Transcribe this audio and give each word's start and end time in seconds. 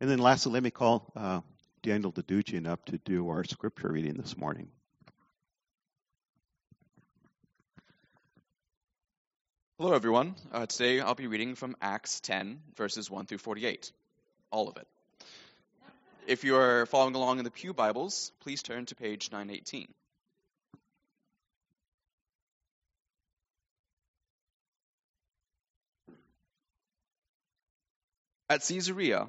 And 0.00 0.08
then 0.08 0.18
lastly, 0.18 0.52
let 0.52 0.62
me 0.62 0.70
call 0.70 1.12
uh, 1.14 1.42
Daniel 1.82 2.10
Dedugian 2.10 2.66
up 2.66 2.86
to 2.86 2.96
do 2.96 3.28
our 3.28 3.44
scripture 3.44 3.92
reading 3.92 4.14
this 4.14 4.34
morning. 4.34 4.68
Hello, 9.78 9.92
everyone. 9.92 10.34
Uh, 10.52 10.64
today 10.64 11.00
I'll 11.00 11.14
be 11.14 11.26
reading 11.26 11.54
from 11.54 11.76
Acts 11.82 12.20
10, 12.20 12.60
verses 12.76 13.10
1 13.10 13.26
through 13.26 13.38
48. 13.38 13.92
All 14.50 14.68
of 14.68 14.78
it. 14.78 14.86
If 16.26 16.44
you 16.44 16.56
are 16.56 16.86
following 16.86 17.14
along 17.14 17.38
in 17.38 17.44
the 17.44 17.50
Pew 17.50 17.74
Bibles, 17.74 18.32
please 18.40 18.62
turn 18.62 18.86
to 18.86 18.94
page 18.94 19.30
918. 19.30 19.86
At 28.48 28.62
Caesarea, 28.66 29.28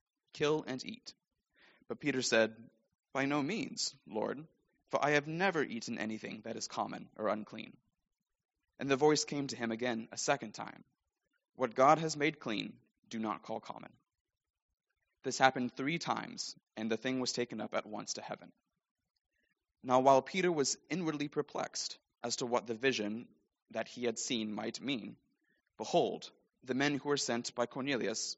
kill 0.33 0.63
and 0.67 0.83
eat. 0.85 1.13
But 1.87 1.99
Peter 1.99 2.21
said, 2.21 2.55
By 3.13 3.25
no 3.25 3.41
means, 3.41 3.93
Lord, 4.07 4.45
for 4.89 5.03
I 5.03 5.11
have 5.11 5.27
never 5.27 5.63
eaten 5.63 5.97
anything 5.97 6.41
that 6.43 6.55
is 6.55 6.67
common 6.67 7.09
or 7.17 7.27
unclean. 7.27 7.75
And 8.79 8.89
the 8.89 8.95
voice 8.95 9.25
came 9.25 9.47
to 9.47 9.55
him 9.55 9.71
again 9.71 10.07
a 10.11 10.17
second 10.17 10.53
time 10.53 10.83
What 11.55 11.75
God 11.75 11.99
has 11.99 12.17
made 12.17 12.39
clean, 12.39 12.73
do 13.09 13.19
not 13.19 13.43
call 13.43 13.59
common. 13.59 13.91
This 15.23 15.37
happened 15.37 15.75
three 15.75 15.99
times, 15.99 16.55
and 16.75 16.89
the 16.89 16.97
thing 16.97 17.19
was 17.19 17.31
taken 17.31 17.61
up 17.61 17.75
at 17.75 17.85
once 17.85 18.13
to 18.13 18.21
heaven. 18.21 18.51
Now, 19.83 19.99
while 19.99 20.21
Peter 20.21 20.51
was 20.51 20.77
inwardly 20.89 21.27
perplexed 21.27 21.97
as 22.23 22.37
to 22.37 22.45
what 22.45 22.67
the 22.67 22.73
vision 22.73 23.27
that 23.71 23.87
he 23.87 24.05
had 24.05 24.17
seen 24.17 24.53
might 24.53 24.81
mean, 24.81 25.15
behold, 25.77 26.29
the 26.63 26.73
men 26.73 26.95
who 26.95 27.09
were 27.09 27.17
sent 27.17 27.53
by 27.55 27.65
Cornelius, 27.65 28.37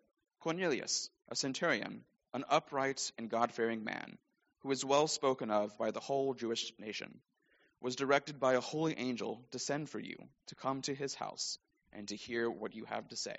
Cornelius, 0.41 1.09
a 1.29 1.35
centurion, 1.35 2.03
an 2.33 2.43
upright 2.49 3.11
and 3.17 3.29
God 3.29 3.51
fearing 3.51 3.83
man, 3.83 4.17
who 4.59 4.69
was 4.69 4.83
well 4.83 5.07
spoken 5.07 5.51
of 5.51 5.77
by 5.77 5.91
the 5.91 5.99
whole 5.99 6.33
Jewish 6.33 6.73
nation, 6.79 7.21
was 7.79 7.95
directed 7.95 8.39
by 8.39 8.55
a 8.55 8.59
holy 8.59 8.97
angel 8.97 9.45
to 9.51 9.59
send 9.59 9.89
for 9.89 9.99
you 9.99 10.15
to 10.47 10.55
come 10.55 10.81
to 10.81 10.95
his 10.95 11.13
house 11.13 11.59
and 11.93 12.07
to 12.07 12.15
hear 12.15 12.49
what 12.49 12.75
you 12.75 12.85
have 12.85 13.07
to 13.09 13.15
say. 13.15 13.35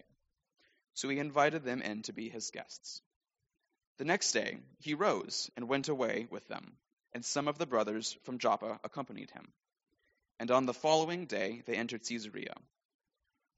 So 0.94 1.08
he 1.08 1.18
invited 1.18 1.64
them 1.64 1.82
in 1.82 2.02
to 2.02 2.12
be 2.12 2.28
his 2.28 2.50
guests. 2.50 3.02
The 3.98 4.04
next 4.04 4.30
day 4.30 4.58
he 4.78 4.94
rose 4.94 5.50
and 5.56 5.68
went 5.68 5.88
away 5.88 6.28
with 6.30 6.46
them, 6.46 6.76
and 7.12 7.24
some 7.24 7.48
of 7.48 7.58
the 7.58 7.66
brothers 7.66 8.16
from 8.22 8.38
Joppa 8.38 8.78
accompanied 8.84 9.30
him. 9.30 9.52
And 10.38 10.52
on 10.52 10.66
the 10.66 10.74
following 10.74 11.26
day 11.26 11.62
they 11.66 11.74
entered 11.74 12.04
Caesarea. 12.04 12.54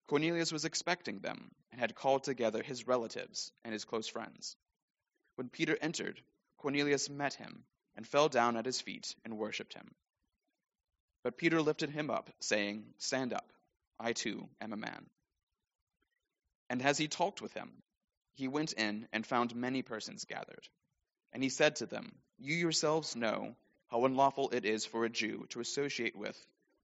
Cornelius 0.07 0.53
was 0.53 0.65
expecting 0.65 1.21
them 1.21 1.51
and 1.73 1.81
had 1.81 1.95
called 1.95 2.25
together 2.25 2.63
his 2.63 2.87
relatives 2.87 3.53
and 3.65 3.73
his 3.73 3.85
close 3.85 4.07
friends. 4.07 4.57
When 5.37 5.49
Peter 5.49 5.77
entered, 5.81 6.21
Cornelius 6.59 7.09
met 7.09 7.35
him 7.35 7.65
and 7.97 8.07
fell 8.07 8.29
down 8.29 8.57
at 8.57 8.67
his 8.67 8.81
feet 8.81 9.15
and 9.25 9.39
worshipped 9.39 9.75
him. 9.75 9.95
But 11.23 11.39
Peter 11.39 11.63
lifted 11.63 11.91
him 11.91 12.11
up, 12.11 12.31
saying, 12.41 12.93
Stand 12.99 13.33
up, 13.33 13.51
I 13.99 14.13
too 14.13 14.49
am 14.61 14.73
a 14.75 14.77
man. 14.77 15.09
And 16.69 16.83
as 16.83 16.99
he 16.99 17.09
talked 17.09 17.41
with 17.41 17.55
him, 17.55 17.83
he 18.35 18.49
went 18.49 18.73
in 18.75 19.09
and 19.13 19.27
found 19.27 19.55
many 19.55 19.83
persons 19.83 20.25
gathered. 20.25 20.69
And 21.33 21.43
he 21.43 21.49
said 21.49 21.77
to 21.77 21.87
them, 21.87 22.19
You 22.39 22.55
yourselves 22.55 23.17
know 23.17 23.57
how 23.89 24.05
unlawful 24.05 24.51
it 24.51 24.65
is 24.65 24.85
for 24.85 25.05
a 25.05 25.11
Jew 25.11 25.47
to 25.51 25.61
associate 25.61 26.17
with 26.17 26.37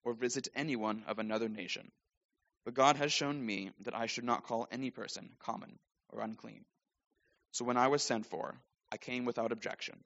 or 0.04 0.14
visit 0.14 0.48
anyone 0.54 1.04
of 1.06 1.18
another 1.18 1.48
nation. 1.48 1.90
But 2.64 2.74
God 2.74 2.96
has 2.96 3.12
shown 3.12 3.44
me 3.44 3.70
that 3.80 3.94
I 3.94 4.06
should 4.06 4.24
not 4.24 4.44
call 4.44 4.68
any 4.70 4.90
person 4.90 5.30
common 5.38 5.78
or 6.10 6.20
unclean. 6.20 6.64
So 7.52 7.64
when 7.64 7.76
I 7.76 7.88
was 7.88 8.02
sent 8.02 8.26
for, 8.26 8.54
I 8.92 8.96
came 8.96 9.24
without 9.24 9.52
objection. 9.52 9.98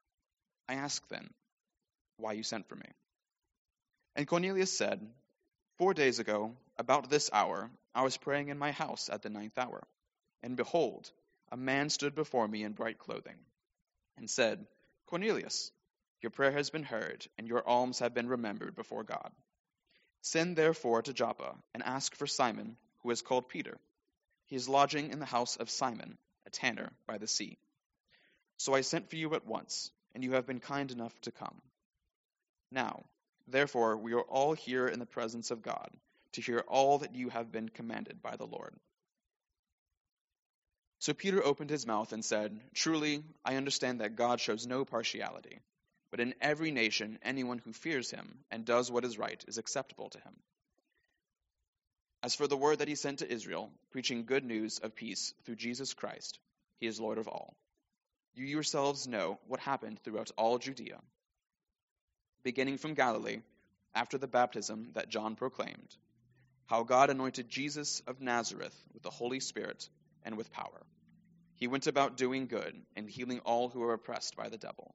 I 0.68 0.74
asked 0.74 1.08
then, 1.10 1.28
Why 2.16 2.32
you 2.32 2.42
sent 2.42 2.68
for 2.68 2.76
me? 2.76 2.86
And 4.16 4.26
Cornelius 4.26 4.76
said, 4.76 5.00
Four 5.78 5.94
days 5.94 6.20
ago, 6.20 6.56
about 6.78 7.10
this 7.10 7.30
hour, 7.32 7.70
I 7.94 8.02
was 8.02 8.16
praying 8.16 8.48
in 8.48 8.58
my 8.58 8.72
house 8.72 9.08
at 9.12 9.22
the 9.22 9.30
ninth 9.30 9.58
hour, 9.58 9.82
and 10.42 10.56
behold, 10.56 11.10
a 11.50 11.56
man 11.56 11.90
stood 11.90 12.14
before 12.14 12.46
me 12.46 12.62
in 12.62 12.72
bright 12.72 12.98
clothing, 12.98 13.36
and 14.16 14.30
said, 14.30 14.66
Cornelius, 15.06 15.70
your 16.22 16.30
prayer 16.30 16.52
has 16.52 16.70
been 16.70 16.84
heard, 16.84 17.26
and 17.38 17.46
your 17.46 17.66
alms 17.68 17.98
have 17.98 18.14
been 18.14 18.28
remembered 18.28 18.74
before 18.74 19.04
God. 19.04 19.30
Send 20.24 20.56
therefore 20.56 21.02
to 21.02 21.12
Joppa, 21.12 21.54
and 21.74 21.82
ask 21.82 22.14
for 22.14 22.26
Simon, 22.26 22.78
who 23.02 23.10
is 23.10 23.20
called 23.20 23.50
Peter. 23.50 23.76
He 24.46 24.56
is 24.56 24.70
lodging 24.70 25.10
in 25.10 25.18
the 25.18 25.26
house 25.26 25.56
of 25.56 25.68
Simon, 25.68 26.16
a 26.46 26.50
tanner 26.50 26.90
by 27.06 27.18
the 27.18 27.26
sea. 27.26 27.58
So 28.56 28.72
I 28.72 28.80
sent 28.80 29.10
for 29.10 29.16
you 29.16 29.34
at 29.34 29.44
once, 29.44 29.90
and 30.14 30.24
you 30.24 30.32
have 30.32 30.46
been 30.46 30.60
kind 30.60 30.90
enough 30.90 31.12
to 31.20 31.30
come. 31.30 31.60
Now, 32.70 33.04
therefore, 33.48 33.98
we 33.98 34.14
are 34.14 34.22
all 34.22 34.54
here 34.54 34.88
in 34.88 34.98
the 34.98 35.04
presence 35.04 35.50
of 35.50 35.60
God 35.60 35.90
to 36.32 36.40
hear 36.40 36.64
all 36.68 37.00
that 37.00 37.14
you 37.14 37.28
have 37.28 37.52
been 37.52 37.68
commanded 37.68 38.22
by 38.22 38.36
the 38.36 38.46
Lord. 38.46 38.74
So 41.00 41.12
Peter 41.12 41.44
opened 41.44 41.68
his 41.68 41.86
mouth 41.86 42.14
and 42.14 42.24
said, 42.24 42.58
Truly, 42.72 43.22
I 43.44 43.56
understand 43.56 44.00
that 44.00 44.16
God 44.16 44.40
shows 44.40 44.66
no 44.66 44.86
partiality, 44.86 45.60
but 46.14 46.20
in 46.20 46.32
every 46.40 46.70
nation, 46.70 47.18
anyone 47.24 47.58
who 47.58 47.72
fears 47.72 48.08
him 48.08 48.38
and 48.48 48.64
does 48.64 48.88
what 48.88 49.04
is 49.04 49.18
right 49.18 49.44
is 49.48 49.58
acceptable 49.58 50.10
to 50.10 50.20
him. 50.20 50.32
As 52.22 52.36
for 52.36 52.46
the 52.46 52.56
word 52.56 52.78
that 52.78 52.86
he 52.86 52.94
sent 52.94 53.18
to 53.18 53.28
Israel, 53.28 53.72
preaching 53.90 54.24
good 54.24 54.44
news 54.44 54.78
of 54.78 54.94
peace 54.94 55.34
through 55.44 55.56
Jesus 55.56 55.92
Christ, 55.92 56.38
he 56.78 56.86
is 56.86 57.00
Lord 57.00 57.18
of 57.18 57.26
all. 57.26 57.56
You 58.32 58.44
yourselves 58.44 59.08
know 59.08 59.40
what 59.48 59.58
happened 59.58 59.98
throughout 60.04 60.30
all 60.38 60.58
Judea, 60.58 61.00
beginning 62.44 62.78
from 62.78 62.94
Galilee, 62.94 63.40
after 63.92 64.16
the 64.16 64.28
baptism 64.28 64.90
that 64.92 65.08
John 65.08 65.34
proclaimed, 65.34 65.96
how 66.66 66.84
God 66.84 67.10
anointed 67.10 67.48
Jesus 67.48 68.02
of 68.06 68.20
Nazareth 68.20 68.80
with 68.92 69.02
the 69.02 69.10
Holy 69.10 69.40
Spirit 69.40 69.88
and 70.22 70.36
with 70.36 70.52
power. 70.52 70.86
He 71.56 71.66
went 71.66 71.88
about 71.88 72.16
doing 72.16 72.46
good 72.46 72.80
and 72.94 73.10
healing 73.10 73.40
all 73.40 73.68
who 73.68 73.80
were 73.80 73.94
oppressed 73.94 74.36
by 74.36 74.48
the 74.48 74.58
devil, 74.58 74.94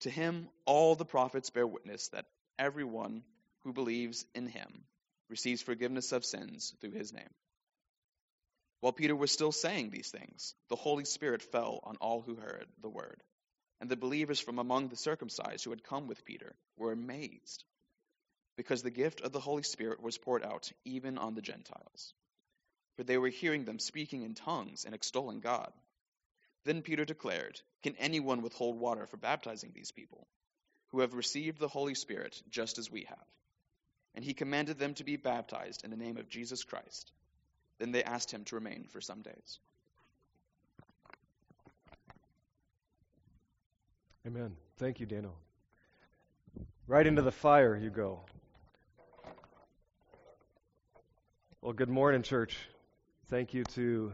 To 0.00 0.10
him, 0.10 0.48
all 0.64 0.94
the 0.94 1.04
prophets 1.04 1.50
bear 1.50 1.66
witness 1.66 2.08
that 2.08 2.26
everyone 2.58 3.22
who 3.64 3.72
believes 3.72 4.24
in 4.34 4.46
him 4.46 4.84
receives 5.28 5.62
forgiveness 5.62 6.12
of 6.12 6.24
sins 6.24 6.74
through 6.80 6.92
his 6.92 7.12
name. 7.12 7.28
While 8.80 8.92
Peter 8.92 9.14
was 9.14 9.30
still 9.30 9.52
saying 9.52 9.90
these 9.90 10.10
things, 10.10 10.54
the 10.68 10.76
Holy 10.76 11.04
Spirit 11.04 11.42
fell 11.42 11.80
on 11.84 11.96
all 11.96 12.22
who 12.22 12.34
heard 12.34 12.66
the 12.80 12.88
word. 12.88 13.22
And 13.80 13.90
the 13.90 13.96
believers 13.96 14.40
from 14.40 14.58
among 14.58 14.88
the 14.88 14.96
circumcised 14.96 15.64
who 15.64 15.70
had 15.70 15.84
come 15.84 16.06
with 16.06 16.24
Peter 16.24 16.54
were 16.76 16.92
amazed, 16.92 17.64
because 18.56 18.82
the 18.82 18.90
gift 18.90 19.20
of 19.20 19.32
the 19.32 19.40
Holy 19.40 19.62
Spirit 19.62 20.02
was 20.02 20.18
poured 20.18 20.44
out 20.44 20.70
even 20.84 21.18
on 21.18 21.34
the 21.34 21.42
Gentiles. 21.42 22.14
For 22.96 23.04
they 23.04 23.18
were 23.18 23.28
hearing 23.28 23.64
them 23.64 23.78
speaking 23.78 24.22
in 24.22 24.34
tongues 24.34 24.84
and 24.84 24.94
extolling 24.94 25.40
God. 25.40 25.72
Then 26.64 26.82
Peter 26.82 27.04
declared, 27.04 27.60
Can 27.82 27.96
anyone 27.98 28.42
withhold 28.42 28.78
water 28.78 29.06
for 29.06 29.16
baptizing 29.16 29.72
these 29.74 29.92
people, 29.92 30.26
who 30.88 31.00
have 31.00 31.14
received 31.14 31.58
the 31.58 31.68
Holy 31.68 31.94
Spirit 31.94 32.40
just 32.50 32.78
as 32.78 32.90
we 32.90 33.04
have? 33.04 33.18
And 34.14 34.24
he 34.24 34.34
commanded 34.34 34.78
them 34.78 34.94
to 34.94 35.04
be 35.04 35.16
baptized 35.16 35.84
in 35.84 35.90
the 35.90 35.96
name 35.96 36.16
of 36.16 36.28
Jesus 36.28 36.64
Christ. 36.64 37.12
Then 37.78 37.92
they 37.92 38.04
asked 38.04 38.30
him 38.30 38.44
to 38.44 38.56
remain 38.56 38.84
for 38.90 39.00
some 39.00 39.22
days. 39.22 39.58
Amen. 44.26 44.54
Thank 44.76 45.00
you, 45.00 45.06
Daniel. 45.06 45.34
Right 46.86 47.06
into 47.06 47.22
the 47.22 47.32
fire 47.32 47.76
you 47.76 47.88
go. 47.88 48.20
Well, 51.62 51.72
good 51.72 51.88
morning, 51.88 52.22
church. 52.22 52.58
Thank 53.28 53.54
you 53.54 53.64
to 53.74 54.12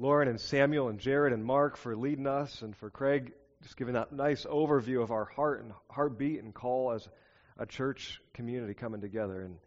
Lauren 0.00 0.28
and 0.28 0.40
Samuel 0.40 0.88
and 0.88 0.98
Jared 0.98 1.34
and 1.34 1.44
Mark 1.44 1.76
for 1.76 1.94
leading 1.94 2.26
us 2.26 2.62
and 2.62 2.74
for 2.74 2.88
Craig 2.88 3.34
just 3.62 3.76
giving 3.76 3.92
that 3.92 4.12
nice 4.12 4.46
overview 4.46 5.02
of 5.02 5.10
our 5.10 5.26
heart 5.26 5.62
and 5.62 5.74
heartbeat 5.90 6.42
and 6.42 6.54
call 6.54 6.92
as 6.92 7.06
a 7.58 7.66
church 7.66 8.18
community 8.32 8.72
coming 8.72 9.02
together. 9.02 9.42
And 9.42 9.58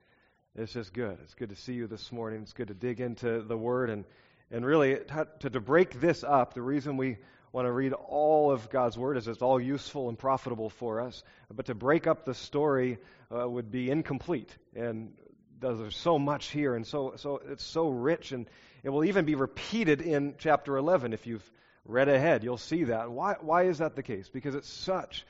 it's 0.56 0.74
just 0.74 0.92
good. 0.92 1.20
It's 1.22 1.36
good 1.36 1.50
to 1.50 1.56
see 1.56 1.74
you 1.74 1.86
this 1.86 2.12
morning. 2.12 2.42
It's 2.42 2.54
good 2.54 2.70
to 2.70 2.74
dig 2.74 3.00
into 3.00 3.44
the 3.44 3.56
Word 3.56 3.92
and 3.92 4.06
and 4.50 4.66
really 4.66 4.96
to, 5.42 5.50
to 5.52 5.60
break 5.60 6.02
this 6.02 6.24
up. 6.24 6.56
The 6.56 6.64
reason 6.64 6.98
we 6.98 7.18
want 7.52 7.68
to 7.68 7.72
read 7.72 7.94
all 7.94 8.50
of 8.50 8.72
God's 8.72 8.98
Word 8.98 9.18
is 9.18 9.28
it's 9.28 9.44
all 9.44 9.60
useful 9.60 10.10
and 10.10 10.18
profitable 10.18 10.72
for 10.72 11.00
us. 11.00 11.24
But 11.54 11.68
to 11.68 11.76
break 11.76 12.08
up 12.08 12.26
the 12.26 12.34
story 12.34 12.98
uh, 13.32 13.48
would 13.48 13.70
be 13.70 13.92
incomplete. 13.92 14.58
And 14.76 15.14
there's 15.60 15.96
so 15.96 16.18
much 16.18 16.48
here, 16.48 16.76
and 16.76 16.88
so 16.88 17.14
so 17.18 17.40
it's 17.48 17.64
so 17.64 17.88
rich, 17.88 18.32
and 18.32 18.48
it 18.84 18.90
will 18.90 19.06
even 19.06 19.26
be 19.26 19.36
repeated 19.36 20.02
in 20.02 20.36
chapter 20.38 20.78
11 20.78 21.14
if 21.14 21.26
you've 21.26 21.50
read 21.86 22.10
ahead. 22.10 22.44
You'll 22.44 22.58
see 22.58 22.86
that. 22.86 23.12
Why 23.12 23.36
why 23.42 23.64
is 23.64 23.80
that 23.80 23.96
the 23.96 24.04
case? 24.04 24.30
Because 24.30 24.56
it's 24.56 24.70
such 24.70 25.26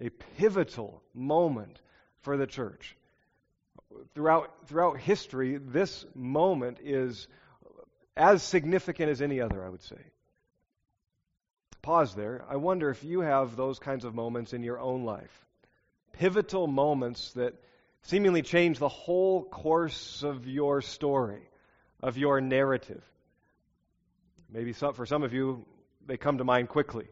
a 0.00 0.10
pivotal 0.10 1.02
moment 1.14 1.80
for 2.22 2.36
the 2.36 2.46
church 2.46 2.96
throughout, 4.14 4.50
throughout 4.66 4.98
history, 4.98 5.56
this 5.56 6.04
moment 6.14 6.78
is 6.82 7.28
as 8.16 8.42
significant 8.42 9.10
as 9.10 9.22
any 9.22 9.40
other, 9.40 9.64
I 9.64 9.68
would 9.68 9.82
say. 9.82 10.00
Pause 11.82 12.14
there. 12.14 12.44
I 12.48 12.56
wonder 12.56 12.90
if 12.90 13.04
you 13.04 13.20
have 13.20 13.56
those 13.56 13.78
kinds 13.78 14.04
of 14.04 14.14
moments 14.14 14.52
in 14.52 14.62
your 14.62 14.78
own 14.78 15.04
life. 15.04 15.46
Pivotal 16.12 16.66
moments 16.66 17.32
that 17.32 17.54
seemingly 18.02 18.42
change 18.42 18.78
the 18.78 18.88
whole 18.88 19.44
course 19.44 20.22
of 20.22 20.46
your 20.46 20.82
story, 20.82 21.48
of 22.02 22.16
your 22.16 22.40
narrative. 22.40 23.02
Maybe 24.52 24.72
some, 24.72 24.94
for 24.94 25.06
some 25.06 25.22
of 25.22 25.32
you, 25.32 25.64
they 26.06 26.16
come 26.16 26.38
to 26.38 26.44
mind 26.44 26.68
quickly. 26.68 27.06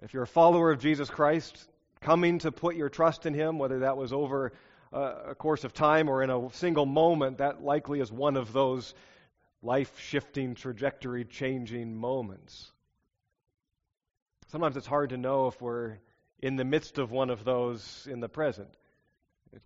If 0.00 0.14
you're 0.14 0.22
a 0.22 0.28
follower 0.28 0.70
of 0.70 0.80
Jesus 0.80 1.10
Christ, 1.10 1.68
coming 2.00 2.38
to 2.40 2.52
put 2.52 2.76
your 2.76 2.88
trust 2.88 3.26
in 3.26 3.34
Him, 3.34 3.58
whether 3.58 3.80
that 3.80 3.96
was 3.96 4.12
over 4.12 4.52
a 4.92 5.34
course 5.34 5.64
of 5.64 5.74
time 5.74 6.08
or 6.08 6.22
in 6.22 6.30
a 6.30 6.48
single 6.52 6.86
moment, 6.86 7.38
that 7.38 7.62
likely 7.62 8.00
is 8.00 8.10
one 8.10 8.36
of 8.36 8.52
those 8.52 8.94
life 9.62 9.98
shifting, 9.98 10.54
trajectory 10.54 11.24
changing 11.24 11.96
moments. 11.96 12.70
Sometimes 14.48 14.76
it's 14.76 14.86
hard 14.86 15.10
to 15.10 15.16
know 15.16 15.48
if 15.48 15.60
we're 15.60 15.98
in 16.40 16.56
the 16.56 16.64
midst 16.64 16.98
of 16.98 17.10
one 17.10 17.30
of 17.30 17.44
those 17.44 18.06
in 18.10 18.20
the 18.20 18.28
present. 18.28 18.68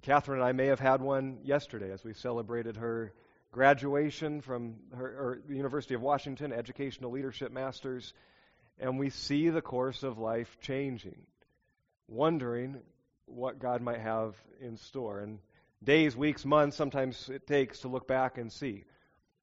Catherine 0.03 0.41
and 0.41 0.49
I 0.49 0.53
may 0.53 0.67
have 0.67 0.81
had 0.81 1.03
one 1.03 1.39
yesterday 1.45 1.91
as 1.91 2.03
we 2.05 2.15
celebrated 2.15 2.77
her 2.77 3.13
graduation 3.53 4.41
from 4.41 4.77
her, 4.95 5.41
the 5.47 5.57
University 5.57 5.95
of 5.95 6.03
Washington, 6.03 6.53
Educational 6.53 7.11
Leadership 7.11 7.53
Masters, 7.53 8.13
and 8.79 8.99
we 8.99 9.11
see 9.11 9.51
the 9.51 9.63
course 9.63 10.03
of 10.03 10.19
life 10.19 10.57
changing, 10.61 11.23
wondering 12.09 12.81
what 13.27 13.59
God 13.59 13.83
might 13.83 14.01
have 14.01 14.35
in 14.61 14.77
store. 14.77 15.21
And 15.21 15.39
days, 15.83 16.17
weeks, 16.17 16.45
months, 16.45 16.77
sometimes 16.77 17.29
it 17.29 17.47
takes 17.47 17.81
to 17.81 17.89
look 17.89 18.07
back 18.07 18.39
and 18.39 18.53
see. 18.53 18.85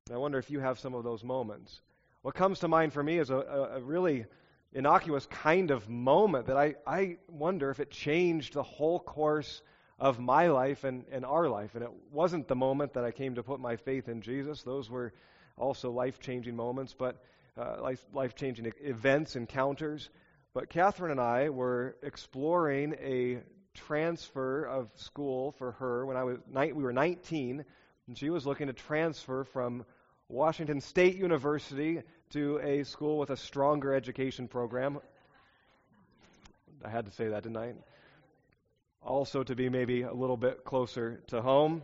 And 0.07 0.15
I 0.15 0.17
wonder 0.17 0.37
if 0.37 0.49
you 0.49 0.59
have 0.59 0.79
some 0.79 0.93
of 0.93 1.03
those 1.03 1.23
moments. 1.23 1.81
What 2.21 2.33
comes 2.35 2.59
to 2.59 2.67
mind 2.67 2.93
for 2.93 3.03
me 3.03 3.19
is 3.19 3.29
a, 3.29 3.37
a, 3.75 3.81
really 3.81 4.25
innocuous 4.73 5.25
kind 5.27 5.71
of 5.71 5.87
moment 5.87 6.47
that 6.47 6.57
I, 6.57 6.75
I 6.85 7.17
wonder 7.29 7.69
if 7.69 7.79
it 7.79 7.91
changed 7.91 8.53
the 8.53 8.63
whole 8.63 8.99
course 8.99 9.61
of 9.99 10.19
my 10.19 10.47
life 10.47 10.83
and, 10.83 11.05
and 11.11 11.25
our 11.25 11.49
life. 11.49 11.75
And 11.75 11.83
it 11.83 11.91
wasn't 12.11 12.47
the 12.47 12.55
moment 12.55 12.93
that 12.93 13.03
I 13.03 13.11
came 13.11 13.35
to 13.35 13.43
put 13.43 13.59
my 13.59 13.75
faith 13.75 14.07
in 14.07 14.21
Jesus, 14.21 14.63
those 14.63 14.89
were 14.89 15.13
also 15.57 15.91
life 15.91 16.19
changing 16.19 16.55
moments, 16.55 16.93
but 16.97 17.17
uh, 17.57 17.93
life 18.13 18.35
changing 18.35 18.71
events, 18.81 19.35
encounters. 19.35 20.09
But 20.53 20.69
Catherine 20.69 21.11
and 21.11 21.19
I 21.19 21.49
were 21.49 21.97
exploring 22.03 22.95
a 23.01 23.39
transfer 23.73 24.63
of 24.63 24.89
school 24.95 25.51
for 25.53 25.73
her 25.73 26.05
when 26.05 26.17
I 26.17 26.23
was 26.23 26.37
ni- 26.51 26.73
we 26.73 26.83
were 26.83 26.93
19, 26.93 27.63
and 28.07 28.17
she 28.17 28.29
was 28.29 28.45
looking 28.45 28.67
to 28.67 28.73
transfer 28.73 29.43
from 29.43 29.85
Washington 30.29 30.81
State 30.81 31.15
University 31.15 32.01
to 32.31 32.59
a 32.59 32.83
school 32.83 33.17
with 33.17 33.29
a 33.29 33.37
stronger 33.37 33.93
education 33.93 34.47
program. 34.47 34.99
I 36.83 36.89
had 36.89 37.05
to 37.05 37.11
say 37.11 37.29
that, 37.29 37.43
didn't 37.43 37.57
I? 37.57 37.73
Also, 39.01 39.43
to 39.43 39.55
be 39.55 39.69
maybe 39.69 40.01
a 40.01 40.13
little 40.13 40.37
bit 40.37 40.63
closer 40.65 41.21
to 41.27 41.41
home. 41.41 41.81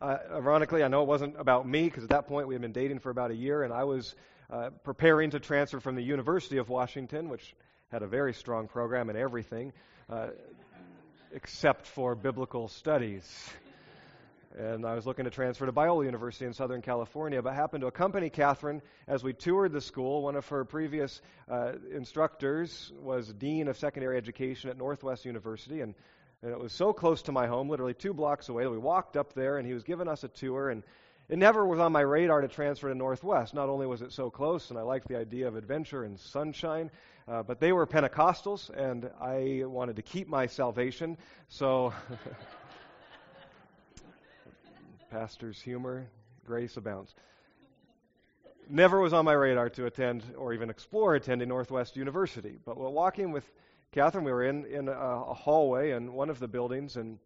Uh, 0.00 0.16
ironically, 0.32 0.82
I 0.82 0.88
know 0.88 1.02
it 1.02 1.08
wasn't 1.08 1.38
about 1.38 1.68
me 1.68 1.84
because 1.84 2.04
at 2.04 2.10
that 2.10 2.26
point 2.26 2.48
we 2.48 2.54
had 2.54 2.62
been 2.62 2.72
dating 2.72 3.00
for 3.00 3.10
about 3.10 3.30
a 3.30 3.34
year, 3.34 3.62
and 3.62 3.72
I 3.72 3.84
was 3.84 4.14
uh, 4.50 4.70
preparing 4.82 5.30
to 5.30 5.40
transfer 5.40 5.78
from 5.78 5.94
the 5.94 6.02
University 6.02 6.56
of 6.56 6.68
Washington, 6.68 7.28
which 7.28 7.54
had 7.92 8.02
a 8.02 8.06
very 8.06 8.32
strong 8.32 8.66
program 8.66 9.10
in 9.10 9.16
everything, 9.16 9.72
uh, 10.08 10.28
except 11.32 11.86
for 11.86 12.14
biblical 12.14 12.66
studies. 12.68 13.50
And 14.58 14.84
I 14.84 14.94
was 14.94 15.06
looking 15.06 15.26
to 15.26 15.30
transfer 15.30 15.64
to 15.64 15.72
Biola 15.72 16.04
University 16.04 16.44
in 16.44 16.52
Southern 16.52 16.82
California, 16.82 17.40
but 17.40 17.54
happened 17.54 17.82
to 17.82 17.86
accompany 17.86 18.30
Catherine 18.30 18.82
as 19.06 19.22
we 19.22 19.32
toured 19.32 19.72
the 19.72 19.80
school. 19.80 20.22
One 20.22 20.34
of 20.34 20.48
her 20.48 20.64
previous 20.64 21.22
uh, 21.48 21.74
instructors 21.94 22.92
was 23.00 23.32
Dean 23.32 23.68
of 23.68 23.78
Secondary 23.78 24.16
Education 24.16 24.68
at 24.68 24.76
Northwest 24.76 25.24
University, 25.24 25.82
and, 25.82 25.94
and, 26.42 26.50
it 26.50 26.58
was 26.58 26.72
so 26.72 26.92
close 26.92 27.22
to 27.22 27.32
my 27.32 27.46
home, 27.46 27.68
literally 27.68 27.94
two 27.94 28.12
blocks 28.12 28.48
away, 28.48 28.64
that 28.64 28.70
we 28.70 28.78
walked 28.78 29.16
up 29.16 29.34
there, 29.34 29.58
and 29.58 29.68
he 29.68 29.72
was 29.72 29.84
giving 29.84 30.08
us 30.08 30.24
a 30.24 30.28
tour. 30.28 30.70
And 30.70 30.82
it 31.28 31.38
never 31.38 31.64
was 31.64 31.78
on 31.78 31.92
my 31.92 32.00
radar 32.00 32.40
to 32.40 32.48
transfer 32.48 32.88
to 32.88 32.94
Northwest. 32.94 33.54
Not 33.54 33.68
only 33.68 33.86
was 33.86 34.02
it 34.02 34.10
so 34.10 34.30
close, 34.30 34.70
and 34.70 34.78
I 34.78 34.82
liked 34.82 35.06
the 35.06 35.16
idea 35.16 35.46
of 35.46 35.54
adventure 35.54 36.02
and 36.02 36.18
sunshine, 36.18 36.90
uh, 37.28 37.44
but 37.44 37.60
they 37.60 37.70
were 37.70 37.86
Pentecostals, 37.86 38.68
and 38.68 39.08
I 39.20 39.62
wanted 39.64 39.94
to 39.94 40.02
keep 40.02 40.26
my 40.26 40.46
salvation. 40.46 41.18
So, 41.48 41.94
pastor's 45.10 45.60
humor, 45.60 46.08
grace 46.46 46.76
abounds. 46.76 47.14
never 48.68 49.00
was 49.00 49.12
on 49.12 49.24
my 49.24 49.32
radar 49.32 49.68
to 49.70 49.86
attend 49.86 50.22
or 50.36 50.54
even 50.54 50.70
explore 50.70 51.16
attending 51.16 51.48
Northwest 51.48 51.96
University. 51.96 52.58
But 52.64 52.76
while 52.76 52.92
walking 52.92 53.32
with 53.32 53.44
Catherine, 53.92 54.24
we 54.24 54.32
were 54.32 54.44
in, 54.44 54.64
in 54.66 54.88
a, 54.88 54.92
a 54.92 55.34
hallway 55.34 55.90
in 55.90 56.12
one 56.12 56.30
of 56.30 56.38
the 56.38 56.46
buildings, 56.46 56.96
and 56.96 57.18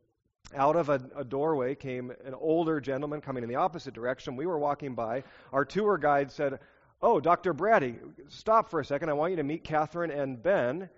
out 0.57 0.77
of 0.77 0.89
a, 0.89 1.01
a, 1.17 1.25
doorway 1.25 1.75
came 1.75 2.11
an 2.25 2.35
older 2.35 2.81
gentleman 2.81 3.21
coming 3.21 3.43
in 3.43 3.49
the 3.49 3.57
opposite 3.57 3.93
direction. 3.93 4.37
We 4.37 4.47
were 4.47 4.59
walking 4.59 4.95
by. 4.95 5.25
Our 5.53 5.65
tour 5.65 5.99
guide 5.99 6.33
said, 6.33 6.61
Oh, 7.03 7.21
Dr. 7.21 7.53
Brady, 7.53 7.97
stop 8.29 8.71
for 8.71 8.81
a 8.81 8.85
second. 8.85 9.11
I 9.11 9.13
want 9.13 9.33
you 9.33 9.37
to 9.37 9.43
meet 9.43 9.65
Catherine 9.65 10.11
and 10.11 10.43
Ben. 10.43 10.89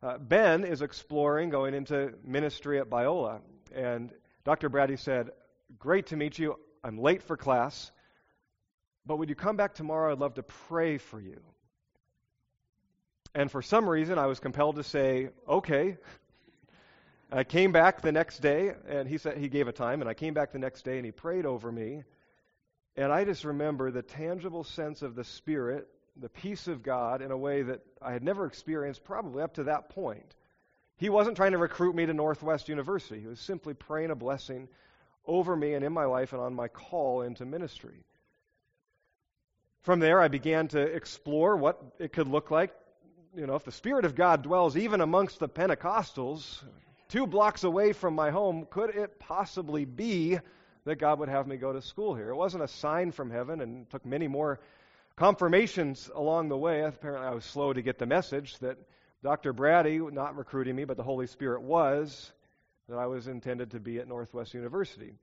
Uh, 0.00 0.18
ben 0.18 0.64
is 0.64 0.82
exploring 0.82 1.50
going 1.50 1.74
into 1.74 2.14
ministry 2.24 2.78
at 2.78 2.88
Biola. 2.88 3.40
And 3.74 4.12
Dr. 4.44 4.68
Brady 4.68 4.96
said, 4.96 5.30
Great 5.78 6.06
to 6.06 6.16
meet 6.16 6.38
you. 6.38 6.58
I'm 6.82 6.98
late 6.98 7.22
for 7.22 7.36
class. 7.36 7.90
But 9.04 9.18
would 9.18 9.28
you 9.28 9.34
come 9.34 9.56
back 9.56 9.74
tomorrow? 9.74 10.12
I'd 10.12 10.18
love 10.18 10.34
to 10.34 10.42
pray 10.42 10.98
for 10.98 11.20
you. 11.20 11.40
And 13.34 13.50
for 13.50 13.62
some 13.62 13.88
reason, 13.88 14.18
I 14.18 14.26
was 14.26 14.40
compelled 14.40 14.76
to 14.76 14.82
say, 14.82 15.28
okay. 15.48 15.98
I 17.30 17.44
came 17.44 17.72
back 17.72 18.00
the 18.00 18.12
next 18.12 18.38
day, 18.38 18.72
and 18.88 19.08
he 19.08 19.18
said 19.18 19.36
he 19.36 19.48
gave 19.48 19.68
a 19.68 19.72
time, 19.72 20.00
and 20.00 20.08
I 20.08 20.14
came 20.14 20.32
back 20.32 20.52
the 20.52 20.58
next 20.58 20.82
day, 20.82 20.96
and 20.96 21.04
he 21.04 21.12
prayed 21.12 21.44
over 21.44 21.70
me. 21.70 22.04
And 22.96 23.12
I 23.12 23.24
just 23.24 23.44
remember 23.44 23.90
the 23.90 24.02
tangible 24.02 24.64
sense 24.64 25.02
of 25.02 25.14
the 25.14 25.24
Spirit, 25.24 25.86
the 26.16 26.30
peace 26.30 26.66
of 26.66 26.82
God, 26.82 27.20
in 27.20 27.30
a 27.30 27.36
way 27.36 27.62
that 27.62 27.80
I 28.00 28.12
had 28.12 28.22
never 28.22 28.46
experienced 28.46 29.04
probably 29.04 29.42
up 29.42 29.54
to 29.54 29.64
that 29.64 29.90
point. 29.90 30.34
He 30.96 31.10
wasn't 31.10 31.36
trying 31.36 31.52
to 31.52 31.58
recruit 31.58 31.94
me 31.94 32.06
to 32.06 32.14
Northwest 32.14 32.70
University. 32.70 33.20
He 33.20 33.26
was 33.26 33.40
simply 33.40 33.74
praying 33.74 34.10
a 34.10 34.16
blessing 34.16 34.68
over 35.26 35.56
me 35.56 35.74
and 35.74 35.84
in 35.84 35.92
my 35.92 36.04
life 36.04 36.32
and 36.32 36.40
on 36.40 36.54
my 36.54 36.68
call 36.68 37.22
into 37.22 37.44
ministry. 37.44 38.04
From 39.82 40.00
there, 40.00 40.20
I 40.20 40.28
began 40.28 40.68
to 40.68 40.80
explore 40.80 41.56
what 41.56 41.80
it 41.98 42.12
could 42.12 42.28
look 42.28 42.50
like. 42.50 42.72
You 43.36 43.46
know, 43.46 43.54
if 43.54 43.64
the 43.64 43.72
Spirit 43.72 44.04
of 44.04 44.14
God 44.14 44.42
dwells 44.42 44.76
even 44.76 45.00
amongst 45.00 45.38
the 45.38 45.48
Pentecostals, 45.48 46.62
two 47.08 47.26
blocks 47.26 47.64
away 47.64 47.92
from 47.92 48.14
my 48.14 48.30
home, 48.30 48.66
could 48.68 48.90
it 48.90 49.18
possibly 49.20 49.84
be 49.84 50.38
that 50.84 50.96
God 50.96 51.18
would 51.18 51.28
have 51.28 51.46
me 51.46 51.56
go 51.56 51.72
to 51.72 51.82
school 51.82 52.14
here? 52.14 52.30
It 52.30 52.36
wasn't 52.36 52.64
a 52.64 52.68
sign 52.68 53.12
from 53.12 53.30
heaven, 53.30 53.60
and 53.60 53.88
took 53.90 54.04
many 54.04 54.26
more 54.26 54.60
confirmations 55.16 56.10
along 56.14 56.48
the 56.48 56.56
way. 56.56 56.82
Apparently, 56.82 57.26
I 57.26 57.34
was 57.34 57.44
slow 57.44 57.72
to 57.72 57.82
get 57.82 57.98
the 57.98 58.06
message 58.06 58.58
that 58.58 58.78
Dr. 59.22 59.52
Brady, 59.52 59.98
not 59.98 60.36
recruiting 60.36 60.76
me, 60.76 60.84
but 60.84 60.96
the 60.96 61.02
Holy 61.02 61.26
Spirit 61.26 61.62
was, 61.62 62.32
that 62.88 62.98
I 62.98 63.06
was 63.06 63.26
intended 63.26 63.72
to 63.72 63.80
be 63.80 63.98
at 63.98 64.08
Northwest 64.08 64.54
University. 64.54 65.14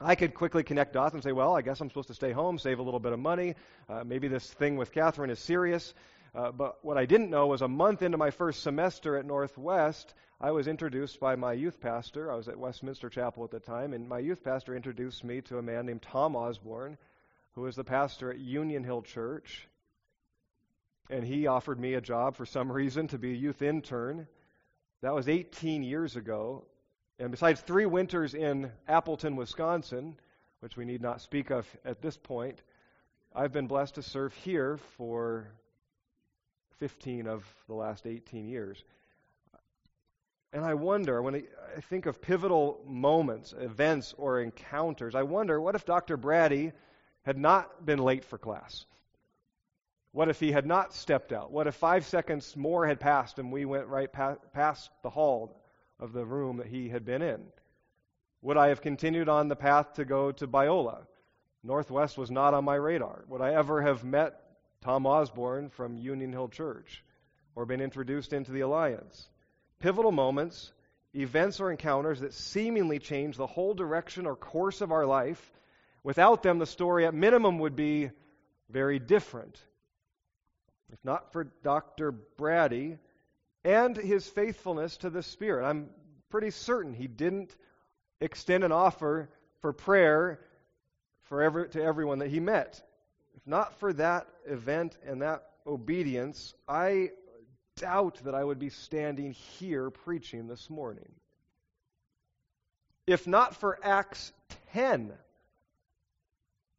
I 0.00 0.14
could 0.14 0.34
quickly 0.34 0.62
connect 0.62 0.94
dots 0.94 1.14
and 1.14 1.22
say, 1.22 1.32
well, 1.32 1.54
I 1.54 1.62
guess 1.62 1.80
I'm 1.80 1.88
supposed 1.88 2.08
to 2.08 2.14
stay 2.14 2.32
home, 2.32 2.58
save 2.58 2.78
a 2.78 2.82
little 2.82 3.00
bit 3.00 3.12
of 3.12 3.18
money. 3.18 3.54
Uh, 3.88 4.02
maybe 4.04 4.28
this 4.28 4.50
thing 4.50 4.76
with 4.76 4.92
Catherine 4.92 5.30
is 5.30 5.38
serious. 5.38 5.92
Uh, 6.34 6.52
but 6.52 6.82
what 6.84 6.96
I 6.96 7.06
didn't 7.06 7.30
know 7.30 7.48
was 7.48 7.60
a 7.60 7.68
month 7.68 8.02
into 8.02 8.16
my 8.16 8.30
first 8.30 8.62
semester 8.62 9.16
at 9.16 9.26
Northwest, 9.26 10.14
I 10.40 10.52
was 10.52 10.68
introduced 10.68 11.20
by 11.20 11.36
my 11.36 11.52
youth 11.52 11.80
pastor. 11.80 12.32
I 12.32 12.36
was 12.36 12.48
at 12.48 12.56
Westminster 12.56 13.10
Chapel 13.10 13.44
at 13.44 13.50
the 13.50 13.60
time, 13.60 13.92
and 13.92 14.08
my 14.08 14.20
youth 14.20 14.42
pastor 14.42 14.74
introduced 14.74 15.22
me 15.22 15.42
to 15.42 15.58
a 15.58 15.62
man 15.62 15.86
named 15.86 16.02
Tom 16.02 16.34
Osborne, 16.34 16.96
who 17.52 17.62
was 17.62 17.76
the 17.76 17.84
pastor 17.84 18.30
at 18.30 18.38
Union 18.38 18.84
Hill 18.84 19.02
Church. 19.02 19.68
And 21.10 21.24
he 21.24 21.46
offered 21.46 21.78
me 21.78 21.94
a 21.94 22.00
job 22.00 22.36
for 22.36 22.46
some 22.46 22.72
reason 22.72 23.08
to 23.08 23.18
be 23.18 23.32
a 23.32 23.36
youth 23.36 23.60
intern. 23.60 24.28
That 25.02 25.14
was 25.14 25.28
18 25.28 25.82
years 25.82 26.16
ago. 26.16 26.64
And 27.20 27.30
besides 27.30 27.60
three 27.60 27.84
winters 27.84 28.32
in 28.32 28.72
Appleton, 28.88 29.36
Wisconsin, 29.36 30.16
which 30.60 30.78
we 30.78 30.86
need 30.86 31.02
not 31.02 31.20
speak 31.20 31.50
of 31.50 31.66
at 31.84 32.00
this 32.00 32.16
point, 32.16 32.62
I've 33.34 33.52
been 33.52 33.66
blessed 33.66 33.96
to 33.96 34.02
serve 34.02 34.32
here 34.32 34.78
for 34.96 35.46
15 36.78 37.26
of 37.26 37.44
the 37.68 37.74
last 37.74 38.06
18 38.06 38.48
years. 38.48 38.82
And 40.54 40.64
I 40.64 40.72
wonder, 40.72 41.20
when 41.20 41.34
I 41.34 41.80
think 41.82 42.06
of 42.06 42.22
pivotal 42.22 42.80
moments, 42.86 43.52
events, 43.52 44.14
or 44.16 44.40
encounters, 44.40 45.14
I 45.14 45.22
wonder 45.22 45.60
what 45.60 45.74
if 45.74 45.84
Dr. 45.84 46.16
Brady 46.16 46.72
had 47.24 47.36
not 47.36 47.84
been 47.84 47.98
late 47.98 48.24
for 48.24 48.38
class? 48.38 48.86
What 50.12 50.30
if 50.30 50.40
he 50.40 50.52
had 50.52 50.64
not 50.64 50.94
stepped 50.94 51.32
out? 51.32 51.52
What 51.52 51.66
if 51.66 51.74
five 51.74 52.06
seconds 52.06 52.56
more 52.56 52.86
had 52.86 52.98
passed 52.98 53.38
and 53.38 53.52
we 53.52 53.66
went 53.66 53.88
right 53.88 54.10
past 54.10 54.90
the 55.02 55.10
hall 55.10 55.60
of 56.00 56.12
the 56.12 56.24
room 56.24 56.56
that 56.56 56.66
he 56.66 56.88
had 56.88 57.04
been 57.04 57.22
in? 57.22 57.40
Would 58.42 58.56
I 58.56 58.68
have 58.68 58.80
continued 58.80 59.28
on 59.28 59.48
the 59.48 59.56
path 59.56 59.94
to 59.94 60.04
go 60.04 60.32
to 60.32 60.48
Biola? 60.48 61.06
Northwest 61.62 62.16
was 62.16 62.30
not 62.30 62.54
on 62.54 62.64
my 62.64 62.74
radar. 62.74 63.24
Would 63.28 63.42
I 63.42 63.52
ever 63.52 63.82
have 63.82 64.02
met 64.02 64.40
Tom 64.80 65.06
Osborne 65.06 65.68
from 65.68 65.98
Union 65.98 66.32
Hill 66.32 66.48
Church 66.48 67.04
or 67.54 67.66
been 67.66 67.82
introduced 67.82 68.32
into 68.32 68.50
the 68.50 68.60
Alliance? 68.60 69.28
Pivotal 69.78 70.12
moments, 70.12 70.72
events 71.14 71.60
or 71.60 71.70
encounters 71.70 72.20
that 72.20 72.32
seemingly 72.32 72.98
change 72.98 73.36
the 73.36 73.46
whole 73.46 73.74
direction 73.74 74.26
or 74.26 74.36
course 74.36 74.80
of 74.80 74.90
our 74.90 75.04
life. 75.04 75.52
Without 76.02 76.42
them, 76.42 76.58
the 76.58 76.66
story 76.66 77.04
at 77.04 77.12
minimum 77.12 77.58
would 77.58 77.76
be 77.76 78.10
very 78.70 78.98
different. 78.98 79.62
If 80.92 81.04
not 81.04 81.32
for 81.32 81.44
Dr. 81.62 82.10
Brady, 82.10 82.96
and 83.64 83.96
his 83.96 84.26
faithfulness 84.26 84.96
to 84.98 85.10
the 85.10 85.22
Spirit. 85.22 85.64
I'm 85.66 85.90
pretty 86.30 86.50
certain 86.50 86.94
he 86.94 87.06
didn't 87.06 87.54
extend 88.20 88.64
an 88.64 88.72
offer 88.72 89.28
for 89.60 89.72
prayer 89.72 90.40
for 91.24 91.42
every, 91.42 91.68
to 91.70 91.82
everyone 91.82 92.20
that 92.20 92.28
he 92.28 92.40
met. 92.40 92.82
If 93.36 93.46
not 93.46 93.78
for 93.78 93.92
that 93.94 94.26
event 94.46 94.96
and 95.06 95.22
that 95.22 95.44
obedience, 95.66 96.54
I 96.68 97.10
doubt 97.76 98.20
that 98.24 98.34
I 98.34 98.42
would 98.42 98.58
be 98.58 98.70
standing 98.70 99.32
here 99.32 99.90
preaching 99.90 100.48
this 100.48 100.68
morning. 100.68 101.08
If 103.06 103.26
not 103.26 103.56
for 103.56 103.78
Acts 103.82 104.32
10, 104.72 105.12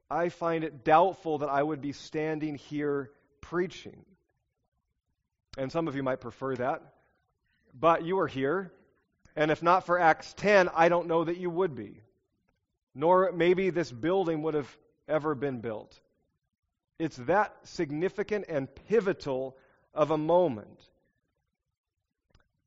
I 0.10 0.30
find 0.30 0.64
it 0.64 0.84
doubtful 0.84 1.40
that 1.40 1.50
I 1.50 1.64
would 1.64 1.82
be 1.82 1.94
standing 1.94 2.56
here 2.56 3.10
preaching. 3.42 4.06
And 5.58 5.72
some 5.72 5.88
of 5.88 5.96
you 5.96 6.04
might 6.04 6.22
prefer 6.22 6.56
that. 6.56 6.82
But 7.74 8.04
you 8.04 8.20
are 8.20 8.28
here. 8.28 8.72
And 9.36 9.52
if 9.52 9.64
not 9.64 9.86
for 9.86 10.00
Acts 10.00 10.34
10, 10.34 10.70
I 10.74 10.90
don't 10.90 11.08
know 11.08 11.24
that 11.24 11.38
you 11.38 11.50
would 11.50 11.76
be. 11.76 12.02
Nor 12.94 13.32
maybe 13.32 13.70
this 13.70 13.92
building 13.92 14.44
would 14.44 14.54
have 14.54 14.78
ever 15.08 15.36
been 15.36 15.60
built. 15.60 16.00
It's 17.00 17.18
that 17.18 17.56
significant 17.64 18.46
and 18.48 18.74
pivotal 18.88 19.58
of 19.94 20.12
a 20.12 20.18
moment. 20.18 20.80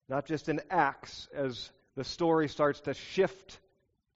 Not 0.08 0.26
just 0.26 0.48
in 0.48 0.60
Acts 0.70 1.28
as 1.34 1.70
the 1.94 2.04
story 2.04 2.48
starts 2.48 2.80
to 2.82 2.94
shift 2.94 3.60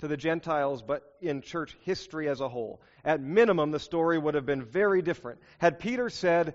to 0.01 0.09
the 0.09 0.17
Gentiles, 0.17 0.83
but 0.83 1.03
in 1.21 1.43
church 1.43 1.77
history 1.83 2.29
as 2.29 2.41
a 2.41 2.49
whole. 2.49 2.81
At 3.05 3.21
minimum, 3.21 3.71
the 3.71 3.81
story 3.81 4.19
would 4.19 4.35
have 4.35 4.47
been 4.47 4.63
very 4.63 5.03
different. 5.03 5.41
Had 5.59 5.81
Peter 5.81 6.09
said, 6.11 6.55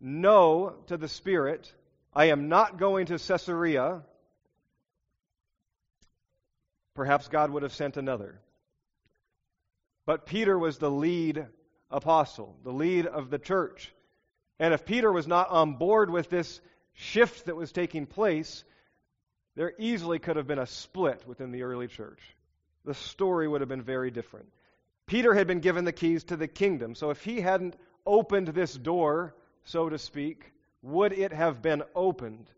no 0.00 0.74
to 0.86 0.96
the 0.96 1.08
Spirit, 1.08 1.72
I 2.12 2.26
am 2.26 2.48
not 2.48 2.78
going 2.78 3.06
to 3.06 3.18
Caesarea, 3.18 4.02
perhaps 6.94 7.28
God 7.28 7.50
would 7.50 7.62
have 7.62 7.72
sent 7.72 7.96
another. 7.96 8.40
But 10.06 10.26
Peter 10.26 10.58
was 10.58 10.78
the 10.78 10.90
lead 10.90 11.46
apostle, 11.90 12.56
the 12.62 12.72
lead 12.72 13.06
of 13.06 13.30
the 13.30 13.38
church. 13.38 13.92
And 14.58 14.72
if 14.74 14.84
Peter 14.84 15.10
was 15.10 15.26
not 15.26 15.48
on 15.50 15.74
board 15.74 16.10
with 16.10 16.30
this 16.30 16.60
shift 16.92 17.46
that 17.46 17.56
was 17.56 17.72
taking 17.72 18.06
place, 18.06 18.64
there 19.56 19.72
easily 19.78 20.18
could 20.18 20.36
have 20.36 20.46
been 20.46 20.58
a 20.58 20.66
split 20.66 21.26
within 21.26 21.50
the 21.50 21.62
early 21.62 21.88
church. 21.88 22.20
The 22.84 22.94
story 22.94 23.48
would 23.48 23.60
have 23.60 23.68
been 23.68 23.82
very 23.82 24.10
different. 24.10 24.46
Peter 25.06 25.34
had 25.34 25.46
been 25.46 25.60
given 25.60 25.84
the 25.84 25.92
keys 25.92 26.24
to 26.24 26.36
the 26.36 26.48
kingdom, 26.48 26.94
so 26.94 27.10
if 27.10 27.22
he 27.24 27.40
hadn't 27.40 27.76
opened 28.06 28.48
this 28.48 28.74
door 28.74 29.34
so 29.64 29.88
to 29.88 29.98
speak, 29.98 30.52
would 30.82 31.12
it 31.12 31.32
have 31.32 31.62
been 31.62 31.82
opened? 31.94 32.50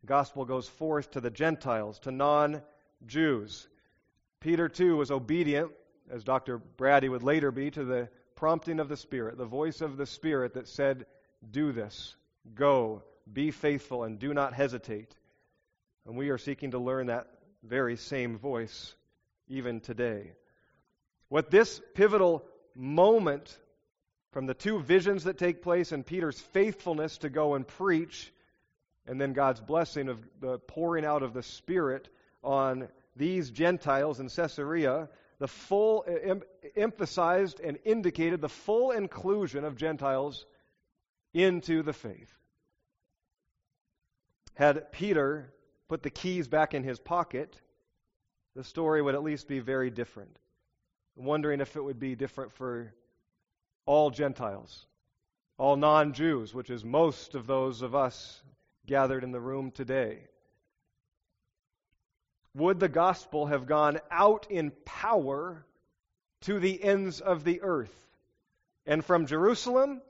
The 0.00 0.06
gospel 0.06 0.44
goes 0.44 0.68
forth 0.68 1.12
to 1.12 1.20
the 1.20 1.30
Gentiles, 1.30 1.98
to 2.00 2.10
non 2.10 2.62
Jews. 3.06 3.66
Peter, 4.40 4.68
too, 4.68 4.96
was 4.96 5.10
obedient, 5.10 5.72
as 6.10 6.22
Dr. 6.22 6.58
Brady 6.58 7.08
would 7.08 7.22
later 7.22 7.50
be, 7.50 7.70
to 7.70 7.84
the 7.84 8.08
prompting 8.34 8.78
of 8.78 8.88
the 8.88 8.96
Spirit, 8.96 9.38
the 9.38 9.46
voice 9.46 9.80
of 9.80 9.96
the 9.96 10.06
Spirit 10.06 10.54
that 10.54 10.68
said, 10.68 11.06
Do 11.50 11.72
this, 11.72 12.14
go, 12.54 13.02
be 13.32 13.50
faithful, 13.50 14.04
and 14.04 14.18
do 14.18 14.32
not 14.34 14.52
hesitate. 14.52 15.16
And 16.06 16.16
we 16.16 16.28
are 16.28 16.38
seeking 16.38 16.72
to 16.72 16.78
learn 16.78 17.06
that 17.06 17.26
very 17.64 17.96
same 17.96 18.38
voice 18.38 18.94
even 19.48 19.80
today. 19.80 20.32
What 21.28 21.50
this 21.50 21.80
pivotal 21.94 22.44
moment 22.74 23.58
from 24.36 24.44
the 24.44 24.52
two 24.52 24.78
visions 24.80 25.24
that 25.24 25.38
take 25.38 25.62
place 25.62 25.92
and 25.92 26.04
Peter's 26.04 26.38
faithfulness 26.38 27.16
to 27.16 27.30
go 27.30 27.54
and 27.54 27.66
preach, 27.66 28.30
and 29.06 29.18
then 29.18 29.32
God's 29.32 29.62
blessing 29.62 30.10
of 30.10 30.18
the 30.42 30.58
pouring 30.58 31.06
out 31.06 31.22
of 31.22 31.32
the 31.32 31.42
Spirit 31.42 32.10
on 32.44 32.88
these 33.16 33.48
Gentiles 33.48 34.20
in 34.20 34.28
Caesarea, 34.28 35.08
the 35.38 35.48
full, 35.48 36.04
em, 36.06 36.42
emphasized 36.76 37.60
and 37.60 37.78
indicated 37.86 38.42
the 38.42 38.50
full 38.50 38.90
inclusion 38.90 39.64
of 39.64 39.74
Gentiles 39.74 40.44
into 41.32 41.82
the 41.82 41.94
faith. 41.94 42.30
Had 44.52 44.92
Peter 44.92 45.50
put 45.88 46.02
the 46.02 46.10
keys 46.10 46.46
back 46.46 46.74
in 46.74 46.82
his 46.82 46.98
pocket, 46.98 47.58
the 48.54 48.64
story 48.64 49.00
would 49.00 49.14
at 49.14 49.22
least 49.22 49.48
be 49.48 49.60
very 49.60 49.88
different. 49.88 50.38
I'm 51.18 51.24
wondering 51.24 51.62
if 51.62 51.74
it 51.74 51.82
would 51.82 51.98
be 51.98 52.14
different 52.16 52.52
for 52.52 52.92
all 53.86 54.10
Gentiles, 54.10 54.86
all 55.56 55.76
non 55.76 56.12
Jews, 56.12 56.52
which 56.52 56.70
is 56.70 56.84
most 56.84 57.34
of 57.34 57.46
those 57.46 57.82
of 57.82 57.94
us 57.94 58.42
gathered 58.86 59.24
in 59.24 59.32
the 59.32 59.40
room 59.40 59.70
today. 59.70 60.18
Would 62.54 62.80
the 62.80 62.88
gospel 62.88 63.46
have 63.46 63.66
gone 63.66 64.00
out 64.10 64.46
in 64.50 64.72
power 64.84 65.64
to 66.42 66.58
the 66.58 66.82
ends 66.82 67.20
of 67.20 67.44
the 67.44 67.62
earth? 67.62 67.94
And 68.86 69.04
from 69.04 69.26
Jerusalem, 69.26 70.00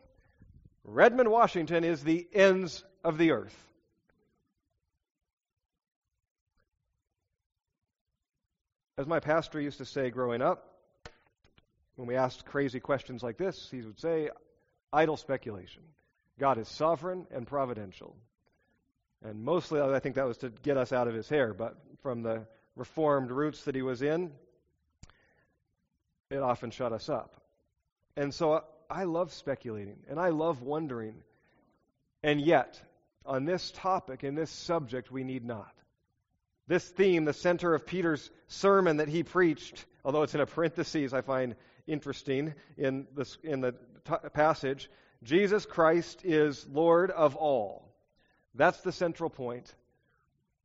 Redmond, 0.84 1.30
Washington 1.30 1.82
is 1.82 2.04
the 2.04 2.26
ends 2.32 2.84
of 3.02 3.18
the 3.18 3.32
earth. 3.32 3.56
As 8.98 9.06
my 9.06 9.20
pastor 9.20 9.60
used 9.60 9.78
to 9.78 9.84
say 9.84 10.10
growing 10.10 10.40
up, 10.40 10.75
when 11.96 12.06
we 12.06 12.14
asked 12.14 12.44
crazy 12.44 12.80
questions 12.80 13.22
like 13.22 13.36
this, 13.36 13.68
he 13.70 13.80
would 13.80 13.98
say, 13.98 14.30
idle 14.92 15.16
speculation. 15.16 15.82
God 16.38 16.58
is 16.58 16.68
sovereign 16.68 17.26
and 17.30 17.46
providential. 17.46 18.14
And 19.24 19.42
mostly, 19.42 19.80
I 19.80 19.98
think 19.98 20.14
that 20.16 20.26
was 20.26 20.38
to 20.38 20.50
get 20.62 20.76
us 20.76 20.92
out 20.92 21.08
of 21.08 21.14
his 21.14 21.28
hair, 21.28 21.54
but 21.54 21.76
from 22.02 22.22
the 22.22 22.46
reformed 22.76 23.30
roots 23.30 23.64
that 23.64 23.74
he 23.74 23.82
was 23.82 24.02
in, 24.02 24.30
it 26.30 26.38
often 26.38 26.70
shut 26.70 26.92
us 26.92 27.08
up. 27.08 27.40
And 28.16 28.32
so 28.32 28.52
uh, 28.52 28.60
I 28.90 29.04
love 29.04 29.32
speculating 29.32 29.98
and 30.08 30.18
I 30.18 30.30
love 30.30 30.62
wondering. 30.62 31.14
And 32.22 32.40
yet, 32.40 32.80
on 33.24 33.44
this 33.44 33.70
topic, 33.72 34.24
in 34.24 34.34
this 34.34 34.50
subject, 34.50 35.10
we 35.10 35.24
need 35.24 35.44
not. 35.44 35.72
This 36.68 36.86
theme, 36.86 37.24
the 37.24 37.32
center 37.32 37.74
of 37.74 37.86
Peter's 37.86 38.28
sermon 38.48 38.96
that 38.96 39.08
he 39.08 39.22
preached, 39.22 39.84
although 40.04 40.22
it's 40.22 40.34
in 40.34 40.40
a 40.40 40.46
parenthesis, 40.46 41.12
I 41.12 41.20
find 41.20 41.54
interesting 41.86 42.54
in, 42.76 43.06
this, 43.14 43.38
in 43.42 43.60
the 43.60 43.72
t- 44.04 44.28
passage 44.32 44.90
Jesus 45.22 45.66
Christ 45.66 46.24
is 46.24 46.66
Lord 46.68 47.10
of 47.10 47.36
all. 47.36 47.92
That's 48.54 48.80
the 48.80 48.92
central. 48.92 49.32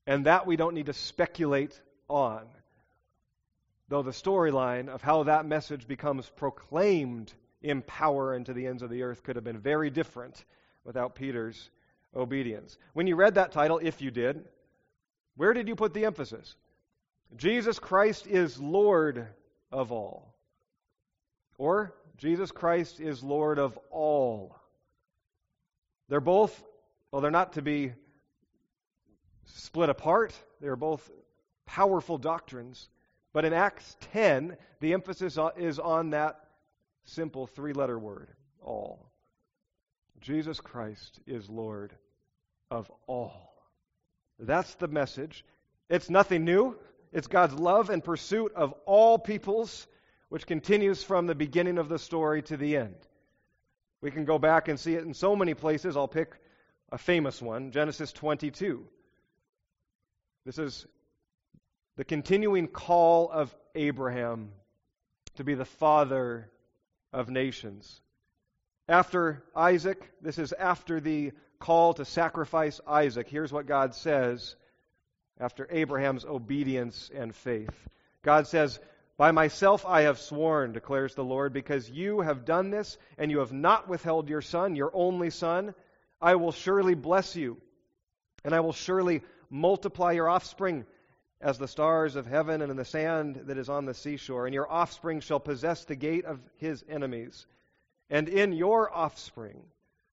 And 0.06 0.26
that 0.26 0.46
we 0.46 0.56
don't 0.56 0.76
need 0.76 0.86
to 0.88 0.94
speculate 0.94 1.80
on. 2.08 2.46
Though 3.90 4.04
the 4.04 4.12
storyline 4.12 4.88
of 4.88 5.02
how 5.02 5.24
that 5.24 5.46
message 5.46 5.88
becomes 5.88 6.30
proclaimed 6.30 7.34
in 7.62 7.82
power 7.82 8.36
into 8.36 8.54
the 8.54 8.68
ends 8.68 8.82
of 8.82 8.90
the 8.90 9.04
earth 9.04 9.24
could 9.24 9.36
have 9.36 9.46
been 9.46 9.60
very 9.60 9.90
different 9.90 10.46
without 10.84 11.16
Peter's 11.16 11.70
obedience. 12.16 12.78
When 12.94 13.08
you 13.08 13.16
read 13.16 13.36
that 13.36 13.52
title, 13.52 13.80
if 13.82 14.02
you 14.02 14.12
did, 14.12 14.46
where 15.36 15.54
did 15.54 15.68
you 15.68 15.76
put 15.76 15.94
the 15.94 16.06
emphasis? 16.06 16.56
Jesus 17.36 17.80
Christ 17.80 18.28
is 18.28 18.60
Lord 18.60 19.28
of 19.72 19.92
all. 19.92 20.31
Or 21.58 21.94
Jesus 22.18 22.52
Christ 22.52 23.00
is 23.00 23.24
Lord 23.24 23.60
of 23.60 23.78
all. 23.90 24.56
They're 26.10 26.20
both, 26.20 26.64
well, 27.12 27.22
they're 27.22 27.32
not 27.32 27.54
to 27.54 27.62
be 27.62 27.94
split 29.46 29.90
apart. 29.90 30.34
They're 30.60 30.76
both 30.76 31.10
powerful 31.66 32.18
doctrines. 32.18 32.90
But 33.34 33.46
in 33.46 33.54
Acts 33.54 33.96
10, 34.12 34.58
the 34.82 34.94
emphasis 34.94 35.38
is 35.58 35.80
on 35.80 36.10
that 36.12 36.40
simple 37.06 37.48
three 37.48 37.74
letter 37.74 37.98
word 37.98 38.30
all. 38.62 39.12
Jesus 40.20 40.60
Christ 40.60 41.20
is 41.26 41.50
Lord 41.50 41.94
of 42.70 42.92
all. 43.08 43.54
That's 44.40 44.76
the 44.76 44.88
message. 44.88 45.44
It's 45.90 46.10
nothing 46.10 46.46
new. 46.46 46.78
It's 47.12 47.28
God's 47.28 47.54
love 47.54 47.90
and 47.90 48.04
pursuit 48.04 48.54
of 48.56 48.74
all 48.86 49.18
peoples, 49.18 49.88
which 50.32 50.48
continues 50.48 51.04
from 51.04 51.28
the 51.28 51.36
beginning 51.36 51.78
of 51.78 51.90
the 51.90 52.00
story 52.00 52.42
to 52.42 52.56
the 52.56 52.78
end. 52.78 52.96
We 54.02 54.12
can 54.12 54.24
go 54.24 54.40
back 54.40 54.70
and 54.70 54.80
see 54.80 54.96
it 54.96 55.04
in 55.04 55.14
so 55.14 55.36
many 55.36 55.54
places. 55.54 55.98
I'll 55.98 56.08
pick 56.08 56.32
a 56.90 56.98
famous 56.98 57.42
one 57.42 57.72
Genesis 57.72 58.14
22. 58.14 58.88
This 60.46 60.58
is 60.58 60.88
the 61.98 62.06
continuing 62.06 62.70
call 62.70 63.30
of 63.30 63.54
Abraham 63.76 64.54
to 65.36 65.44
be 65.44 65.54
the 65.54 65.66
father 65.66 66.50
of 67.12 67.30
nations. 67.30 68.00
After 68.88 69.44
Isaac, 69.54 70.12
this 70.22 70.38
is 70.38 70.54
after 70.54 71.02
the 71.02 71.34
call 71.60 71.94
to 71.96 72.06
sacrifice 72.06 72.80
Isaac. 72.88 73.28
Here's 73.28 73.52
what 73.52 73.66
God 73.66 73.94
says 73.96 74.56
after 75.38 75.68
Abraham's 75.70 76.24
obedience 76.24 77.12
and 77.14 77.36
faith. 77.36 77.76
God 78.24 78.48
says, 78.48 78.80
By 79.22 79.30
myself 79.30 79.86
I 79.86 80.02
have 80.02 80.18
sworn, 80.18 80.72
declares 80.72 81.14
the 81.14 81.24
Lord, 81.24 81.54
because 81.54 81.88
you 81.88 82.22
have 82.22 82.44
done 82.44 82.72
this 82.72 82.98
and 83.20 83.30
you 83.30 83.38
have 83.38 83.54
not 83.54 83.88
withheld 83.88 84.30
your 84.30 84.42
son, 84.42 84.76
your 84.76 84.90
only 84.96 85.30
son. 85.30 85.76
I 86.20 86.34
will 86.38 86.52
surely 86.52 86.96
bless 86.96 87.36
you, 87.36 87.62
and 88.44 88.56
I 88.56 88.62
will 88.62 88.74
surely 88.74 89.22
multiply 89.48 90.14
your 90.14 90.28
offspring 90.28 90.88
as 91.40 91.60
the 91.60 91.68
stars 91.68 92.16
of 92.16 92.26
heaven 92.26 92.64
and 92.64 92.72
in 92.72 92.78
the 92.78 92.84
sand 92.84 93.44
that 93.46 93.60
is 93.60 93.70
on 93.70 93.86
the 93.86 93.94
seashore, 93.94 94.48
and 94.48 94.56
your 94.56 94.68
offspring 94.68 95.20
shall 95.20 95.40
possess 95.40 95.86
the 95.86 95.96
gate 95.96 96.26
of 96.26 96.40
his 96.58 96.84
enemies. 96.90 97.46
And 98.10 98.28
in 98.28 98.54
your 98.54 98.92
offspring 98.92 99.62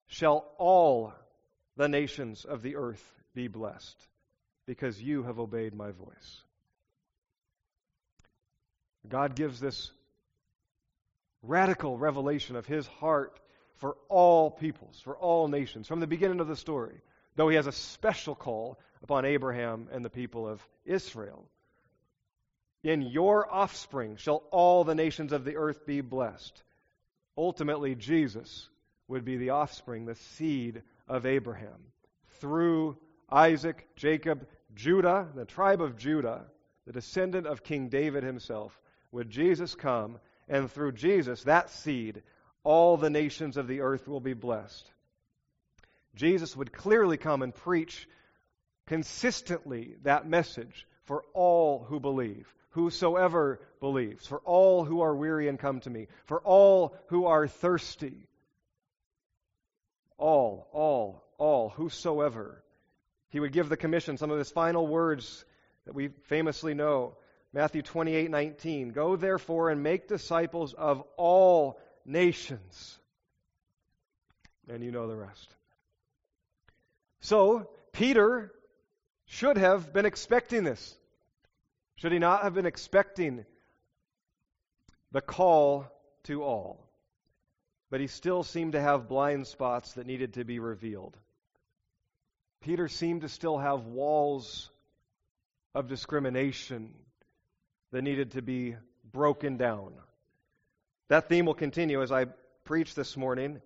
shall 0.07 0.53
all 0.59 1.15
the 1.79 1.89
nations 1.89 2.45
of 2.45 2.61
the 2.61 2.77
earth 2.77 3.15
be 3.35 3.49
blessed, 3.49 4.07
because 4.67 5.01
you 5.01 5.23
have 5.23 5.39
obeyed 5.39 5.75
my 5.75 5.93
voice. 5.93 6.43
God 9.09 9.35
gives 9.35 9.61
this 9.61 9.91
radical 11.43 11.97
revelation 11.97 12.57
of 12.57 12.67
his 12.67 12.87
heart 12.87 13.39
for 13.77 13.97
all 14.09 14.51
peoples, 14.51 15.01
for 15.03 15.17
all 15.17 15.49
nations, 15.49 15.87
from 15.87 16.01
the 16.01 16.07
beginning 16.07 16.41
of 16.41 16.49
the 16.49 16.57
story, 16.57 17.01
though 17.37 17.49
he 17.49 17.57
has 17.57 17.67
a 17.67 17.73
special 17.73 18.35
call 18.35 18.79
upon 19.03 19.25
Abraham 19.25 19.89
and 19.93 20.05
the 20.05 20.11
people 20.11 20.49
of 20.49 20.61
Israel. 20.85 21.49
In 22.83 23.03
your 23.03 23.53
offspring 23.53 24.17
shall 24.17 24.45
all 24.51 24.85
the 24.85 24.95
nations 24.95 25.33
of 25.33 25.45
the 25.45 25.57
earth 25.57 25.87
be 25.87 26.01
blessed. 26.01 26.63
Ultimately, 27.37 27.95
Jesus 27.95 28.69
would 29.07 29.25
be 29.25 29.37
the 29.37 29.51
offspring, 29.51 30.07
the 30.07 30.15
seed 30.15 30.83
of 31.09 31.27
Abraham. 31.27 31.93
Through 32.41 32.97
Isaac, 33.31 33.89
Jacob, 33.97 34.47
Judah, 34.75 35.29
the 35.35 35.45
tribe 35.45 35.81
of 35.81 35.97
Judah, 35.97 36.47
the 36.87 36.93
descendant 36.93 37.47
of 37.47 37.63
King 37.63 37.89
David 37.89 38.23
himself, 38.23 38.79
would 39.13 39.31
Jesus 39.31 39.75
come, 39.75 40.19
and 40.49 40.71
through 40.71 40.93
Jesus, 40.93 41.43
that 41.45 41.71
seed, 41.71 42.23
all 42.65 42.97
the 42.97 43.11
nations 43.11 43.57
of 43.57 43.69
the 43.69 43.81
earth 43.81 44.09
will 44.09 44.21
be 44.21 44.35
blessed. 44.35 44.91
Jesus 46.15 46.57
would 46.57 46.73
clearly 46.73 47.17
come 47.17 47.43
and 47.43 47.55
preach 47.55 48.09
consistently 48.87 49.97
that 50.03 50.29
message 50.29 50.87
for 51.05 51.23
all 51.33 51.85
who 51.85 52.01
believe. 52.01 52.53
Whosoever 52.71 53.61
believes, 53.81 54.27
for 54.27 54.41
all 54.41 54.85
who 54.85 55.01
are 55.01 55.15
weary 55.15 55.49
and 55.49 55.59
come 55.59 55.81
to 55.81 55.91
me, 55.91 56.09
for 56.27 56.41
all 56.41 56.95
who 57.07 57.27
are 57.27 57.49
thirsty. 57.49 58.29
All, 60.19 60.69
all, 60.73 61.25
all, 61.39 61.71
whosoever. 61.71 62.63
He 63.31 63.41
would 63.41 63.53
give 63.53 63.69
the 63.69 63.77
commission 63.77 64.19
some 64.19 64.31
of 64.31 64.39
his 64.39 64.51
final 64.51 64.87
words 64.87 65.45
that 65.87 65.95
we 65.95 66.09
famously 66.25 66.75
know. 66.75 67.17
Matthew 67.53 67.83
28 67.83 68.31
19. 68.31 68.91
Go 68.91 69.17
therefore 69.17 69.71
and 69.71 69.83
make 69.83 70.09
disciples 70.09 70.75
of 70.75 71.03
all 71.17 71.81
nations. 72.05 72.99
And 74.69 74.83
you 74.83 74.91
know 74.91 75.07
the 75.07 75.17
rest. 75.17 75.55
So, 77.21 77.71
Peter 77.93 78.53
should 79.27 79.57
have 79.57 79.93
been 79.93 80.07
expecting 80.07 80.65
this. 80.65 80.97
Should 81.97 82.13
he 82.13 82.19
not 82.19 82.43
have 82.43 82.55
been 82.55 82.67
expecting 82.67 83.45
the 85.11 85.21
call 85.21 85.87
to 86.25 86.43
all? 86.43 86.85
But 87.91 88.01
he 88.01 88.07
still 88.07 88.43
seemed 88.43 88.73
to 88.73 88.81
have 88.81 89.09
blind 89.09 89.47
spots 89.47 89.95
that 89.95 90.07
needed 90.07 90.35
to 90.35 90.45
be 90.45 90.59
revealed. 90.59 91.17
Peter 92.61 92.89
seemed 92.89 93.23
to 93.23 93.29
still 93.29 93.57
have 93.57 93.87
walls 93.87 94.71
of 95.75 95.89
discrimination 95.89 96.93
that 97.93 98.03
needed 98.03 98.33
to 98.33 98.43
be 98.43 98.77
broken 99.13 99.57
down. 99.57 99.93
That 101.09 101.29
theme 101.29 101.47
will 101.47 101.55
continue 101.55 102.03
as 102.03 102.13
I 102.13 102.27
preach 102.65 102.95
this 102.95 103.17
morning, 103.17 103.61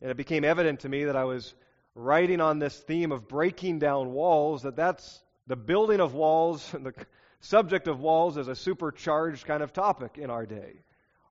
and 0.00 0.10
it 0.10 0.16
became 0.16 0.44
evident 0.44 0.80
to 0.80 0.88
me 0.88 1.04
that 1.04 1.16
I 1.16 1.24
was 1.24 1.54
writing 1.94 2.40
on 2.40 2.58
this 2.58 2.76
theme 2.76 3.12
of 3.12 3.28
breaking 3.28 3.78
down 3.78 4.12
walls, 4.12 4.62
that 4.62 4.76
that's 4.76 5.22
the 5.46 5.56
building 5.56 6.00
of 6.00 6.14
walls, 6.14 6.72
and 6.74 6.86
the 6.86 6.94
subject 7.40 7.88
of 7.88 8.00
walls 8.00 8.36
is 8.36 8.48
a 8.48 8.56
supercharged 8.56 9.46
kind 9.46 9.62
of 9.62 9.72
topic 9.72 10.18
in 10.18 10.30
our 10.30 10.46
day. 10.46 10.82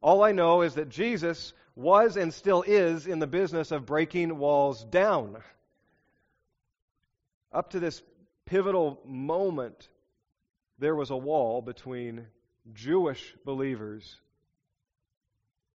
All 0.02 0.24
I 0.24 0.32
know 0.32 0.62
is 0.62 0.76
that 0.76 0.90
Jesus 0.90 1.54
was 1.76 2.18
and 2.18 2.34
still 2.34 2.64
is 2.64 3.08
in 3.08 3.20
the 3.20 3.28
business 3.28 3.72
of 3.72 3.86
breaking 3.86 4.38
walls 4.38 4.84
down. 4.84 5.38
Up 7.54 7.72
to 7.72 7.80
this 7.80 8.02
pivotal 8.46 9.00
moment, 9.06 9.88
there 10.82 10.96
was 10.96 11.12
a 11.12 11.16
wall 11.16 11.62
between 11.62 12.26
Jewish 12.74 13.36
believers 13.46 14.18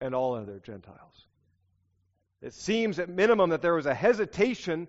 and 0.01 0.13
all 0.15 0.33
other 0.33 0.59
Gentiles. 0.59 1.27
It 2.41 2.53
seems 2.53 2.99
at 2.99 3.07
minimum 3.07 3.51
that 3.51 3.61
there 3.61 3.75
was 3.75 3.85
a 3.85 3.93
hesitation 3.93 4.87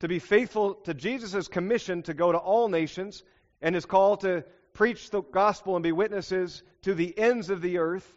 to 0.00 0.08
be 0.08 0.18
faithful 0.18 0.74
to 0.74 0.92
Jesus' 0.92 1.48
commission 1.48 2.02
to 2.02 2.14
go 2.14 2.30
to 2.30 2.38
all 2.38 2.68
nations 2.68 3.24
and 3.62 3.74
his 3.74 3.86
call 3.86 4.18
to 4.18 4.44
preach 4.74 5.10
the 5.10 5.22
gospel 5.22 5.76
and 5.76 5.82
be 5.82 5.92
witnesses 5.92 6.62
to 6.82 6.94
the 6.94 7.16
ends 7.18 7.48
of 7.48 7.62
the 7.62 7.78
earth. 7.78 8.16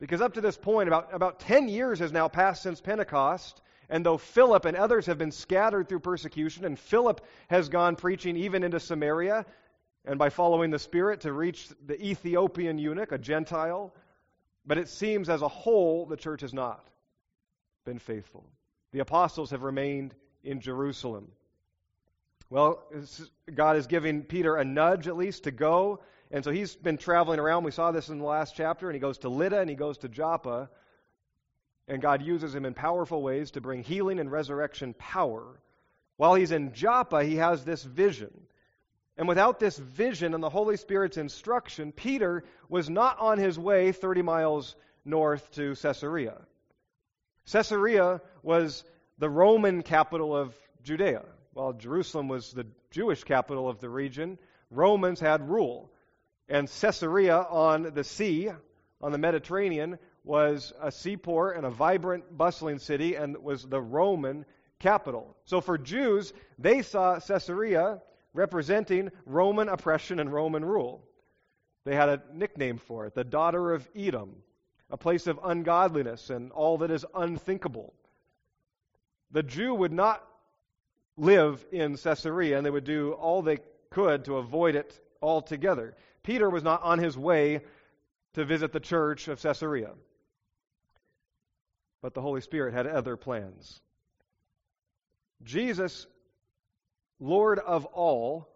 Because 0.00 0.20
up 0.20 0.34
to 0.34 0.40
this 0.40 0.56
point, 0.56 0.88
about, 0.88 1.14
about 1.14 1.40
10 1.40 1.68
years 1.68 2.00
has 2.00 2.10
now 2.10 2.26
passed 2.26 2.62
since 2.62 2.80
Pentecost, 2.80 3.62
and 3.88 4.04
though 4.04 4.18
Philip 4.18 4.64
and 4.64 4.76
others 4.76 5.06
have 5.06 5.18
been 5.18 5.30
scattered 5.30 5.88
through 5.88 6.00
persecution, 6.00 6.64
and 6.64 6.76
Philip 6.76 7.24
has 7.48 7.68
gone 7.68 7.94
preaching 7.94 8.36
even 8.36 8.64
into 8.64 8.80
Samaria, 8.80 9.46
and 10.04 10.18
by 10.18 10.28
following 10.28 10.70
the 10.70 10.78
Spirit 10.78 11.20
to 11.20 11.32
reach 11.32 11.68
the 11.86 12.00
Ethiopian 12.04 12.78
eunuch, 12.78 13.12
a 13.12 13.18
Gentile, 13.18 13.94
but 14.66 14.78
it 14.78 14.88
seems 14.88 15.28
as 15.28 15.42
a 15.42 15.48
whole 15.48 16.06
the 16.06 16.16
church 16.16 16.42
has 16.42 16.52
not 16.52 16.86
been 17.84 17.98
faithful. 17.98 18.44
The 18.92 19.00
apostles 19.00 19.50
have 19.50 19.62
remained 19.62 20.14
in 20.42 20.60
Jerusalem. 20.60 21.30
Well, 22.50 22.84
God 23.52 23.76
is 23.76 23.86
giving 23.86 24.22
Peter 24.22 24.56
a 24.56 24.64
nudge 24.64 25.08
at 25.08 25.16
least 25.16 25.44
to 25.44 25.50
go. 25.50 26.00
And 26.30 26.44
so 26.44 26.50
he's 26.50 26.76
been 26.76 26.98
traveling 26.98 27.40
around. 27.40 27.64
We 27.64 27.70
saw 27.70 27.90
this 27.90 28.08
in 28.08 28.18
the 28.18 28.24
last 28.24 28.54
chapter. 28.54 28.88
And 28.88 28.94
he 28.94 29.00
goes 29.00 29.18
to 29.18 29.28
Lydda 29.28 29.58
and 29.58 29.68
he 29.68 29.76
goes 29.76 29.98
to 29.98 30.08
Joppa. 30.08 30.70
And 31.88 32.00
God 32.00 32.22
uses 32.22 32.54
him 32.54 32.64
in 32.64 32.74
powerful 32.74 33.22
ways 33.22 33.50
to 33.52 33.60
bring 33.60 33.82
healing 33.82 34.18
and 34.20 34.30
resurrection 34.30 34.94
power. 34.94 35.60
While 36.16 36.34
he's 36.34 36.52
in 36.52 36.72
Joppa, 36.72 37.24
he 37.24 37.36
has 37.36 37.64
this 37.64 37.82
vision. 37.82 38.46
And 39.16 39.28
without 39.28 39.60
this 39.60 39.78
vision 39.78 40.34
and 40.34 40.42
the 40.42 40.50
Holy 40.50 40.76
Spirit's 40.76 41.16
instruction, 41.16 41.92
Peter 41.92 42.44
was 42.68 42.90
not 42.90 43.18
on 43.20 43.38
his 43.38 43.58
way 43.58 43.92
30 43.92 44.22
miles 44.22 44.74
north 45.04 45.50
to 45.52 45.74
Caesarea. 45.76 46.40
Caesarea 47.50 48.20
was 48.42 48.84
the 49.18 49.30
Roman 49.30 49.82
capital 49.82 50.36
of 50.36 50.54
Judea. 50.82 51.22
While 51.52 51.74
Jerusalem 51.74 52.26
was 52.26 52.52
the 52.52 52.66
Jewish 52.90 53.22
capital 53.22 53.68
of 53.68 53.80
the 53.80 53.88
region, 53.88 54.38
Romans 54.70 55.20
had 55.20 55.48
rule. 55.48 55.92
And 56.48 56.68
Caesarea 56.68 57.38
on 57.38 57.92
the 57.94 58.04
sea, 58.04 58.50
on 59.00 59.12
the 59.12 59.18
Mediterranean, 59.18 59.98
was 60.24 60.72
a 60.80 60.90
seaport 60.90 61.56
and 61.56 61.64
a 61.64 61.70
vibrant, 61.70 62.36
bustling 62.36 62.78
city 62.78 63.14
and 63.14 63.36
was 63.38 63.62
the 63.62 63.80
Roman 63.80 64.44
capital. 64.80 65.36
So 65.44 65.60
for 65.60 65.78
Jews, 65.78 66.32
they 66.58 66.82
saw 66.82 67.20
Caesarea 67.20 68.00
representing 68.34 69.10
Roman 69.24 69.68
oppression 69.68 70.18
and 70.18 70.30
Roman 70.30 70.64
rule. 70.64 71.06
They 71.84 71.94
had 71.94 72.08
a 72.08 72.22
nickname 72.32 72.78
for 72.78 73.06
it, 73.06 73.14
the 73.14 73.24
daughter 73.24 73.72
of 73.72 73.88
Edom, 73.96 74.36
a 74.90 74.96
place 74.96 75.26
of 75.26 75.40
ungodliness 75.42 76.30
and 76.30 76.52
all 76.52 76.78
that 76.78 76.90
is 76.90 77.06
unthinkable. 77.14 77.94
The 79.30 79.42
Jew 79.42 79.74
would 79.74 79.92
not 79.92 80.26
live 81.16 81.64
in 81.70 81.96
Caesarea, 81.96 82.56
and 82.56 82.66
they 82.66 82.70
would 82.70 82.84
do 82.84 83.12
all 83.12 83.42
they 83.42 83.58
could 83.90 84.24
to 84.24 84.36
avoid 84.38 84.74
it 84.74 84.98
altogether. 85.22 85.96
Peter 86.22 86.50
was 86.50 86.62
not 86.62 86.82
on 86.82 86.98
his 86.98 87.16
way 87.16 87.60
to 88.34 88.44
visit 88.44 88.72
the 88.72 88.80
church 88.80 89.28
of 89.28 89.40
Caesarea, 89.40 89.92
but 92.02 92.14
the 92.14 92.20
Holy 92.20 92.40
Spirit 92.40 92.74
had 92.74 92.86
other 92.86 93.16
plans. 93.16 93.80
Jesus 95.42 96.06
Lord 97.20 97.58
of 97.58 97.84
all, 97.86 98.48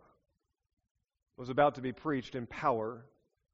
was 1.37 1.49
about 1.49 1.77
to 1.77 1.81
be 1.81 1.93
preached 1.93 2.35
in 2.35 2.47
power 2.47 3.05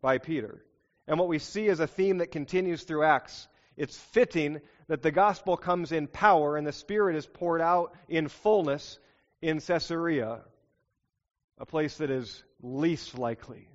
by 0.01 0.19
Peter. 0.19 0.65
And 1.07 1.19
what 1.19 1.29
we 1.29 1.39
see 1.39 1.67
is 1.67 1.81
a 1.81 1.87
theme 1.87 2.19
that 2.19 2.33
continues 2.33 2.83
through 2.83 3.05
Acts. 3.05 3.47
It's 3.77 3.99
fitting 3.99 4.61
that 4.89 5.03
the 5.03 5.11
gospel 5.11 5.57
comes 5.57 5.93
in 5.93 6.07
power 6.07 6.57
and 6.57 6.67
the 6.67 6.73
Spirit 6.73 7.17
is 7.17 7.27
poured 7.27 7.61
out 7.61 7.95
in 8.09 8.29
fullness 8.29 8.99
in 9.43 9.61
Caesarea, 9.61 10.41
a 11.59 11.67
place 11.67 11.99
that 11.99 12.11
is 12.11 12.43
least 12.63 13.19
likely, 13.19 13.69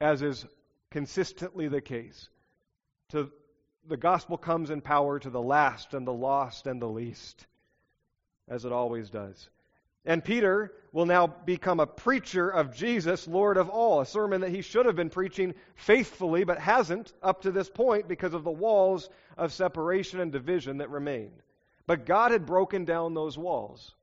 as 0.00 0.22
is 0.22 0.44
consistently 0.90 1.68
the 1.68 1.80
case. 1.80 2.28
To 3.10 3.30
the 3.86 3.96
gospel 3.96 4.36
comes 4.36 4.70
in 4.70 4.80
power 4.80 5.20
to 5.20 5.30
the 5.30 5.40
last 5.40 5.94
and 5.94 6.04
the 6.04 6.12
lost 6.12 6.66
and 6.66 6.82
the 6.82 6.88
least, 6.88 7.46
as 8.48 8.64
it 8.64 8.72
always 8.72 9.10
does. 9.10 9.48
And 10.06 10.24
Peter 10.24 10.72
will 10.92 11.04
now 11.04 11.26
become 11.26 11.80
a 11.80 11.86
preacher 11.86 12.48
of 12.48 12.74
Jesus, 12.74 13.26
Lord 13.26 13.56
of 13.56 13.68
all, 13.68 14.00
a 14.00 14.06
sermon 14.06 14.40
that 14.42 14.50
he 14.50 14.62
should 14.62 14.86
have 14.86 14.94
been 14.94 15.10
preaching 15.10 15.54
faithfully, 15.74 16.44
but 16.44 16.58
hasn't 16.58 17.12
up 17.22 17.42
to 17.42 17.50
this 17.50 17.68
point 17.68 18.06
because 18.06 18.32
of 18.32 18.44
the 18.44 18.50
walls 18.50 19.10
of 19.36 19.52
separation 19.52 20.20
and 20.20 20.30
division 20.30 20.78
that 20.78 20.90
remained. 20.90 21.42
But 21.86 22.06
God 22.06 22.30
had 22.30 22.46
broken 22.46 22.84
down 22.84 23.14
those 23.14 23.36
walls. 23.36 23.94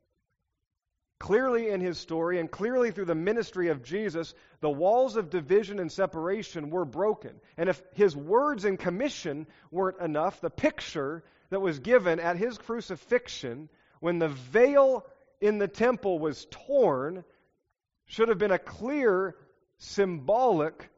Clearly 1.20 1.70
in 1.70 1.80
his 1.80 1.98
story 1.98 2.38
and 2.38 2.52
clearly 2.52 2.92
through 2.92 3.06
the 3.06 3.16
ministry 3.16 3.70
of 3.70 3.82
Jesus, 3.82 4.34
the 4.60 4.70
walls 4.70 5.16
of 5.16 5.30
division 5.30 5.80
and 5.80 5.90
separation 5.90 6.70
were 6.70 6.84
broken. 6.84 7.32
And 7.56 7.70
if 7.70 7.82
his 7.94 8.14
words 8.14 8.66
and 8.66 8.78
commission 8.78 9.48
weren't 9.72 10.02
enough, 10.02 10.42
the 10.42 10.50
picture 10.50 11.24
that 11.50 11.62
was 11.62 11.80
given 11.80 12.20
at 12.20 12.36
his 12.36 12.58
crucifixion, 12.58 13.70
when 14.02 14.20
the 14.20 14.28
veil 14.28 15.06
in 15.44 15.58
the 15.58 15.68
temple 15.68 16.20
was 16.20 16.48
torn 16.50 17.22
should 18.06 18.30
have 18.30 18.38
been 18.38 18.52
a 18.52 18.58
clear 18.58 19.36
symbolic 19.78 20.90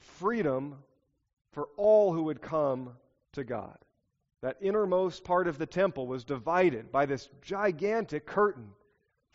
freedom 0.00 0.76
for 1.52 1.68
all 1.78 2.12
who 2.12 2.24
would 2.24 2.42
come 2.42 2.90
to 3.32 3.42
God. 3.42 3.78
That 4.42 4.58
innermost 4.60 5.24
part 5.24 5.48
of 5.48 5.56
the 5.56 5.64
temple 5.64 6.06
was 6.06 6.24
divided 6.24 6.92
by 6.92 7.06
this 7.06 7.26
gigantic 7.40 8.26
curtain, 8.26 8.68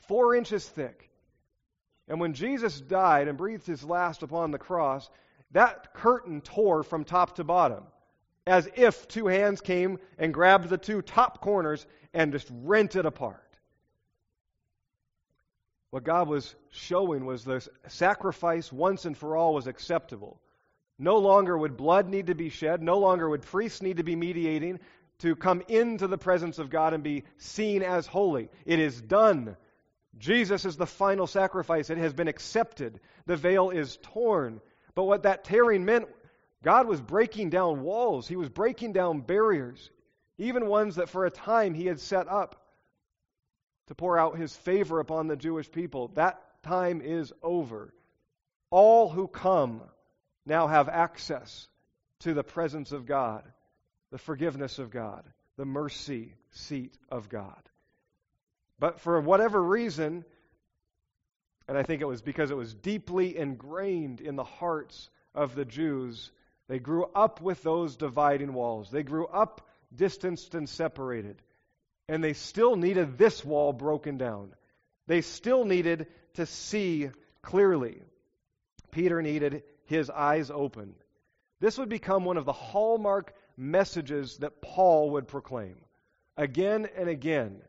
four 0.08 0.36
inches 0.36 0.70
thick. 0.70 1.10
And 2.08 2.20
when 2.20 2.36
Jesus 2.36 2.80
died 2.80 3.28
and 3.28 3.36
breathed 3.36 3.66
his 3.66 3.84
last 3.84 4.22
upon 4.22 4.52
the 4.52 4.60
cross, 4.60 5.10
that 5.54 5.92
curtain 5.96 6.42
tore 6.42 6.84
from 6.84 7.04
top 7.04 7.38
to 7.38 7.44
bottom, 7.44 7.86
as 8.46 8.70
if 8.76 9.08
two 9.08 9.26
hands 9.26 9.60
came 9.60 9.98
and 10.20 10.32
grabbed 10.32 10.70
the 10.70 10.78
two 10.78 11.02
top 11.02 11.42
corners 11.42 11.88
and 12.14 12.32
just 12.32 12.48
rent 12.52 12.96
it 12.96 13.08
apart. 13.08 13.51
What 15.92 16.06
God 16.06 16.30
was 16.30 16.56
showing 16.70 17.26
was 17.26 17.44
the 17.44 17.68
sacrifice 17.90 18.72
once 18.72 19.04
and 19.04 19.18
for 19.18 19.36
all 19.36 19.54
was 19.54 19.68
acceptable. 19.68 20.40
No 20.98 21.18
longer 21.18 21.58
would 21.58 21.76
blood 21.76 22.08
need 22.08 22.28
to 22.28 22.36
be 22.36 22.50
shed, 22.50 22.82
no 22.82 22.98
longer 22.98 23.30
would 23.30 23.42
priests 23.42 23.82
need 23.82 23.98
to 23.98 24.04
be 24.04 24.16
mediating 24.16 24.80
to 25.20 25.36
come 25.36 25.62
into 25.68 26.08
the 26.08 26.18
presence 26.18 26.60
of 26.60 26.70
God 26.70 26.94
and 26.94 27.04
be 27.04 27.26
seen 27.38 27.84
as 27.84 28.08
holy. 28.08 28.50
It 28.66 28.80
is 28.80 29.02
done. 29.02 29.58
Jesus 30.18 30.64
is 30.64 30.78
the 30.78 30.86
final 30.86 31.28
sacrifice. 31.28 31.90
It 31.90 31.98
has 31.98 32.14
been 32.14 32.30
accepted. 32.30 33.02
The 33.26 33.36
veil 33.36 33.70
is 33.70 33.98
torn. 34.02 34.62
But 34.96 35.04
what 35.04 35.24
that 35.24 35.44
tearing 35.44 35.84
meant, 35.84 36.08
God 36.64 36.88
was 36.88 37.02
breaking 37.02 37.50
down 37.50 37.82
walls, 37.82 38.30
He 38.30 38.38
was 38.38 38.50
breaking 38.50 38.94
down 38.94 39.22
barriers, 39.22 39.92
even 40.38 40.68
ones 40.68 40.96
that 40.96 41.10
for 41.10 41.26
a 41.26 41.32
time 41.32 41.74
He 41.74 41.86
had 41.86 42.00
set 42.00 42.30
up 42.30 42.61
to 43.92 43.96
pour 43.96 44.18
out 44.18 44.38
his 44.38 44.56
favor 44.56 45.02
upon 45.02 45.28
the 45.28 45.36
Jewish 45.36 45.70
people. 45.70 46.08
That 46.14 46.42
time 46.64 47.02
is 47.02 47.34
over. 47.44 47.94
All 48.70 49.10
who 49.10 49.28
come 49.28 49.82
now 50.46 50.68
have 50.68 50.88
access 50.88 51.68
to 52.20 52.34
the 52.34 52.42
presence 52.42 52.94
of 52.94 53.06
God, 53.06 53.44
the 54.10 54.18
forgiveness 54.18 54.80
of 54.80 54.92
God, 54.92 55.26
the 55.58 55.66
mercy 55.66 56.36
seat 56.52 56.98
of 57.12 57.28
God. 57.28 57.62
But 58.80 59.02
for 59.02 59.20
whatever 59.20 59.62
reason, 59.62 60.24
and 61.68 61.78
I 61.78 61.84
think 61.84 62.02
it 62.02 62.08
was 62.08 62.22
because 62.22 62.50
it 62.50 62.56
was 62.56 62.74
deeply 62.74 63.36
ingrained 63.36 64.22
in 64.22 64.38
the 64.38 64.46
hearts 64.46 65.10
of 65.36 65.54
the 65.54 65.66
Jews, 65.66 66.32
they 66.70 66.80
grew 66.80 67.08
up 67.14 67.42
with 67.42 67.62
those 67.62 67.98
dividing 67.98 68.54
walls. 68.54 68.90
They 68.90 69.04
grew 69.04 69.28
up 69.28 69.68
distanced 69.94 70.56
and 70.56 70.70
separated. 70.70 71.42
And 72.12 72.22
they 72.22 72.34
still 72.34 72.76
needed 72.76 73.18
this 73.18 73.44
wall 73.44 73.72
broken 73.72 74.18
down. 74.18 74.52
They 75.08 75.22
still 75.22 75.64
needed 75.64 76.08
to 76.34 76.46
see 76.46 77.10
clearly. 77.42 78.02
Peter 78.92 79.22
needed 79.22 79.64
his 79.86 80.10
eyes 80.10 80.52
open. 80.52 80.94
This 81.62 81.78
would 81.78 81.88
become 81.88 82.26
one 82.26 82.36
of 82.36 82.44
the 82.44 82.52
hallmark 82.52 83.34
messages 83.56 84.40
that 84.40 84.62
Paul 84.62 85.12
would 85.12 85.30
proclaim 85.30 85.78
again 86.36 86.90
and 86.98 87.08
again. 87.08 87.62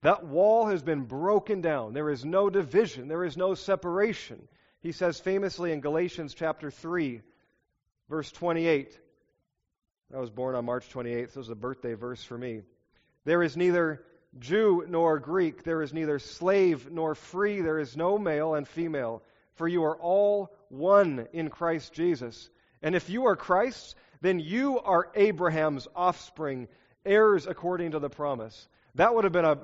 That 0.00 0.24
wall 0.24 0.64
has 0.68 0.82
been 0.82 1.04
broken 1.04 1.60
down. 1.60 1.92
There 1.92 2.08
is 2.08 2.24
no 2.24 2.48
division, 2.48 3.08
there 3.08 3.24
is 3.24 3.36
no 3.36 3.52
separation. 3.52 4.48
He 4.80 4.92
says 4.92 5.20
famously 5.20 5.72
in 5.72 5.82
Galatians 5.82 6.32
chapter 6.32 6.70
3, 6.70 7.20
verse 8.08 8.32
28. 8.32 8.98
I 10.14 10.18
was 10.18 10.30
born 10.30 10.54
on 10.54 10.64
March 10.64 10.88
28th. 10.88 11.26
This 11.26 11.36
was 11.36 11.50
a 11.50 11.54
birthday 11.54 11.92
verse 11.92 12.24
for 12.24 12.38
me. 12.38 12.62
There 13.24 13.42
is 13.42 13.56
neither 13.56 14.02
Jew 14.38 14.84
nor 14.88 15.18
Greek. 15.18 15.64
There 15.64 15.82
is 15.82 15.92
neither 15.92 16.18
slave 16.18 16.90
nor 16.90 17.14
free. 17.14 17.60
There 17.60 17.78
is 17.78 17.96
no 17.96 18.18
male 18.18 18.54
and 18.54 18.66
female. 18.66 19.22
For 19.54 19.68
you 19.68 19.84
are 19.84 19.96
all 19.96 20.54
one 20.68 21.28
in 21.32 21.50
Christ 21.50 21.92
Jesus. 21.92 22.50
And 22.82 22.94
if 22.94 23.08
you 23.08 23.26
are 23.26 23.36
Christ's, 23.36 23.94
then 24.20 24.40
you 24.40 24.80
are 24.80 25.10
Abraham's 25.14 25.86
offspring, 25.94 26.68
heirs 27.04 27.46
according 27.46 27.92
to 27.92 27.98
the 27.98 28.10
promise. 28.10 28.68
That 28.96 29.14
would 29.14 29.24
have 29.24 29.32
been 29.32 29.44
a, 29.44 29.58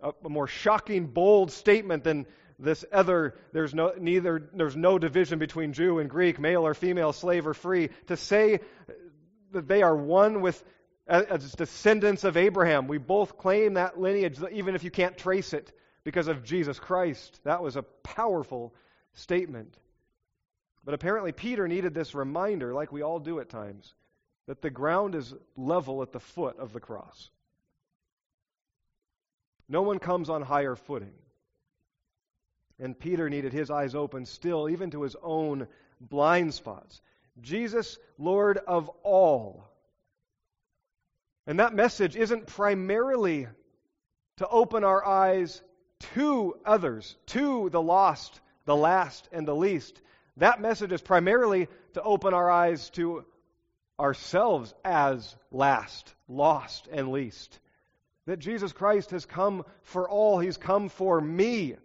a, 0.00 0.28
more 0.28 0.46
shocking, 0.46 1.06
bold 1.06 1.50
statement 1.50 2.04
than 2.04 2.26
this 2.58 2.84
other 2.92 3.34
there's 3.52 3.74
no 3.74 3.92
neither 3.98 4.48
there's 4.54 4.76
no 4.76 4.98
division 4.98 5.38
between 5.38 5.72
Jew 5.72 5.98
and 5.98 6.08
Greek, 6.08 6.38
male 6.38 6.64
or 6.64 6.74
female, 6.74 7.12
slave 7.12 7.46
or 7.46 7.54
free. 7.54 7.90
To 8.06 8.16
say 8.16 8.60
that 9.52 9.66
they 9.66 9.82
are 9.82 9.96
one 9.96 10.40
with 10.40 10.62
as 11.12 11.52
descendants 11.52 12.24
of 12.24 12.36
Abraham. 12.36 12.88
We 12.88 12.98
both 12.98 13.36
claim 13.36 13.74
that 13.74 14.00
lineage, 14.00 14.38
even 14.50 14.74
if 14.74 14.82
you 14.82 14.90
can't 14.90 15.16
trace 15.16 15.52
it 15.52 15.70
because 16.04 16.26
of 16.26 16.42
Jesus 16.42 16.78
Christ. 16.78 17.38
That 17.44 17.62
was 17.62 17.76
a 17.76 17.82
powerful 17.82 18.74
statement. 19.12 19.76
But 20.84 20.94
apparently, 20.94 21.32
Peter 21.32 21.68
needed 21.68 21.94
this 21.94 22.14
reminder, 22.14 22.72
like 22.72 22.92
we 22.92 23.02
all 23.02 23.20
do 23.20 23.40
at 23.40 23.50
times, 23.50 23.94
that 24.46 24.62
the 24.62 24.70
ground 24.70 25.14
is 25.14 25.34
level 25.56 26.02
at 26.02 26.12
the 26.12 26.20
foot 26.20 26.58
of 26.58 26.72
the 26.72 26.80
cross. 26.80 27.30
No 29.68 29.82
one 29.82 29.98
comes 29.98 30.30
on 30.30 30.42
higher 30.42 30.74
footing. 30.74 31.12
And 32.80 32.98
Peter 32.98 33.28
needed 33.28 33.52
his 33.52 33.70
eyes 33.70 33.94
open 33.94 34.24
still, 34.24 34.68
even 34.68 34.90
to 34.90 35.02
his 35.02 35.14
own 35.22 35.68
blind 36.00 36.54
spots. 36.54 37.00
Jesus, 37.40 37.98
Lord 38.18 38.58
of 38.66 38.88
all. 39.04 39.71
And 41.46 41.58
that 41.58 41.74
message 41.74 42.16
isn't 42.16 42.46
primarily 42.46 43.48
to 44.36 44.48
open 44.48 44.84
our 44.84 45.04
eyes 45.04 45.60
to 46.14 46.56
others, 46.64 47.16
to 47.26 47.68
the 47.70 47.82
lost, 47.82 48.40
the 48.64 48.76
last, 48.76 49.28
and 49.32 49.46
the 49.46 49.54
least. 49.54 50.00
That 50.36 50.60
message 50.60 50.92
is 50.92 51.02
primarily 51.02 51.68
to 51.94 52.02
open 52.02 52.32
our 52.34 52.50
eyes 52.50 52.90
to 52.90 53.24
ourselves 53.98 54.74
as 54.84 55.36
last, 55.50 56.14
lost, 56.28 56.88
and 56.90 57.12
least. 57.12 57.58
That 58.26 58.38
Jesus 58.38 58.72
Christ 58.72 59.10
has 59.10 59.26
come 59.26 59.64
for 59.82 60.08
all, 60.08 60.38
He's 60.38 60.56
come 60.56 60.88
for 60.88 61.20
me. 61.20 61.76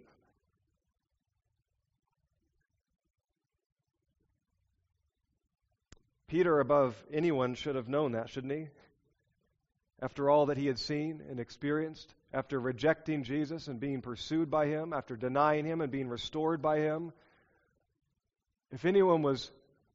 Peter, 6.28 6.60
above 6.60 6.96
anyone, 7.12 7.56
should 7.56 7.76
have 7.76 7.88
known 7.88 8.12
that, 8.12 8.30
shouldn't 8.30 8.52
he? 8.52 8.67
After 10.01 10.29
all 10.29 10.47
that 10.47 10.57
he 10.57 10.67
had 10.67 10.77
seen 10.77 11.23
and 11.29 11.39
experienced, 11.39 12.13
after 12.31 12.60
rejecting 12.60 13.23
Jesus 13.23 13.67
and 13.67 13.79
being 13.79 14.01
pursued 14.01 14.49
by 14.51 14.67
him, 14.67 14.93
after 14.93 15.15
denying 15.15 15.65
him 15.65 15.81
and 15.81 15.91
being 15.91 16.07
restored 16.07 16.62
by 16.62 16.79
him, 16.79 17.12
if 18.71 18.86
anyone 18.86 19.21
was 19.21 19.51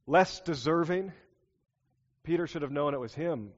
less 0.07 0.41
deserving, 0.41 1.13
Peter 2.23 2.47
should 2.47 2.63
have 2.63 2.71
known 2.71 2.93
it 2.93 2.99
was 2.99 3.13
him. 3.13 3.51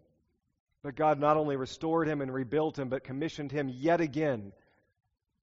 But 0.83 0.95
God 0.95 1.19
not 1.19 1.37
only 1.37 1.55
restored 1.55 2.07
him 2.07 2.21
and 2.21 2.31
rebuilt 2.31 2.77
him, 2.77 2.89
but 2.89 3.03
commissioned 3.03 3.51
him 3.51 3.69
yet 3.69 4.01
again 4.01 4.51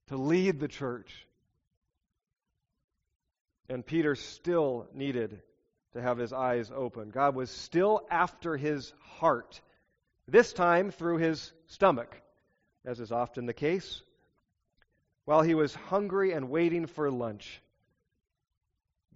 to 0.07 0.17
lead 0.17 0.61
the 0.61 0.69
church. 0.69 1.27
And 3.69 3.85
Peter 3.85 4.15
still 4.15 4.87
needed 4.95 5.41
to 5.95 6.03
have 6.03 6.19
his 6.19 6.33
eyes 6.33 6.71
open. 6.75 7.11
God 7.11 7.35
was 7.35 7.51
still 7.51 8.07
after 8.11 8.57
his 8.57 8.93
heart, 9.19 9.61
this 10.29 10.53
time 10.53 10.91
through 10.91 11.19
his 11.19 11.53
stomach, 11.67 12.21
as 12.85 13.01
is 13.01 13.13
often 13.13 13.47
the 13.47 13.53
case. 13.53 14.03
While 15.25 15.43
he 15.43 15.55
was 15.55 15.75
hungry 15.75 16.33
and 16.33 16.51
waiting 16.51 16.87
for 16.87 17.11
lunch, 17.11 17.63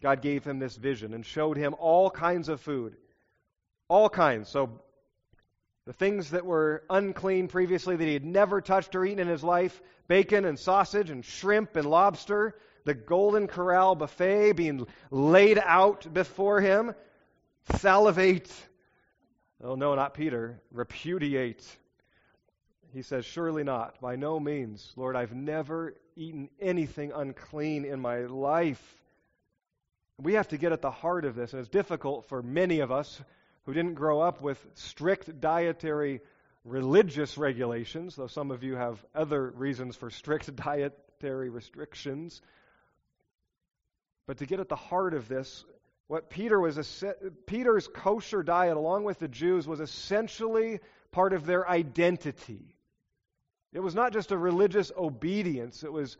God 0.00 0.22
gave 0.22 0.44
him 0.44 0.58
this 0.58 0.76
vision 0.76 1.14
and 1.14 1.24
showed 1.24 1.56
him 1.56 1.74
all 1.78 2.10
kinds 2.10 2.48
of 2.48 2.60
food. 2.60 2.96
All 3.88 4.08
kinds. 4.08 4.48
So, 4.48 4.80
the 5.86 5.92
things 5.92 6.30
that 6.30 6.44
were 6.44 6.82
unclean 6.90 7.48
previously 7.48 7.96
that 7.96 8.04
he 8.04 8.12
had 8.12 8.24
never 8.24 8.60
touched 8.60 8.94
or 8.96 9.04
eaten 9.04 9.20
in 9.20 9.28
his 9.28 9.44
life 9.44 9.80
bacon 10.08 10.44
and 10.44 10.58
sausage 10.58 11.10
and 11.10 11.24
shrimp 11.24 11.76
and 11.76 11.88
lobster 11.88 12.56
the 12.84 12.94
Golden 12.94 13.48
Corral 13.48 13.96
buffet 13.96 14.52
being 14.52 14.86
laid 15.10 15.58
out 15.58 16.12
before 16.12 16.60
him. 16.60 16.94
Salivate. 17.74 18.50
Oh, 19.62 19.74
no, 19.74 19.94
not 19.94 20.14
Peter. 20.14 20.60
Repudiate. 20.70 21.64
He 22.92 23.02
says, 23.02 23.24
Surely 23.24 23.64
not. 23.64 24.00
By 24.00 24.16
no 24.16 24.38
means. 24.38 24.92
Lord, 24.96 25.16
I've 25.16 25.34
never 25.34 25.94
eaten 26.14 26.48
anything 26.60 27.12
unclean 27.12 27.84
in 27.84 28.00
my 28.00 28.20
life. 28.20 28.82
We 30.18 30.34
have 30.34 30.48
to 30.48 30.56
get 30.56 30.72
at 30.72 30.82
the 30.82 30.90
heart 30.90 31.24
of 31.24 31.34
this, 31.34 31.52
and 31.52 31.60
it's 31.60 31.68
difficult 31.68 32.26
for 32.26 32.42
many 32.42 32.80
of 32.80 32.90
us 32.90 33.20
who 33.64 33.74
didn't 33.74 33.94
grow 33.94 34.20
up 34.20 34.40
with 34.40 34.64
strict 34.74 35.40
dietary 35.40 36.20
religious 36.64 37.36
regulations, 37.38 38.16
though 38.16 38.26
some 38.26 38.50
of 38.50 38.62
you 38.62 38.76
have 38.76 39.04
other 39.14 39.50
reasons 39.50 39.96
for 39.96 40.10
strict 40.10 40.54
dietary 40.64 41.48
restrictions. 41.48 42.40
But 44.26 44.38
to 44.38 44.46
get 44.46 44.60
at 44.60 44.68
the 44.68 44.76
heart 44.76 45.14
of 45.14 45.28
this, 45.28 45.64
what 46.08 46.30
Peter 46.30 46.60
was 46.60 47.04
Peter's 47.46 47.88
kosher 47.88 48.42
diet, 48.42 48.76
along 48.76 49.04
with 49.04 49.18
the 49.18 49.28
Jews, 49.28 49.66
was 49.66 49.80
essentially 49.80 50.80
part 51.10 51.32
of 51.32 51.46
their 51.46 51.68
identity. 51.68 52.76
It 53.72 53.80
was 53.80 53.94
not 53.94 54.12
just 54.12 54.30
a 54.30 54.38
religious 54.38 54.92
obedience; 54.96 55.82
it 55.82 55.92
was 55.92 56.16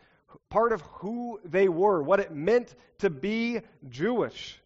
part 0.51 0.72
of 0.72 0.81
who 0.83 1.40
they 1.44 1.68
were, 1.68 2.03
what 2.03 2.20
it 2.20 2.35
meant 2.35 2.75
to 2.99 3.11
be 3.11 3.61
Jewish. 3.88 4.61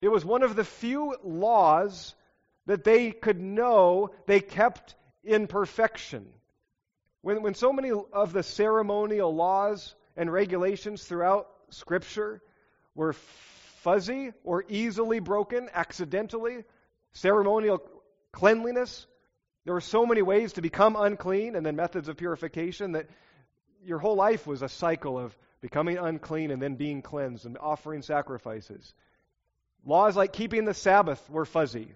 It 0.00 0.08
was 0.08 0.24
one 0.24 0.42
of 0.42 0.56
the 0.56 0.64
few 0.64 1.16
laws 1.22 2.14
that 2.66 2.84
they 2.84 3.12
could 3.12 3.40
know 3.40 4.10
they 4.26 4.40
kept 4.40 4.94
in 5.24 5.46
perfection. 5.46 6.26
When, 7.22 7.42
when 7.42 7.54
so 7.54 7.72
many 7.72 7.90
of 7.90 8.32
the 8.32 8.42
ceremonial 8.42 9.34
laws 9.34 9.94
and 10.16 10.32
regulations 10.32 11.04
throughout 11.04 11.48
Scripture 11.70 12.40
were 12.94 13.14
fuzzy 13.82 14.32
or 14.44 14.64
easily 14.68 15.20
broken 15.20 15.68
accidentally, 15.72 16.64
ceremonial 17.12 17.82
cleanliness. 18.32 19.06
There 19.64 19.74
were 19.74 19.80
so 19.80 20.06
many 20.06 20.22
ways 20.22 20.54
to 20.54 20.62
become 20.62 20.96
unclean 20.96 21.56
and 21.56 21.64
then 21.64 21.76
methods 21.76 22.08
of 22.08 22.16
purification 22.16 22.92
that 22.92 23.08
your 23.84 23.98
whole 23.98 24.16
life 24.16 24.46
was 24.46 24.62
a 24.62 24.68
cycle 24.68 25.18
of 25.18 25.36
becoming 25.60 25.98
unclean 25.98 26.50
and 26.50 26.60
then 26.62 26.76
being 26.76 27.02
cleansed 27.02 27.46
and 27.46 27.58
offering 27.58 28.02
sacrifices. 28.02 28.94
Laws 29.84 30.16
like 30.16 30.32
keeping 30.32 30.64
the 30.64 30.74
Sabbath 30.74 31.28
were 31.30 31.44
fuzzy. 31.44 31.92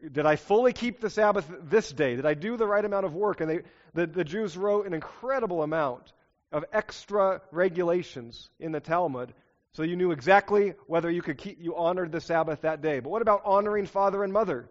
Did 0.00 0.24
I 0.24 0.36
fully 0.36 0.72
keep 0.72 1.00
the 1.00 1.10
Sabbath 1.10 1.50
this 1.62 1.90
day? 1.90 2.16
Did 2.16 2.26
I 2.26 2.34
do 2.34 2.56
the 2.56 2.66
right 2.66 2.84
amount 2.84 3.06
of 3.06 3.14
work? 3.14 3.40
And 3.40 3.50
they, 3.50 3.60
the, 3.92 4.06
the 4.06 4.24
Jews 4.24 4.56
wrote 4.56 4.86
an 4.86 4.94
incredible 4.94 5.62
amount 5.62 6.12
of 6.52 6.64
extra 6.72 7.42
regulations 7.50 8.48
in 8.58 8.72
the 8.72 8.80
Talmud 8.80 9.34
so 9.74 9.82
you 9.82 9.96
knew 9.96 10.12
exactly 10.12 10.74
whether 10.86 11.10
you 11.10 11.20
could 11.20 11.38
keep 11.38 11.60
you 11.60 11.76
honored 11.76 12.12
the 12.12 12.20
Sabbath 12.20 12.62
that 12.62 12.80
day. 12.80 13.00
But 13.00 13.10
what 13.10 13.22
about 13.22 13.42
honoring 13.44 13.86
father 13.86 14.22
and 14.22 14.32
mother? 14.32 14.68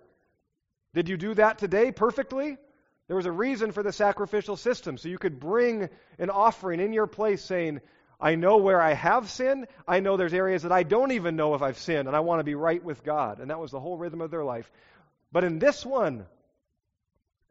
Did 0.94 1.10
you 1.10 1.18
do 1.18 1.34
that 1.34 1.58
today 1.58 1.92
perfectly? 1.92 2.58
There 3.08 3.18
was 3.18 3.26
a 3.26 3.32
reason 3.32 3.74
for 3.74 3.84
the 3.84 3.92
sacrificial 3.92 4.56
system 4.56 4.98
so 4.98 5.10
you 5.10 5.18
could 5.18 5.40
bring 5.40 5.90
an 6.18 6.30
offering 6.30 6.80
in 6.80 6.94
your 6.94 7.08
place 7.08 7.44
saying, 7.44 7.82
I 8.20 8.36
know 8.36 8.58
where 8.58 8.82
I 8.82 8.94
have 8.94 9.30
sinned. 9.30 9.68
I 9.86 10.00
know 10.00 10.16
there's 10.16 10.34
areas 10.34 10.64
that 10.64 10.72
I 10.72 10.84
don't 10.84 11.12
even 11.12 11.36
know 11.36 11.56
if 11.56 11.62
I've 11.62 11.78
sinned, 11.78 12.08
and 12.08 12.16
I 12.16 12.22
want 12.22 12.40
to 12.40 12.46
be 12.46 12.56
right 12.56 12.82
with 12.82 13.04
God. 13.04 13.40
And 13.40 13.50
that 13.50 13.60
was 13.60 13.72
the 13.72 13.82
whole 13.82 13.98
rhythm 13.98 14.22
of 14.22 14.32
their 14.32 14.46
life. 14.46 14.72
But 15.34 15.44
in 15.44 15.60
this 15.60 15.86
one, 15.86 16.26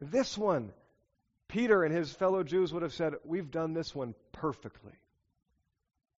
this 0.01 0.35
one, 0.35 0.71
Peter 1.47 1.83
and 1.83 1.93
his 1.93 2.11
fellow 2.11 2.41
Jews 2.41 2.73
would 2.73 2.81
have 2.81 2.93
said, 2.93 3.13
We've 3.23 3.51
done 3.51 3.73
this 3.73 3.93
one 3.93 4.15
perfectly. 4.31 4.93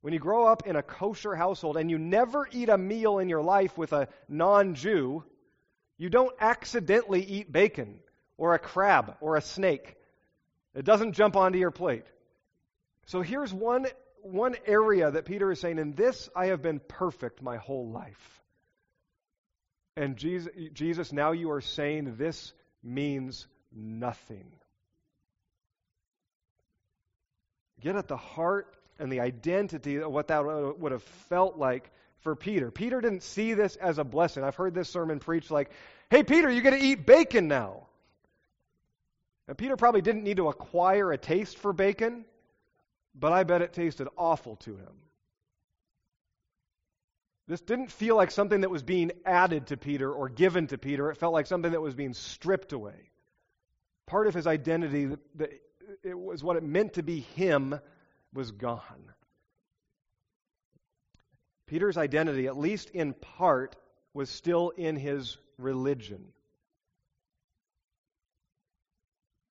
When 0.05 0.13
you 0.13 0.19
grow 0.19 0.45
up 0.45 0.67
in 0.67 0.75
a 0.75 0.83
kosher 0.83 1.33
household 1.33 1.77
and 1.77 1.89
you 1.89 1.97
never 1.97 2.47
eat 2.51 2.69
a 2.69 2.77
meal 2.77 3.17
in 3.17 3.27
your 3.27 3.41
life 3.41 3.75
with 3.75 3.91
a 3.91 4.07
non 4.29 4.75
Jew, 4.75 5.23
you 5.97 6.11
don't 6.11 6.31
accidentally 6.39 7.23
eat 7.23 7.51
bacon 7.51 8.01
or 8.37 8.53
a 8.53 8.59
crab 8.59 9.15
or 9.19 9.35
a 9.35 9.41
snake. 9.41 9.95
It 10.75 10.85
doesn't 10.85 11.13
jump 11.13 11.35
onto 11.35 11.57
your 11.57 11.71
plate. 11.71 12.05
So 13.07 13.23
here's 13.23 13.51
one, 13.51 13.87
one 14.21 14.55
area 14.67 15.09
that 15.09 15.25
Peter 15.25 15.51
is 15.51 15.59
saying, 15.59 15.79
In 15.79 15.95
this 15.95 16.29
I 16.35 16.49
have 16.49 16.61
been 16.61 16.81
perfect 16.87 17.41
my 17.41 17.57
whole 17.57 17.89
life. 17.89 18.43
And 19.97 20.17
Jesus, 20.17 20.53
Jesus 20.71 21.13
now 21.13 21.31
you 21.31 21.49
are 21.49 21.61
saying 21.61 22.17
this 22.17 22.53
means 22.83 23.47
nothing. 23.75 24.51
get 27.81 27.95
at 27.95 28.07
the 28.07 28.17
heart 28.17 28.67
and 28.99 29.11
the 29.11 29.19
identity 29.19 29.97
of 29.97 30.11
what 30.11 30.27
that 30.27 30.45
would 30.79 30.91
have 30.91 31.03
felt 31.03 31.57
like 31.57 31.91
for 32.19 32.35
Peter. 32.35 32.71
Peter 32.71 33.01
didn't 33.01 33.23
see 33.23 33.53
this 33.53 33.75
as 33.75 33.97
a 33.97 34.03
blessing. 34.03 34.43
I've 34.43 34.55
heard 34.55 34.73
this 34.73 34.89
sermon 34.89 35.19
preached 35.19 35.51
like, 35.51 35.69
hey, 36.09 36.23
Peter, 36.23 36.49
you're 36.49 36.63
going 36.63 36.79
to 36.79 36.85
eat 36.85 37.05
bacon 37.05 37.47
now. 37.47 37.87
And 39.47 39.57
Peter 39.57 39.75
probably 39.75 40.01
didn't 40.01 40.23
need 40.23 40.37
to 40.37 40.47
acquire 40.47 41.11
a 41.11 41.17
taste 41.17 41.57
for 41.57 41.71
bacon, 41.71 42.25
but 43.13 43.31
I 43.31 43.43
bet 43.43 43.61
it 43.61 43.73
tasted 43.73 44.07
awful 44.17 44.55
to 44.57 44.71
him. 44.71 44.93
This 47.47 47.61
didn't 47.61 47.91
feel 47.91 48.15
like 48.15 48.31
something 48.31 48.61
that 48.61 48.71
was 48.71 48.81
being 48.81 49.11
added 49.23 49.67
to 49.67 49.77
Peter 49.77 50.11
or 50.11 50.29
given 50.29 50.65
to 50.67 50.79
Peter. 50.79 51.11
It 51.11 51.17
felt 51.17 51.31
like 51.31 51.45
something 51.45 51.73
that 51.73 51.81
was 51.81 51.93
being 51.93 52.15
stripped 52.15 52.73
away. 52.73 53.11
Part 54.07 54.25
of 54.25 54.33
his 54.33 54.47
identity, 54.47 55.15
that 55.35 55.51
it 56.03 56.17
was 56.17 56.43
what 56.43 56.55
it 56.55 56.63
meant 56.63 56.93
to 56.93 57.03
be 57.03 57.19
him, 57.19 57.79
was 58.35 58.51
gone. 58.51 59.13
Peter's 61.67 61.97
identity, 61.97 62.47
at 62.47 62.57
least 62.57 62.91
in 62.91 63.13
part, 63.13 63.75
was 64.13 64.29
still 64.29 64.69
in 64.69 64.95
his 64.95 65.37
religion. 65.57 66.23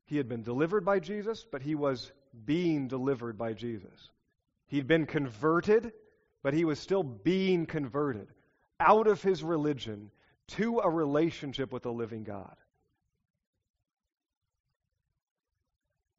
He 0.06 0.18
had 0.18 0.30
been 0.30 0.44
delivered 0.44 0.86
by 0.86 1.00
Jesus, 1.00 1.46
but 1.50 1.62
he 1.62 1.76
was 1.76 2.12
being 2.46 2.88
delivered 2.88 3.38
by 3.38 3.54
Jesus. 3.54 4.12
He'd 4.68 4.88
been 4.88 5.06
converted, 5.06 5.92
but 6.44 6.54
he 6.54 6.66
was 6.66 6.80
still 6.80 7.04
being 7.04 7.66
converted 7.66 8.28
out 8.80 9.08
of 9.08 9.22
his 9.22 9.44
religion 9.44 10.12
to 10.50 10.80
a 10.80 10.90
relationship 10.90 11.72
with 11.72 11.84
the 11.84 11.92
living 11.92 12.24
God. 12.24 12.56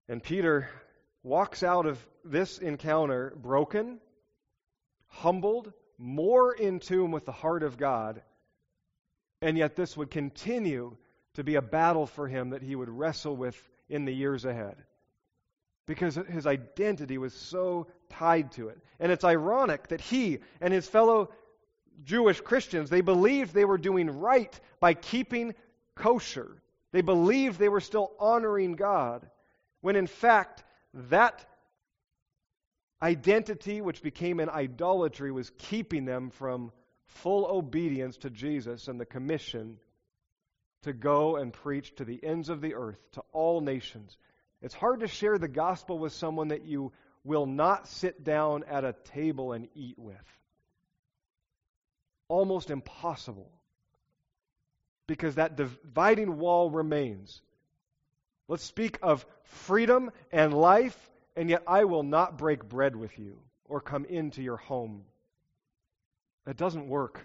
And 0.09 0.23
Peter 0.23 0.69
walks 1.25 1.63
out 1.63 1.87
of 1.87 1.99
this 2.25 2.59
encounter 2.59 3.33
broken, 3.37 3.99
humbled, 5.09 5.73
more 5.99 6.55
in 6.55 6.79
tune 6.79 7.11
with 7.11 7.25
the 7.25 7.33
heart 7.33 7.63
of 7.63 7.77
God, 7.79 8.23
and 9.41 9.59
yet 9.59 9.75
this 9.75 9.97
would 9.97 10.11
continue 10.11 10.97
to 11.35 11.43
be 11.43 11.57
a 11.57 11.63
battle 11.63 12.07
for 12.07 12.29
him 12.29 12.51
that 12.51 12.63
he 12.63 12.77
would 12.77 12.89
wrestle 12.89 13.35
with 13.35 13.61
in 13.89 14.05
the 14.05 14.15
years 14.15 14.45
ahead. 14.45 14.77
Because 15.87 16.15
his 16.15 16.47
identity 16.47 17.19
was 17.19 17.35
so 17.35 17.89
tied 18.09 18.53
to 18.53 18.69
it. 18.69 18.79
And 18.99 19.13
it's 19.13 19.25
ironic 19.25 19.89
that 19.89 20.01
he 20.01 20.39
and 20.61 20.73
his 20.73 20.89
fellow 20.89 21.31
Jewish 22.05 22.41
Christians, 22.41 22.89
they 22.89 23.03
believed 23.03 23.53
they 23.53 23.65
were 23.65 23.79
doing 23.79 24.21
right 24.21 24.59
by 24.81 24.95
keeping 24.95 25.55
kosher. 25.95 26.51
They 26.93 27.03
believed 27.03 27.59
they 27.59 27.69
were 27.69 27.81
still 27.81 28.13
honoring 28.19 28.73
God, 28.75 29.29
when 29.81 29.97
in 29.97 30.07
fact, 30.07 30.65
that 31.11 31.45
identity, 33.03 33.81
which 33.81 34.03
became 34.03 34.41
an 34.41 34.49
idolatry, 34.49 35.31
was 35.31 35.51
keeping 35.59 36.05
them 36.05 36.31
from 36.31 36.73
full 37.07 37.47
obedience 37.47 38.17
to 38.19 38.31
Jesus 38.31 38.89
and 38.89 39.01
the 39.01 39.07
commission 39.07 39.79
to 40.83 40.93
go 40.93 41.37
and 41.37 41.53
preach 41.53 41.95
to 41.97 42.05
the 42.05 42.23
ends 42.23 42.49
of 42.49 42.61
the 42.61 42.75
earth, 42.75 42.99
to 43.13 43.23
all 43.33 43.61
nations. 43.61 44.17
It's 44.63 44.75
hard 44.75 45.01
to 45.01 45.09
share 45.09 45.39
the 45.39 45.49
gospel 45.49 45.99
with 45.99 46.13
someone 46.13 46.49
that 46.49 46.65
you 46.65 46.93
will 47.25 47.47
not 47.47 47.89
sit 47.89 48.23
down 48.23 48.65
at 48.65 48.85
a 48.85 48.95
table 49.05 49.53
and 49.53 49.69
eat 49.75 49.99
with. 49.99 50.17
Almost 52.29 52.71
impossible. 52.71 53.51
Because 55.07 55.35
that 55.35 55.57
dividing 55.57 56.39
wall 56.39 56.71
remains. 56.71 57.43
Let's 58.49 58.65
speak 58.65 58.99
of 59.03 59.25
freedom 59.43 60.11
and 60.33 60.53
life 60.53 60.99
and 61.37 61.51
yet 61.51 61.63
I 61.67 61.85
will 61.85 62.03
not 62.03 62.39
break 62.39 62.69
bread 62.69 62.95
with 62.95 63.19
you 63.19 63.39
or 63.65 63.81
come 63.81 64.05
into 64.05 64.43
your 64.43 64.57
home. 64.57 65.05
That 66.45 66.57
doesn't 66.57 66.89
work. 66.89 67.21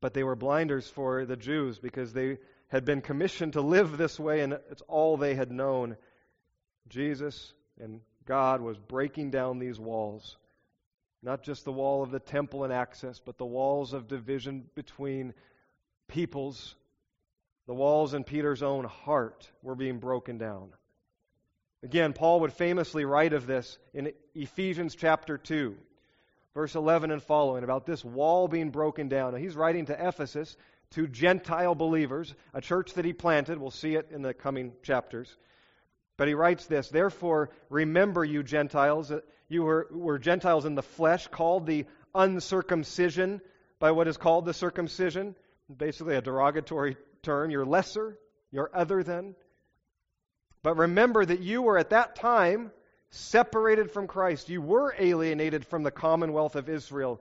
But 0.00 0.14
they 0.14 0.24
were 0.24 0.34
blinders 0.34 0.88
for 0.88 1.24
the 1.24 1.36
Jews 1.36 1.78
because 1.78 2.12
they 2.12 2.38
had 2.68 2.84
been 2.84 3.02
commissioned 3.02 3.52
to 3.52 3.60
live 3.60 3.96
this 3.96 4.18
way, 4.18 4.40
and 4.40 4.54
it's 4.70 4.82
all 4.88 5.16
they 5.16 5.34
had 5.34 5.52
known. 5.52 5.96
Jesus 6.88 7.52
and 7.78 8.00
God 8.24 8.60
was 8.60 8.78
breaking 8.78 9.30
down 9.30 9.58
these 9.58 9.78
walls. 9.78 10.36
Not 11.22 11.44
just 11.44 11.64
the 11.64 11.72
wall 11.72 12.02
of 12.02 12.10
the 12.10 12.18
temple 12.18 12.64
and 12.64 12.72
access, 12.72 13.20
but 13.20 13.38
the 13.38 13.46
walls 13.46 13.92
of 13.92 14.08
division 14.08 14.64
between 14.74 15.34
peoples. 16.08 16.74
The 17.66 17.74
walls 17.74 18.14
in 18.14 18.24
Peter's 18.24 18.62
own 18.62 18.84
heart 18.84 19.50
were 19.62 19.74
being 19.74 19.98
broken 19.98 20.38
down. 20.38 20.70
Again, 21.84 22.12
Paul 22.12 22.40
would 22.40 22.52
famously 22.52 23.04
write 23.04 23.32
of 23.32 23.46
this 23.46 23.78
in 23.92 24.12
Ephesians 24.34 24.94
chapter 24.94 25.38
2, 25.38 25.76
verse 26.54 26.74
11 26.74 27.10
and 27.10 27.22
following, 27.22 27.64
about 27.64 27.86
this 27.86 28.04
wall 28.04 28.48
being 28.48 28.70
broken 28.70 29.08
down. 29.08 29.32
Now, 29.32 29.38
he's 29.38 29.56
writing 29.56 29.86
to 29.86 30.08
Ephesus, 30.08 30.56
to 30.90 31.06
Gentile 31.08 31.74
believers, 31.74 32.34
a 32.54 32.60
church 32.60 32.94
that 32.94 33.04
he 33.04 33.12
planted. 33.12 33.58
We'll 33.58 33.70
see 33.70 33.94
it 33.94 34.08
in 34.10 34.22
the 34.22 34.34
coming 34.34 34.72
chapters. 34.82 35.36
But 36.16 36.28
he 36.28 36.34
writes 36.34 36.66
this 36.66 36.88
Therefore, 36.88 37.50
remember, 37.68 38.24
you 38.24 38.42
Gentiles, 38.42 39.12
you 39.48 39.62
were, 39.62 39.88
were 39.90 40.18
Gentiles 40.18 40.64
in 40.64 40.74
the 40.74 40.82
flesh, 40.82 41.26
called 41.28 41.66
the 41.66 41.86
uncircumcision 42.14 43.40
by 43.78 43.90
what 43.90 44.06
is 44.06 44.16
called 44.16 44.44
the 44.44 44.54
circumcision, 44.54 45.34
basically 45.74 46.14
a 46.14 46.22
derogatory 46.22 46.96
term. 47.22 47.50
You're 47.50 47.64
lesser, 47.64 48.18
you're 48.50 48.70
other 48.74 49.02
than. 49.02 49.34
But 50.62 50.76
remember 50.76 51.24
that 51.24 51.40
you 51.40 51.62
were 51.62 51.78
at 51.78 51.90
that 51.90 52.16
time 52.16 52.70
separated 53.10 53.90
from 53.90 54.06
Christ. 54.06 54.48
You 54.48 54.62
were 54.62 54.94
alienated 54.98 55.66
from 55.66 55.82
the 55.82 55.90
commonwealth 55.90 56.56
of 56.56 56.68
Israel. 56.68 57.20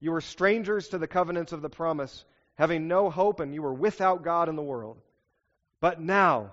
You 0.00 0.12
were 0.12 0.20
strangers 0.20 0.88
to 0.88 0.98
the 0.98 1.06
covenants 1.06 1.52
of 1.52 1.62
the 1.62 1.68
promise, 1.68 2.24
having 2.54 2.88
no 2.88 3.10
hope, 3.10 3.40
and 3.40 3.54
you 3.54 3.62
were 3.62 3.74
without 3.74 4.24
God 4.24 4.48
in 4.48 4.56
the 4.56 4.62
world. 4.62 4.98
But 5.80 6.00
now, 6.00 6.52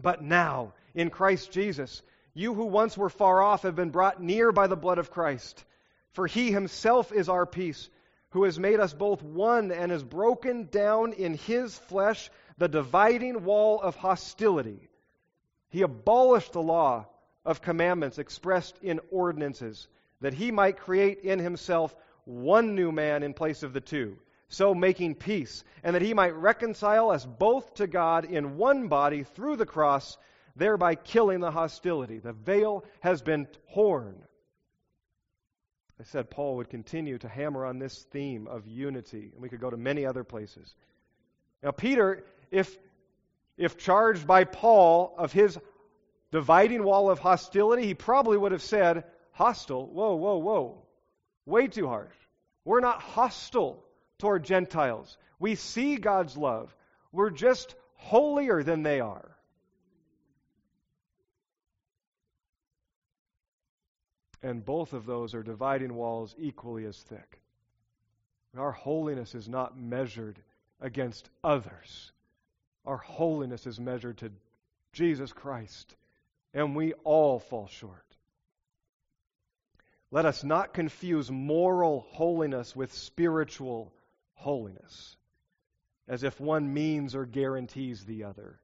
but 0.00 0.22
now, 0.22 0.74
in 0.94 1.10
Christ 1.10 1.52
Jesus, 1.52 2.02
you 2.34 2.52
who 2.52 2.66
once 2.66 2.98
were 2.98 3.08
far 3.08 3.42
off 3.42 3.62
have 3.62 3.76
been 3.76 3.90
brought 3.90 4.22
near 4.22 4.52
by 4.52 4.66
the 4.66 4.76
blood 4.76 4.98
of 4.98 5.10
Christ. 5.10 5.64
For 6.12 6.26
he 6.26 6.50
himself 6.50 7.12
is 7.12 7.28
our 7.28 7.46
peace, 7.46 7.88
who 8.36 8.44
has 8.44 8.58
made 8.58 8.80
us 8.80 8.92
both 8.92 9.22
one 9.22 9.72
and 9.72 9.90
has 9.90 10.04
broken 10.04 10.68
down 10.70 11.12
in 11.12 11.34
his 11.34 11.78
flesh 11.78 12.30
the 12.58 12.68
dividing 12.68 13.44
wall 13.44 13.80
of 13.80 13.96
hostility 13.96 14.88
he 15.68 15.82
abolished 15.82 16.52
the 16.52 16.62
law 16.62 17.06
of 17.44 17.62
commandments 17.62 18.18
expressed 18.18 18.78
in 18.82 19.00
ordinances, 19.10 19.88
that 20.20 20.34
he 20.34 20.50
might 20.50 20.78
create 20.78 21.20
in 21.20 21.38
himself 21.38 21.94
one 22.24 22.74
new 22.74 22.90
man 22.90 23.22
in 23.22 23.34
place 23.34 23.62
of 23.62 23.72
the 23.72 23.80
two, 23.80 24.18
so 24.48 24.74
making 24.74 25.14
peace, 25.14 25.64
and 25.82 25.94
that 25.94 26.02
he 26.02 26.14
might 26.14 26.34
reconcile 26.34 27.10
us 27.10 27.24
both 27.24 27.74
to 27.74 27.86
God 27.86 28.24
in 28.24 28.56
one 28.56 28.88
body 28.88 29.22
through 29.22 29.56
the 29.56 29.66
cross, 29.66 30.16
thereby 30.56 30.94
killing 30.94 31.40
the 31.40 31.50
hostility. 31.50 32.18
The 32.18 32.32
veil 32.32 32.84
has 33.00 33.22
been 33.22 33.46
torn. 33.74 34.22
I 35.98 36.04
said 36.04 36.30
Paul 36.30 36.56
would 36.56 36.68
continue 36.68 37.18
to 37.18 37.28
hammer 37.28 37.64
on 37.64 37.78
this 37.78 38.02
theme 38.10 38.46
of 38.46 38.66
unity, 38.66 39.30
and 39.32 39.40
we 39.40 39.48
could 39.48 39.60
go 39.60 39.70
to 39.70 39.76
many 39.76 40.04
other 40.04 40.24
places. 40.24 40.74
Now, 41.62 41.70
Peter, 41.70 42.24
if 42.50 42.76
if 43.56 43.78
charged 43.78 44.26
by 44.26 44.44
Paul 44.44 45.14
of 45.16 45.32
his 45.32 45.58
dividing 46.30 46.84
wall 46.84 47.10
of 47.10 47.18
hostility, 47.18 47.86
he 47.86 47.94
probably 47.94 48.36
would 48.36 48.52
have 48.52 48.62
said, 48.62 49.04
Hostile? 49.32 49.86
Whoa, 49.86 50.14
whoa, 50.14 50.36
whoa. 50.38 50.82
Way 51.46 51.66
too 51.66 51.86
harsh. 51.88 52.14
We're 52.64 52.80
not 52.80 53.00
hostile 53.00 53.84
toward 54.18 54.44
Gentiles. 54.44 55.16
We 55.38 55.54
see 55.54 55.96
God's 55.96 56.36
love. 56.36 56.74
We're 57.12 57.30
just 57.30 57.74
holier 57.94 58.62
than 58.62 58.82
they 58.82 59.00
are. 59.00 59.35
And 64.46 64.64
both 64.64 64.92
of 64.92 65.06
those 65.06 65.34
are 65.34 65.42
dividing 65.42 65.92
walls 65.92 66.32
equally 66.38 66.84
as 66.84 66.96
thick. 66.96 67.40
Our 68.56 68.70
holiness 68.70 69.34
is 69.34 69.48
not 69.48 69.76
measured 69.76 70.38
against 70.80 71.28
others. 71.42 72.12
Our 72.84 72.96
holiness 72.96 73.66
is 73.66 73.80
measured 73.80 74.18
to 74.18 74.30
Jesus 74.92 75.32
Christ, 75.32 75.96
and 76.54 76.76
we 76.76 76.92
all 77.02 77.40
fall 77.40 77.66
short. 77.66 78.06
Let 80.12 80.26
us 80.26 80.44
not 80.44 80.72
confuse 80.72 81.28
moral 81.28 82.06
holiness 82.10 82.76
with 82.76 82.92
spiritual 82.92 83.92
holiness, 84.34 85.16
as 86.06 86.22
if 86.22 86.38
one 86.38 86.72
means 86.72 87.16
or 87.16 87.26
guarantees 87.26 88.04
the 88.04 88.22
other. 88.22 88.60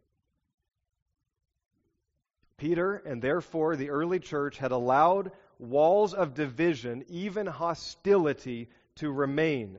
Peter, 2.56 2.94
and 2.94 3.20
therefore 3.20 3.74
the 3.74 3.90
early 3.90 4.20
church, 4.20 4.58
had 4.58 4.70
allowed 4.70 5.32
walls 5.62 6.12
of 6.12 6.34
division, 6.34 7.04
even 7.08 7.46
hostility, 7.46 8.68
to 8.96 9.10
remain 9.10 9.78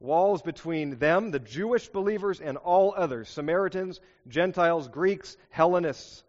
walls 0.00 0.42
between 0.42 0.98
them, 0.98 1.30
the 1.30 1.38
Jewish 1.38 1.88
believers, 1.88 2.40
and 2.40 2.56
all 2.56 2.92
others 2.96 3.28
Samaritans, 3.28 4.00
Gentiles, 4.26 4.88
Greeks, 4.88 5.36
Hellenists. 5.50 6.24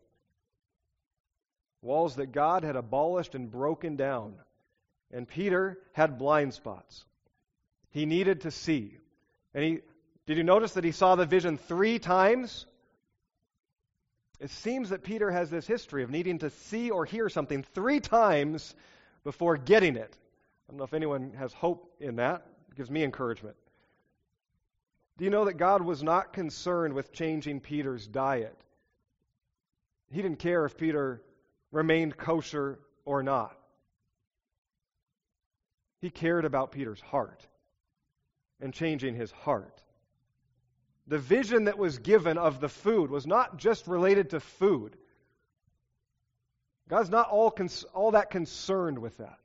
walls 1.83 2.15
that 2.15 2.31
God 2.31 2.63
had 2.63 2.75
abolished 2.75 3.35
and 3.35 3.51
broken 3.51 3.95
down. 3.95 4.35
And 5.11 5.27
Peter 5.27 5.77
had 5.91 6.17
blind 6.17 6.53
spots. 6.53 7.05
He 7.91 8.05
needed 8.05 8.41
to 8.41 8.51
see. 8.51 8.97
And 9.53 9.63
he 9.63 9.79
did 10.25 10.37
you 10.37 10.43
notice 10.43 10.73
that 10.73 10.85
he 10.85 10.93
saw 10.93 11.15
the 11.15 11.25
vision 11.25 11.57
3 11.57 11.99
times? 11.99 12.65
It 14.43 14.49
seems 14.49 14.89
that 14.89 15.03
Peter 15.03 15.31
has 15.31 15.49
this 15.49 15.65
history 15.65 16.03
of 16.03 16.09
needing 16.09 16.39
to 16.39 16.49
see 16.49 16.91
or 16.91 17.05
hear 17.05 17.29
something 17.29 17.63
3 17.63 18.01
times 18.01 18.75
before 19.23 19.55
getting 19.55 19.95
it. 19.95 20.17
I 20.67 20.71
don't 20.71 20.77
know 20.79 20.83
if 20.83 20.93
anyone 20.93 21.31
has 21.39 21.53
hope 21.53 21.95
in 22.01 22.17
that. 22.17 22.45
It 22.69 22.75
gives 22.75 22.91
me 22.91 23.05
encouragement. 23.05 23.55
Do 25.17 25.23
you 25.23 25.31
know 25.31 25.45
that 25.45 25.53
God 25.53 25.81
was 25.81 26.03
not 26.03 26.33
concerned 26.33 26.93
with 26.93 27.13
changing 27.13 27.61
Peter's 27.61 28.05
diet? 28.05 28.57
He 30.11 30.21
didn't 30.21 30.39
care 30.39 30.65
if 30.65 30.75
Peter 30.75 31.21
remained 31.71 32.17
kosher 32.17 32.79
or 33.05 33.23
not. 33.23 33.57
He 36.01 36.09
cared 36.09 36.43
about 36.43 36.73
Peter's 36.73 36.99
heart 36.99 37.47
and 38.59 38.73
changing 38.73 39.15
his 39.15 39.31
heart. 39.31 39.81
The 41.07 41.17
vision 41.17 41.65
that 41.65 41.77
was 41.77 41.97
given 41.97 42.37
of 42.37 42.59
the 42.59 42.69
food 42.69 43.09
was 43.11 43.27
not 43.27 43.57
just 43.57 43.87
related 43.87 44.31
to 44.31 44.39
food. 44.39 44.95
God's 46.89 47.09
not 47.09 47.29
all, 47.29 47.51
cons- 47.51 47.85
all 47.93 48.11
that 48.11 48.29
concerned 48.29 48.99
with 48.99 49.17
that. 49.17 49.37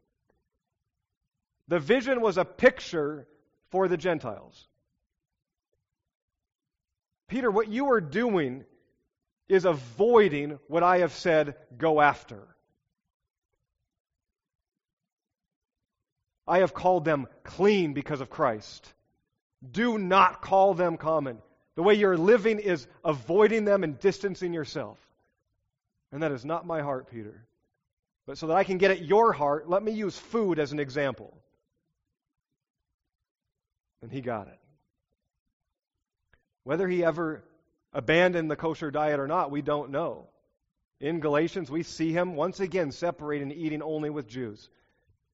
The 1.68 1.78
vision 1.78 2.20
was 2.20 2.38
a 2.38 2.44
picture 2.44 3.26
for 3.70 3.88
the 3.88 3.96
Gentiles. 3.96 4.66
Peter, 7.28 7.50
what 7.50 7.68
you 7.68 7.90
are 7.90 8.00
doing 8.00 8.64
is 9.48 9.64
avoiding 9.64 10.58
what 10.68 10.82
I 10.82 10.98
have 10.98 11.12
said 11.12 11.56
go 11.76 12.00
after. 12.00 12.46
I 16.46 16.60
have 16.60 16.72
called 16.72 17.04
them 17.04 17.26
clean 17.44 17.92
because 17.92 18.22
of 18.22 18.30
Christ. 18.30 18.90
Do 19.70 19.98
not 19.98 20.40
call 20.40 20.72
them 20.72 20.96
common. 20.96 21.38
The 21.78 21.84
way 21.84 21.94
you're 21.94 22.18
living 22.18 22.58
is 22.58 22.88
avoiding 23.04 23.64
them 23.64 23.84
and 23.84 24.00
distancing 24.00 24.52
yourself. 24.52 24.98
And 26.10 26.24
that 26.24 26.32
is 26.32 26.44
not 26.44 26.66
my 26.66 26.82
heart, 26.82 27.08
Peter. 27.08 27.46
But 28.26 28.36
so 28.36 28.48
that 28.48 28.56
I 28.56 28.64
can 28.64 28.78
get 28.78 28.90
at 28.90 29.02
your 29.02 29.32
heart, 29.32 29.70
let 29.70 29.84
me 29.84 29.92
use 29.92 30.18
food 30.18 30.58
as 30.58 30.72
an 30.72 30.80
example. 30.80 31.32
And 34.02 34.10
he 34.10 34.20
got 34.20 34.48
it. 34.48 34.58
Whether 36.64 36.88
he 36.88 37.04
ever 37.04 37.44
abandoned 37.92 38.50
the 38.50 38.56
kosher 38.56 38.90
diet 38.90 39.20
or 39.20 39.28
not, 39.28 39.52
we 39.52 39.62
don't 39.62 39.92
know. 39.92 40.26
In 40.98 41.20
Galatians, 41.20 41.70
we 41.70 41.84
see 41.84 42.10
him 42.10 42.34
once 42.34 42.58
again 42.58 42.90
separating 42.90 43.52
and 43.52 43.60
eating 43.60 43.82
only 43.82 44.10
with 44.10 44.26
Jews. 44.26 44.68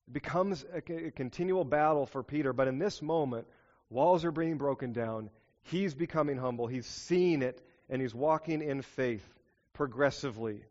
It 0.08 0.12
becomes 0.12 0.62
a, 0.74 1.06
a 1.06 1.10
continual 1.10 1.64
battle 1.64 2.04
for 2.04 2.22
Peter, 2.22 2.52
but 2.52 2.68
in 2.68 2.78
this 2.78 3.00
moment, 3.00 3.46
walls 3.88 4.26
are 4.26 4.30
being 4.30 4.58
broken 4.58 4.92
down. 4.92 5.30
He's 5.64 5.94
becoming 5.94 6.36
humble. 6.36 6.66
He's 6.66 6.86
seeing 6.86 7.42
it, 7.42 7.60
and 7.88 8.00
he's 8.00 8.14
walking 8.14 8.62
in 8.62 8.82
faith 8.82 9.26
progressively. 9.72 10.64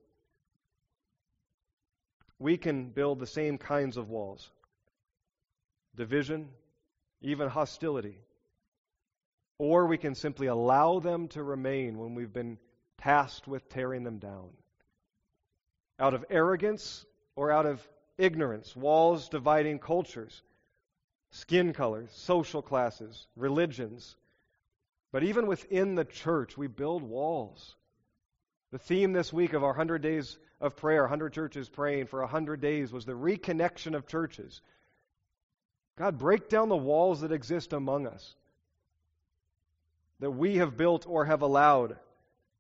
We 2.40 2.58
can 2.58 2.90
build 2.90 3.20
the 3.20 3.28
same 3.28 3.58
kinds 3.58 3.98
of 3.98 4.10
walls 4.10 4.50
division, 5.96 6.50
even 7.22 7.50
hostility. 7.50 8.18
Or 9.60 9.86
we 9.86 9.98
can 9.98 10.16
simply 10.16 10.48
allow 10.48 11.00
them 11.00 11.28
to 11.30 11.44
remain 11.44 11.98
when 12.00 12.16
we've 12.16 12.34
been 12.34 12.58
tasked 12.98 13.48
with 13.48 13.70
tearing 13.70 14.04
them 14.04 14.18
down. 14.18 14.50
Out 16.00 16.14
of 16.14 16.26
arrogance 16.30 17.06
or 17.36 17.52
out 17.52 17.66
of 17.66 17.88
ignorance, 18.18 18.76
walls 18.76 19.30
dividing 19.30 19.80
cultures, 19.80 20.42
skin 21.32 21.74
colors, 21.74 22.10
social 22.14 22.62
classes, 22.62 23.28
religions. 23.36 24.16
But 25.14 25.24
even 25.24 25.46
within 25.46 25.96
the 25.96 26.04
church, 26.04 26.58
we 26.58 26.68
build 26.68 27.04
walls. 27.04 27.76
The 28.72 28.80
theme 28.80 29.14
this 29.14 29.32
week 29.32 29.54
of 29.54 29.64
our 29.64 29.70
100 29.70 30.02
days 30.02 30.40
of 30.60 30.76
prayer, 30.76 31.04
100 31.04 31.32
churches 31.32 31.70
praying 31.70 32.08
for 32.08 32.20
100 32.22 32.60
days, 32.60 32.92
was 32.92 33.06
the 33.06 33.14
reconnection 33.14 33.96
of 33.96 34.08
churches. 34.08 34.62
God, 35.98 36.18
break 36.18 36.50
down 36.50 36.68
the 36.68 36.76
walls 36.76 37.22
that 37.22 37.32
exist 37.32 37.74
among 37.74 38.08
us 38.08 38.36
that 40.20 40.32
we 40.32 40.56
have 40.56 40.78
built 40.78 41.06
or 41.08 41.26
have 41.26 41.44
allowed? 41.44 41.98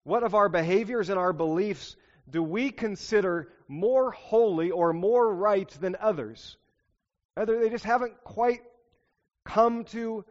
What 0.04 0.22
of 0.22 0.36
our 0.36 0.50
behaviors 0.50 1.10
and 1.10 1.18
our 1.18 1.34
beliefs 1.34 1.96
do 2.30 2.44
we 2.44 2.70
consider 2.70 3.48
more 3.68 4.12
holy 4.12 4.70
or 4.70 4.94
more 4.94 5.34
right 5.34 5.70
than 5.82 5.96
others? 6.00 6.58
Either 7.36 7.60
they 7.60 7.70
just 7.70 7.86
haven't 7.86 8.24
quite 8.24 8.62
come 9.44 9.86
to 9.86 10.24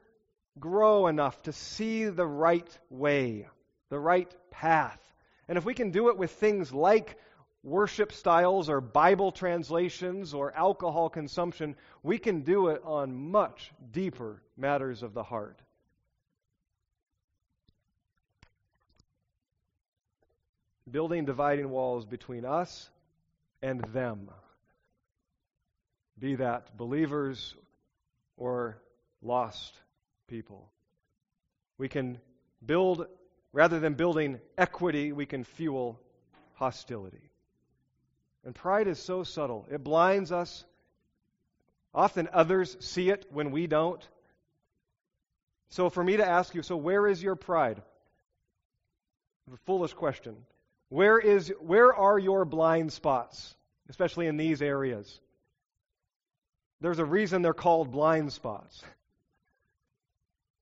grow 0.58 1.06
enough 1.06 1.40
to 1.42 1.52
see 1.52 2.06
the 2.06 2.26
right 2.26 2.78
way, 2.90 3.46
the 3.88 3.98
right 3.98 4.32
path. 4.50 5.00
And 5.48 5.58
if 5.58 5.64
we 5.64 5.74
can 5.74 5.90
do 5.90 6.08
it 6.08 6.16
with 6.16 6.30
things 6.30 6.72
like 6.72 7.18
worship 7.62 8.12
styles 8.12 8.68
or 8.68 8.80
Bible 8.80 9.32
translations 9.32 10.34
or 10.34 10.52
alcohol 10.56 11.08
consumption, 11.08 11.76
we 12.02 12.18
can 12.18 12.42
do 12.42 12.68
it 12.68 12.82
on 12.84 13.30
much 13.30 13.72
deeper 13.92 14.42
matters 14.56 15.02
of 15.02 15.14
the 15.14 15.22
heart. 15.22 15.60
building 20.92 21.24
dividing 21.24 21.70
walls 21.70 22.04
between 22.04 22.44
us 22.44 22.90
and 23.62 23.80
them. 23.92 24.30
Be 26.18 26.36
that 26.36 26.76
believers 26.76 27.56
or 28.36 28.76
lost 29.22 29.74
people. 30.32 30.72
We 31.76 31.90
can 31.90 32.18
build, 32.64 33.06
rather 33.52 33.78
than 33.78 33.92
building 33.92 34.40
equity, 34.56 35.12
we 35.12 35.26
can 35.26 35.44
fuel 35.44 36.00
hostility. 36.54 37.30
And 38.42 38.54
pride 38.54 38.88
is 38.88 38.98
so 38.98 39.24
subtle, 39.24 39.66
it 39.70 39.84
blinds 39.84 40.32
us. 40.32 40.64
Often 41.94 42.30
others 42.32 42.78
see 42.80 43.10
it 43.10 43.26
when 43.30 43.50
we 43.50 43.66
don't. 43.66 44.02
So, 45.68 45.90
for 45.90 46.02
me 46.02 46.16
to 46.16 46.26
ask 46.26 46.54
you, 46.54 46.62
so 46.62 46.76
where 46.76 47.06
is 47.06 47.22
your 47.22 47.36
pride? 47.36 47.82
A 49.52 49.56
foolish 49.66 49.92
question. 49.92 50.34
Where, 50.88 51.18
is, 51.18 51.52
where 51.60 51.94
are 51.94 52.18
your 52.18 52.46
blind 52.46 52.94
spots, 52.94 53.54
especially 53.90 54.28
in 54.28 54.38
these 54.38 54.62
areas? 54.62 55.20
There's 56.80 57.00
a 57.00 57.04
reason 57.04 57.42
they're 57.42 57.52
called 57.52 57.92
blind 57.92 58.32
spots. 58.32 58.82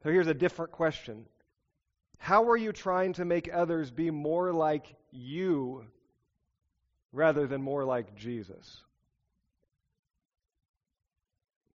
So 0.02 0.10
here's 0.10 0.26
a 0.26 0.34
different 0.34 0.72
question 0.72 1.26
How 2.18 2.50
are 2.50 2.56
you 2.56 2.72
trying 2.72 3.14
to 3.14 3.24
make 3.24 3.50
others 3.52 3.90
be 3.90 4.10
more 4.10 4.52
like 4.52 4.94
you 5.10 5.84
rather 7.12 7.46
than 7.46 7.62
more 7.62 7.84
like 7.84 8.14
Jesus? 8.14 8.82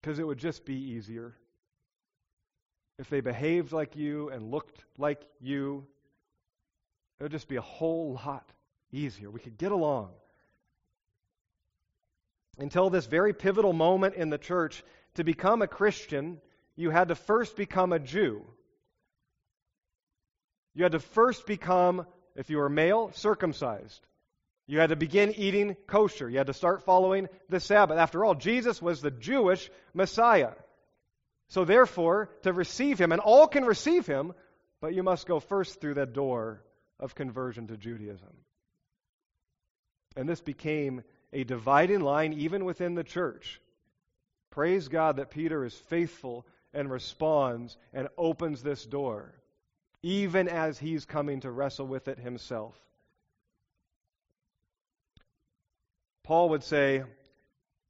Because 0.01 0.19
it 0.19 0.27
would 0.27 0.37
just 0.37 0.65
be 0.65 0.75
easier 0.75 1.35
if 2.97 3.09
they 3.09 3.21
behaved 3.21 3.71
like 3.71 3.95
you 3.95 4.29
and 4.29 4.51
looked 4.51 4.85
like 4.97 5.21
you 5.41 5.85
it 7.19 7.23
would 7.23 7.31
just 7.31 7.47
be 7.47 7.55
a 7.55 7.61
whole 7.61 8.19
lot 8.25 8.49
easier. 8.91 9.29
We 9.29 9.39
could 9.39 9.57
get 9.57 9.71
along. 9.71 10.09
Until 12.57 12.89
this 12.89 13.05
very 13.05 13.33
pivotal 13.33 13.73
moment 13.73 14.15
in 14.15 14.29
the 14.29 14.37
church, 14.37 14.83
to 15.15 15.23
become 15.23 15.61
a 15.61 15.67
Christian, 15.67 16.41
you 16.75 16.89
had 16.89 17.09
to 17.09 17.15
first 17.15 17.55
become 17.55 17.93
a 17.93 17.99
Jew. 17.99 18.45
You 20.73 20.83
had 20.83 20.91
to 20.91 20.99
first 20.99 21.45
become, 21.45 22.05
if 22.35 22.49
you 22.49 22.57
were 22.57 22.69
male, 22.69 23.11
circumcised. 23.13 24.05
You 24.67 24.79
had 24.79 24.89
to 24.89 24.95
begin 24.95 25.33
eating 25.35 25.75
kosher. 25.87 26.29
You 26.29 26.37
had 26.37 26.47
to 26.47 26.53
start 26.53 26.83
following 26.83 27.29
the 27.49 27.59
Sabbath. 27.59 27.97
After 27.97 28.25
all, 28.25 28.35
Jesus 28.35 28.81
was 28.81 29.01
the 29.01 29.11
Jewish 29.11 29.69
Messiah. 29.93 30.51
So, 31.49 31.63
therefore, 31.63 32.29
to 32.43 32.51
receive 32.51 32.99
him, 32.99 33.11
and 33.11 33.21
all 33.21 33.47
can 33.47 33.63
receive 33.63 34.07
him, 34.07 34.33
but 34.81 34.93
you 34.95 35.03
must 35.03 35.27
go 35.27 35.39
first 35.39 35.79
through 35.79 35.93
that 35.95 36.13
door 36.13 36.63
of 36.99 37.15
conversion 37.15 37.67
to 37.67 37.77
Judaism. 37.77 38.33
And 40.15 40.27
this 40.27 40.41
became 40.41 41.03
a 41.31 41.43
dividing 41.43 41.99
line 41.99 42.33
even 42.33 42.65
within 42.65 42.95
the 42.95 43.03
church. 43.03 43.61
Praise 44.49 44.87
God 44.87 45.17
that 45.17 45.31
Peter 45.31 45.63
is 45.65 45.73
faithful 45.73 46.45
and 46.75 46.91
responds 46.91 47.77
and 47.93 48.09
opens 48.17 48.61
this 48.61 48.85
door, 48.85 49.33
even 50.03 50.47
as 50.47 50.77
he's 50.77 51.05
coming 51.05 51.39
to 51.39 51.49
wrestle 51.49 51.87
with 51.87 52.07
it 52.07 52.19
himself. 52.19 52.75
Paul 56.23 56.49
would 56.49 56.63
say, 56.63 57.03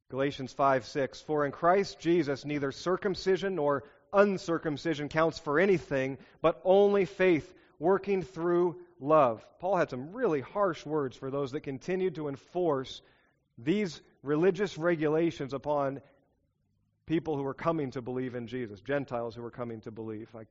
Galatians 0.10 0.54
5 0.54 0.86
6, 0.86 1.22
For 1.22 1.46
in 1.46 1.52
Christ 1.52 2.00
Jesus 2.00 2.46
neither 2.46 2.72
circumcision 2.72 3.56
nor 3.56 3.84
uncircumcision 4.14 5.10
counts 5.10 5.40
for 5.40 5.60
anything, 5.60 6.18
but 6.42 6.62
only 6.64 7.06
faith 7.06 7.52
working 7.80 8.22
through 8.22 8.78
love. 9.00 9.46
Paul 9.60 9.78
had 9.78 9.90
some 9.90 10.14
really 10.14 10.42
harsh 10.42 10.86
words 10.86 11.18
for 11.18 11.32
those 11.32 11.52
that 11.52 11.62
continued 11.62 12.16
to 12.16 12.28
enforce 12.28 13.02
these 13.58 14.02
religious 14.22 14.78
regulations 14.78 15.54
upon 15.54 16.02
people 17.06 17.36
who 17.36 17.44
were 17.44 17.54
coming 17.54 17.92
to 17.92 18.02
believe 18.02 18.36
in 18.36 18.48
Jesus, 18.48 18.82
Gentiles 18.82 19.36
who 19.36 19.42
were 19.42 19.52
coming 19.52 19.82
to 19.82 19.92
believe. 19.92 20.30
I, 20.36 20.46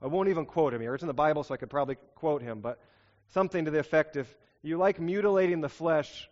I 0.00 0.06
won't 0.06 0.28
even 0.28 0.46
quote 0.46 0.74
him 0.74 0.80
here. 0.80 0.94
It's 0.94 1.02
in 1.02 1.08
the 1.08 1.14
Bible, 1.14 1.42
so 1.42 1.54
I 1.54 1.56
could 1.56 1.70
probably 1.70 1.96
quote 2.14 2.42
him, 2.42 2.60
but 2.60 2.80
something 3.28 3.64
to 3.64 3.70
the 3.70 3.80
effect 3.80 4.16
if 4.16 4.32
you 4.62 4.76
like 4.76 5.00
mutilating 5.00 5.60
the 5.60 5.68
flesh 5.68 6.28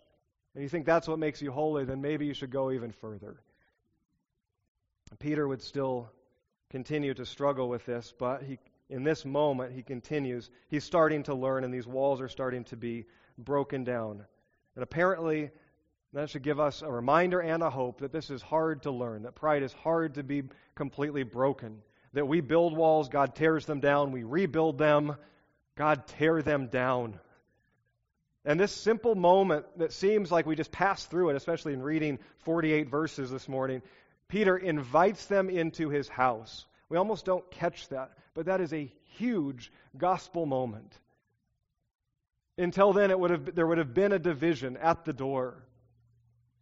and 0.54 0.62
you 0.62 0.68
think 0.68 0.86
that's 0.86 1.06
what 1.06 1.18
makes 1.18 1.42
you 1.42 1.52
holy, 1.52 1.84
then 1.84 2.00
maybe 2.00 2.26
you 2.26 2.34
should 2.34 2.50
go 2.50 2.70
even 2.70 2.90
further. 2.90 3.40
Peter 5.18 5.46
would 5.46 5.62
still 5.62 6.10
continue 6.70 7.14
to 7.14 7.26
struggle 7.26 7.68
with 7.68 7.84
this, 7.86 8.12
but 8.18 8.42
he, 8.42 8.58
in 8.88 9.04
this 9.04 9.24
moment, 9.24 9.72
he 9.72 9.82
continues. 9.82 10.50
He's 10.68 10.84
starting 10.84 11.24
to 11.24 11.34
learn, 11.34 11.64
and 11.64 11.72
these 11.72 11.86
walls 11.86 12.20
are 12.20 12.28
starting 12.28 12.64
to 12.64 12.76
be 12.76 13.04
broken 13.36 13.84
down. 13.84 14.24
And 14.74 14.82
apparently, 14.82 15.50
that 16.12 16.30
should 16.30 16.42
give 16.42 16.60
us 16.60 16.82
a 16.82 16.90
reminder 16.90 17.40
and 17.40 17.62
a 17.62 17.70
hope 17.70 18.00
that 18.00 18.12
this 18.12 18.30
is 18.30 18.42
hard 18.42 18.82
to 18.82 18.90
learn, 18.90 19.24
that 19.24 19.34
pride 19.34 19.62
is 19.62 19.72
hard 19.72 20.14
to 20.14 20.22
be 20.22 20.44
completely 20.74 21.22
broken. 21.22 21.82
That 22.12 22.26
we 22.26 22.40
build 22.40 22.74
walls, 22.74 23.08
God 23.08 23.34
tears 23.34 23.66
them 23.66 23.80
down. 23.80 24.12
We 24.12 24.24
rebuild 24.24 24.78
them, 24.78 25.16
God 25.76 26.06
tear 26.06 26.40
them 26.40 26.68
down. 26.68 27.18
And 28.46 28.60
this 28.60 28.72
simple 28.72 29.14
moment 29.16 29.66
that 29.78 29.92
seems 29.92 30.30
like 30.30 30.46
we 30.46 30.54
just 30.54 30.70
passed 30.70 31.10
through 31.10 31.30
it, 31.30 31.36
especially 31.36 31.74
in 31.74 31.82
reading 31.82 32.18
48 32.44 32.88
verses 32.88 33.30
this 33.30 33.48
morning, 33.48 33.82
Peter 34.28 34.56
invites 34.56 35.26
them 35.26 35.50
into 35.50 35.88
his 35.88 36.08
house. 36.08 36.64
We 36.88 36.96
almost 36.96 37.24
don't 37.24 37.48
catch 37.50 37.88
that, 37.88 38.12
but 38.34 38.46
that 38.46 38.60
is 38.60 38.72
a 38.72 38.90
huge 39.16 39.72
gospel 39.98 40.46
moment. 40.46 40.96
Until 42.56 42.92
then, 42.92 43.10
it 43.10 43.18
would 43.18 43.30
have, 43.30 43.54
there 43.54 43.66
would 43.66 43.78
have 43.78 43.92
been 43.92 44.12
a 44.12 44.18
division 44.18 44.76
at 44.76 45.04
the 45.04 45.12
door. 45.12 45.65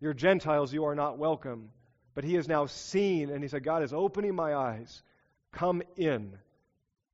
You're 0.04 0.12
Gentiles, 0.12 0.70
you 0.70 0.84
are 0.84 0.94
not 0.94 1.16
welcome. 1.16 1.70
But 2.14 2.24
he 2.24 2.36
is 2.36 2.46
now 2.46 2.66
seen, 2.66 3.30
and 3.30 3.42
he 3.42 3.48
said, 3.48 3.64
God 3.64 3.82
is 3.82 3.94
opening 3.94 4.34
my 4.34 4.54
eyes. 4.54 5.02
Come 5.50 5.82
in. 5.96 6.36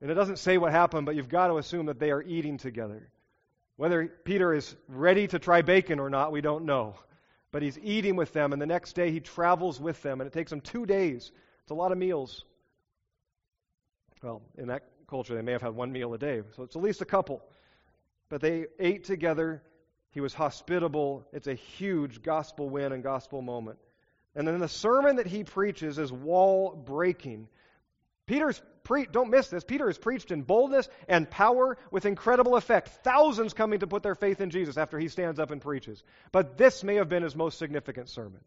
And 0.00 0.10
it 0.10 0.14
doesn't 0.14 0.40
say 0.40 0.58
what 0.58 0.72
happened, 0.72 1.06
but 1.06 1.14
you've 1.14 1.28
got 1.28 1.46
to 1.46 1.58
assume 1.58 1.86
that 1.86 2.00
they 2.00 2.10
are 2.10 2.20
eating 2.20 2.58
together. 2.58 3.08
Whether 3.76 4.08
Peter 4.08 4.52
is 4.52 4.74
ready 4.88 5.28
to 5.28 5.38
try 5.38 5.62
bacon 5.62 6.00
or 6.00 6.10
not, 6.10 6.32
we 6.32 6.40
don't 6.40 6.64
know. 6.64 6.96
But 7.52 7.62
he's 7.62 7.78
eating 7.78 8.16
with 8.16 8.32
them, 8.32 8.52
and 8.52 8.60
the 8.60 8.66
next 8.66 8.94
day 8.94 9.12
he 9.12 9.20
travels 9.20 9.78
with 9.80 10.02
them, 10.02 10.20
and 10.20 10.26
it 10.26 10.32
takes 10.32 10.50
him 10.50 10.60
two 10.60 10.84
days. 10.84 11.30
It's 11.62 11.70
a 11.70 11.74
lot 11.74 11.92
of 11.92 11.98
meals. 11.98 12.44
Well, 14.20 14.42
in 14.58 14.66
that 14.66 14.82
culture, 15.06 15.36
they 15.36 15.42
may 15.42 15.52
have 15.52 15.62
had 15.62 15.76
one 15.76 15.92
meal 15.92 16.12
a 16.12 16.18
day, 16.18 16.42
so 16.56 16.64
it's 16.64 16.74
at 16.74 16.82
least 16.82 17.02
a 17.02 17.06
couple. 17.06 17.40
But 18.28 18.40
they 18.40 18.66
ate 18.80 19.04
together 19.04 19.62
he 20.12 20.20
was 20.20 20.34
hospitable. 20.34 21.26
It's 21.32 21.46
a 21.46 21.54
huge 21.54 22.22
gospel 22.22 22.68
win 22.68 22.92
and 22.92 23.02
gospel 23.02 23.42
moment. 23.42 23.78
And 24.34 24.46
then 24.46 24.58
the 24.58 24.68
sermon 24.68 25.16
that 25.16 25.26
he 25.26 25.44
preaches 25.44 25.98
is 25.98 26.12
wall 26.12 26.74
breaking. 26.74 27.48
Peter's 28.26 28.60
pre- 28.84 29.06
don't 29.06 29.30
miss 29.30 29.48
this. 29.48 29.64
Peter 29.64 29.88
is 29.88 29.98
preached 29.98 30.30
in 30.30 30.42
boldness 30.42 30.88
and 31.08 31.28
power 31.28 31.76
with 31.90 32.06
incredible 32.06 32.56
effect. 32.56 32.88
Thousands 33.02 33.54
coming 33.54 33.80
to 33.80 33.86
put 33.86 34.02
their 34.02 34.14
faith 34.14 34.40
in 34.40 34.50
Jesus 34.50 34.76
after 34.76 34.98
he 34.98 35.08
stands 35.08 35.40
up 35.40 35.50
and 35.50 35.60
preaches. 35.60 36.02
But 36.30 36.56
this 36.56 36.84
may 36.84 36.96
have 36.96 37.08
been 37.08 37.22
his 37.22 37.36
most 37.36 37.58
significant 37.58 38.08
sermon. 38.08 38.40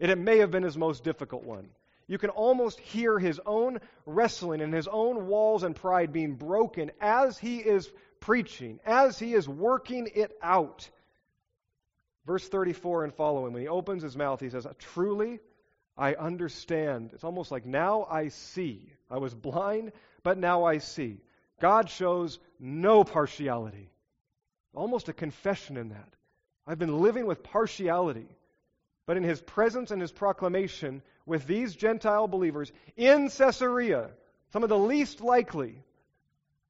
And 0.00 0.10
it 0.10 0.18
may 0.18 0.38
have 0.38 0.50
been 0.50 0.62
his 0.62 0.76
most 0.76 1.04
difficult 1.04 1.44
one. 1.44 1.68
You 2.08 2.18
can 2.18 2.30
almost 2.30 2.78
hear 2.78 3.18
his 3.18 3.40
own 3.44 3.80
wrestling 4.04 4.60
and 4.60 4.72
his 4.72 4.86
own 4.86 5.26
walls 5.26 5.64
and 5.64 5.74
pride 5.74 6.12
being 6.12 6.34
broken 6.34 6.92
as 7.00 7.36
he 7.38 7.58
is 7.58 7.90
preaching, 8.26 8.80
as 8.84 9.20
he 9.20 9.34
is 9.34 9.48
working 9.48 10.08
it 10.12 10.36
out. 10.42 10.90
Verse 12.26 12.46
34 12.48 13.04
and 13.04 13.14
following, 13.14 13.52
when 13.52 13.62
he 13.62 13.68
opens 13.68 14.02
his 14.02 14.16
mouth, 14.16 14.40
he 14.40 14.50
says, 14.50 14.66
Truly, 14.80 15.38
I 15.96 16.14
understand. 16.14 17.10
It's 17.14 17.22
almost 17.22 17.52
like 17.52 17.64
now 17.64 18.04
I 18.10 18.28
see. 18.28 18.92
I 19.08 19.18
was 19.18 19.32
blind, 19.32 19.92
but 20.24 20.38
now 20.38 20.64
I 20.64 20.78
see. 20.78 21.20
God 21.60 21.88
shows 21.88 22.40
no 22.58 23.04
partiality. 23.04 23.90
Almost 24.74 25.08
a 25.08 25.12
confession 25.12 25.76
in 25.76 25.90
that. 25.90 26.12
I've 26.66 26.80
been 26.80 27.00
living 27.00 27.26
with 27.26 27.44
partiality. 27.44 28.26
But 29.06 29.16
in 29.16 29.22
his 29.22 29.40
presence 29.40 29.92
and 29.92 30.02
his 30.02 30.10
proclamation 30.10 31.00
with 31.26 31.46
these 31.46 31.76
Gentile 31.76 32.26
believers 32.26 32.72
in 32.96 33.30
Caesarea, 33.30 34.10
some 34.52 34.64
of 34.64 34.68
the 34.68 34.76
least 34.76 35.20
likely, 35.20 35.84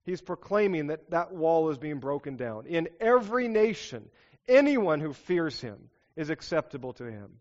he's 0.06 0.22
proclaiming 0.22 0.86
that 0.86 1.10
that 1.10 1.32
wall 1.32 1.68
is 1.68 1.76
being 1.76 1.98
broken 1.98 2.36
down. 2.36 2.66
In 2.66 2.88
every 3.00 3.48
nation, 3.48 4.08
anyone 4.48 5.00
who 5.00 5.12
fears 5.12 5.60
him 5.60 5.90
is 6.14 6.30
acceptable 6.30 6.94
to 6.94 7.04
him. 7.04 7.40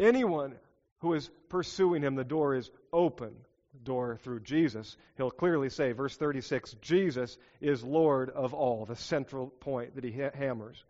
Anyone 0.00 0.56
who 1.00 1.14
is 1.14 1.30
pursuing 1.48 2.02
him, 2.02 2.16
the 2.16 2.24
door 2.24 2.54
is 2.54 2.70
open. 2.92 3.36
Door 3.84 4.18
through 4.22 4.40
Jesus. 4.40 4.96
He'll 5.16 5.30
clearly 5.30 5.68
say, 5.68 5.92
verse 5.92 6.16
36, 6.16 6.74
Jesus 6.80 7.36
is 7.60 7.84
Lord 7.84 8.30
of 8.30 8.54
all, 8.54 8.86
the 8.86 8.96
central 8.96 9.48
point 9.48 9.94
that 9.94 10.04
he 10.04 10.10
ha- 10.10 10.30
hammers. 10.34 10.82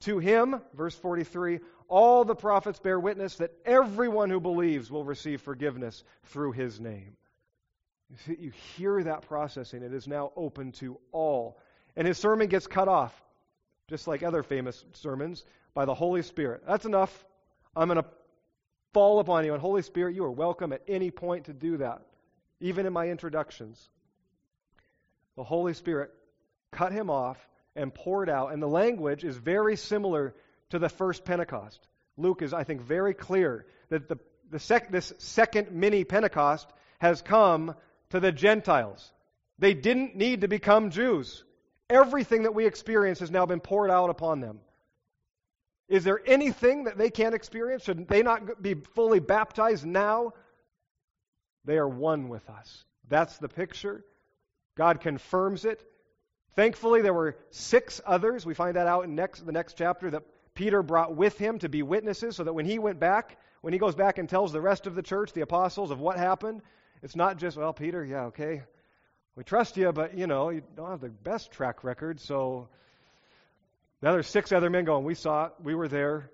To 0.00 0.18
him, 0.18 0.60
verse 0.74 0.96
43, 0.96 1.60
all 1.86 2.24
the 2.24 2.34
prophets 2.34 2.80
bear 2.80 2.98
witness 2.98 3.36
that 3.36 3.52
everyone 3.64 4.30
who 4.30 4.40
believes 4.40 4.90
will 4.90 5.04
receive 5.04 5.42
forgiveness 5.42 6.02
through 6.24 6.52
his 6.52 6.80
name. 6.80 7.16
You 8.26 8.52
hear 8.76 9.02
that 9.02 9.22
processing. 9.22 9.82
It 9.82 9.94
is 9.94 10.06
now 10.06 10.32
open 10.36 10.72
to 10.72 10.98
all. 11.12 11.58
And 11.96 12.06
his 12.06 12.18
sermon 12.18 12.48
gets 12.48 12.66
cut 12.66 12.88
off, 12.88 13.12
just 13.88 14.06
like 14.06 14.22
other 14.22 14.42
famous 14.42 14.84
sermons, 14.94 15.44
by 15.74 15.84
the 15.84 15.94
Holy 15.94 16.22
Spirit. 16.22 16.62
That's 16.66 16.84
enough. 16.84 17.24
I'm 17.74 17.88
going 17.88 18.02
to 18.02 18.08
fall 18.92 19.20
upon 19.20 19.44
you. 19.44 19.52
And 19.52 19.60
Holy 19.60 19.82
Spirit, 19.82 20.14
you 20.14 20.24
are 20.24 20.30
welcome 20.30 20.72
at 20.72 20.82
any 20.86 21.10
point 21.10 21.46
to 21.46 21.52
do 21.52 21.78
that, 21.78 22.02
even 22.60 22.86
in 22.86 22.92
my 22.92 23.08
introductions. 23.08 23.88
The 25.36 25.44
Holy 25.44 25.72
Spirit 25.72 26.12
cut 26.70 26.92
him 26.92 27.08
off 27.08 27.38
and 27.74 27.94
poured 27.94 28.28
out. 28.28 28.52
And 28.52 28.62
the 28.62 28.68
language 28.68 29.24
is 29.24 29.36
very 29.36 29.76
similar 29.76 30.34
to 30.70 30.78
the 30.78 30.88
first 30.90 31.24
Pentecost. 31.24 31.80
Luke 32.18 32.42
is, 32.42 32.52
I 32.52 32.64
think, 32.64 32.82
very 32.82 33.14
clear 33.14 33.64
that 33.88 34.08
the, 34.08 34.18
the 34.50 34.58
sec, 34.58 34.90
this 34.90 35.12
second 35.18 35.72
mini 35.72 36.04
Pentecost 36.04 36.70
has 36.98 37.22
come 37.22 37.74
to 38.12 38.20
the 38.20 38.30
Gentiles. 38.30 39.10
They 39.58 39.72
didn't 39.72 40.16
need 40.16 40.42
to 40.42 40.48
become 40.48 40.90
Jews. 40.90 41.44
Everything 41.88 42.42
that 42.42 42.54
we 42.54 42.66
experience 42.66 43.20
has 43.20 43.30
now 43.30 43.46
been 43.46 43.60
poured 43.60 43.90
out 43.90 44.10
upon 44.10 44.40
them. 44.40 44.60
Is 45.88 46.04
there 46.04 46.20
anything 46.26 46.84
that 46.84 46.98
they 46.98 47.08
can't 47.08 47.34
experience? 47.34 47.84
Should 47.84 48.08
they 48.08 48.22
not 48.22 48.62
be 48.62 48.74
fully 48.74 49.18
baptized 49.18 49.86
now? 49.86 50.32
They 51.64 51.78
are 51.78 51.88
one 51.88 52.28
with 52.28 52.48
us. 52.50 52.84
That's 53.08 53.38
the 53.38 53.48
picture. 53.48 54.04
God 54.76 55.00
confirms 55.00 55.64
it. 55.64 55.82
Thankfully, 56.54 57.00
there 57.00 57.14
were 57.14 57.38
six 57.50 58.00
others. 58.04 58.44
We 58.44 58.52
find 58.52 58.76
that 58.76 58.86
out 58.86 59.04
in 59.04 59.14
next, 59.14 59.46
the 59.46 59.52
next 59.52 59.78
chapter 59.78 60.10
that 60.10 60.22
Peter 60.54 60.82
brought 60.82 61.16
with 61.16 61.38
him 61.38 61.58
to 61.60 61.68
be 61.70 61.82
witnesses 61.82 62.36
so 62.36 62.44
that 62.44 62.52
when 62.52 62.66
he 62.66 62.78
went 62.78 63.00
back, 63.00 63.38
when 63.62 63.72
he 63.72 63.78
goes 63.78 63.94
back 63.94 64.18
and 64.18 64.28
tells 64.28 64.52
the 64.52 64.60
rest 64.60 64.86
of 64.86 64.94
the 64.94 65.02
church, 65.02 65.32
the 65.32 65.40
apostles, 65.40 65.90
of 65.90 65.98
what 65.98 66.18
happened, 66.18 66.60
it's 67.02 67.16
not 67.16 67.38
just, 67.38 67.56
well, 67.56 67.72
Peter, 67.72 68.04
yeah, 68.04 68.24
okay, 68.26 68.62
we 69.34 69.44
trust 69.44 69.76
you, 69.76 69.92
but, 69.92 70.16
you 70.16 70.26
know, 70.26 70.50
you 70.50 70.62
don't 70.76 70.90
have 70.90 71.00
the 71.00 71.08
best 71.08 71.50
track 71.50 71.84
record, 71.84 72.20
so 72.20 72.68
now 74.00 74.12
there's 74.12 74.26
six 74.26 74.52
other 74.52 74.70
men 74.70 74.84
going, 74.84 75.04
we 75.04 75.14
saw 75.14 75.46
it, 75.46 75.52
we 75.62 75.74
were 75.74 75.88
there. 75.88 76.30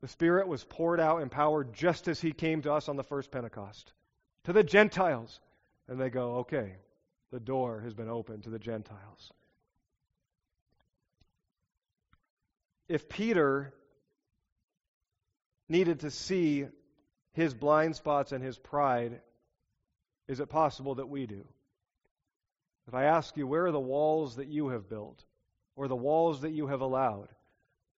The 0.00 0.08
Spirit 0.08 0.46
was 0.46 0.62
poured 0.62 1.00
out 1.00 1.22
in 1.22 1.28
power 1.28 1.64
just 1.64 2.06
as 2.06 2.20
He 2.20 2.32
came 2.32 2.62
to 2.62 2.72
us 2.72 2.88
on 2.88 2.96
the 2.96 3.02
first 3.02 3.30
Pentecost, 3.30 3.92
to 4.44 4.52
the 4.52 4.62
Gentiles. 4.62 5.40
And 5.88 5.98
they 5.98 6.10
go, 6.10 6.36
okay, 6.38 6.74
the 7.32 7.40
door 7.40 7.80
has 7.80 7.94
been 7.94 8.10
opened 8.10 8.44
to 8.44 8.50
the 8.50 8.58
Gentiles. 8.58 9.32
If 12.88 13.08
Peter 13.08 13.72
needed 15.68 16.00
to 16.00 16.10
see 16.10 16.66
his 17.32 17.54
blind 17.54 17.96
spots 17.96 18.32
and 18.32 18.42
his 18.42 18.58
pride 18.58 19.20
is 20.28 20.40
it 20.40 20.48
possible 20.48 20.96
that 20.96 21.08
we 21.08 21.26
do? 21.26 21.44
If 22.86 22.94
I 22.94 23.04
ask 23.04 23.36
you, 23.36 23.46
where 23.46 23.66
are 23.66 23.72
the 23.72 23.80
walls 23.80 24.36
that 24.36 24.48
you 24.48 24.68
have 24.68 24.88
built 24.88 25.24
or 25.76 25.88
the 25.88 25.96
walls 25.96 26.42
that 26.42 26.52
you 26.52 26.68
have 26.68 26.80
allowed? 26.80 27.28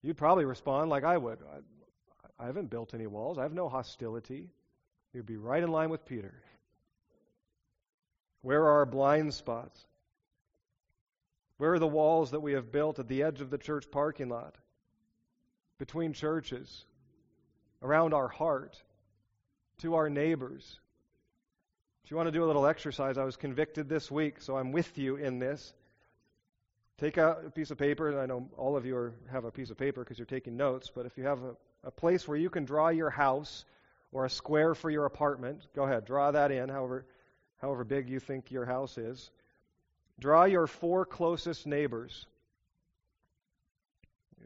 You'd 0.02 0.18
probably 0.18 0.46
respond 0.46 0.90
like 0.90 1.04
I 1.04 1.18
would. 1.18 1.40
I, 1.42 2.44
I 2.44 2.46
haven't 2.46 2.70
built 2.70 2.94
any 2.94 3.08
walls. 3.08 3.38
I 3.38 3.44
have 3.44 3.54
no 3.54 3.68
hostility. 3.68 4.50
You'd 5.14 5.26
be 5.26 5.38
right 5.38 5.62
in 5.62 5.72
line 5.72 5.90
with 5.90 6.06
Peter. 6.06 6.34
Where 8.42 8.62
are 8.62 8.78
our 8.78 8.86
blind 8.86 9.34
spots? 9.34 9.86
Where 11.58 11.74
are 11.74 11.80
the 11.80 11.88
walls 11.88 12.32
that 12.32 12.40
we 12.40 12.54
have 12.54 12.72
built 12.72 13.00
at 13.00 13.08
the 13.08 13.24
edge 13.24 13.42
of 13.42 13.50
the 13.50 13.58
church 13.58 13.92
parking 13.92 14.30
lot, 14.30 14.56
between 15.78 16.14
churches, 16.14 16.86
around 17.82 18.14
our 18.14 18.30
heart, 18.30 18.82
to 19.80 19.96
our 19.96 20.10
neighbors, 20.10 20.80
if 22.10 22.12
you 22.12 22.18
want 22.18 22.26
to 22.26 22.32
do 22.32 22.44
a 22.44 22.48
little 22.48 22.66
exercise, 22.66 23.20
I 23.20 23.24
was 23.24 23.38
convicted 23.38 23.88
this 23.88 24.10
week, 24.10 24.42
so 24.42 24.58
I'm 24.58 24.72
with 24.72 24.98
you 24.98 25.18
in 25.18 25.38
this. 25.38 25.76
take 26.98 27.20
out 27.20 27.44
a 27.46 27.52
piece 27.52 27.70
of 27.70 27.78
paper, 27.78 28.10
and 28.10 28.20
I 28.20 28.26
know 28.26 28.50
all 28.58 28.76
of 28.76 28.84
you 28.84 28.96
are, 28.96 29.14
have 29.32 29.46
a 29.46 29.52
piece 29.52 29.70
of 29.70 29.78
paper 29.78 30.04
because 30.04 30.18
you're 30.18 30.26
taking 30.26 30.58
notes, 30.58 30.90
but 30.90 31.06
if 31.06 31.20
you 31.20 31.26
have 31.26 31.44
a, 31.44 31.56
a 31.84 31.92
place 31.92 32.28
where 32.28 32.36
you 32.36 32.50
can 32.50 32.66
draw 32.66 32.90
your 32.90 33.12
house 33.12 33.64
or 34.12 34.26
a 34.26 34.30
square 34.32 34.74
for 34.74 34.90
your 34.90 35.06
apartment, 35.06 35.68
go 35.76 35.84
ahead, 35.84 36.04
draw 36.04 36.32
that 36.32 36.52
in, 36.52 36.68
however, 36.68 37.06
however 37.62 37.84
big 37.84 38.10
you 38.10 38.20
think 38.20 38.50
your 38.50 38.66
house 38.66 38.98
is. 38.98 39.30
Draw 40.20 40.46
your 40.46 40.66
four 40.66 41.06
closest 41.06 41.68
neighbors. 41.68 42.26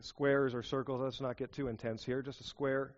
Squares 0.02 0.54
or 0.54 0.64
circles, 0.64 1.00
let's 1.00 1.22
not 1.22 1.38
get 1.38 1.54
too 1.54 1.70
intense 1.70 2.04
here, 2.04 2.22
just 2.22 2.42
a 2.42 2.44
square. 2.44 2.94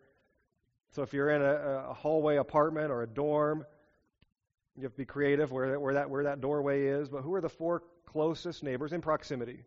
So 0.93 1.03
if 1.03 1.13
you're 1.13 1.30
in 1.30 1.43
a, 1.43 1.86
a 1.89 1.93
hallway 1.93 2.38
apartment 2.38 2.89
or 2.89 3.03
a 3.03 3.07
dorm, 3.07 3.63
you 4.76 4.84
have 4.84 4.91
to 4.91 4.97
be 4.97 5.05
creative 5.05 5.51
where, 5.51 5.71
that, 5.71 5.82
where, 5.82 5.93
that, 5.93 6.09
where 6.09 6.23
that 6.23 6.41
doorway 6.41 6.86
is. 6.88 7.09
But 7.09 7.21
who 7.21 7.34
are 7.36 7.41
the 7.41 7.49
four 7.49 7.84
closest 8.05 8.63
neighbors 8.63 8.93
in 8.93 9.01
proximity 9.01 9.63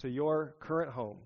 to 0.00 0.08
your 0.08 0.54
current 0.60 0.92
home? 0.92 1.18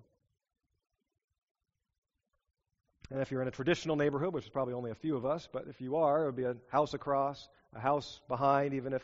And 3.11 3.21
if 3.21 3.31
you're 3.31 3.41
in 3.41 3.47
a 3.47 3.51
traditional 3.51 3.95
neighborhood, 3.95 4.33
which 4.33 4.45
is 4.45 4.49
probably 4.49 4.75
only 4.75 4.91
a 4.91 4.95
few 4.95 5.17
of 5.17 5.25
us, 5.25 5.49
but 5.51 5.65
if 5.67 5.81
you 5.81 5.95
are, 5.95 6.23
it 6.23 6.25
would 6.27 6.35
be 6.35 6.43
a 6.43 6.55
house 6.69 6.93
across, 6.93 7.49
a 7.75 7.79
house 7.79 8.21
behind, 8.27 8.73
even 8.75 8.93
if 8.93 9.03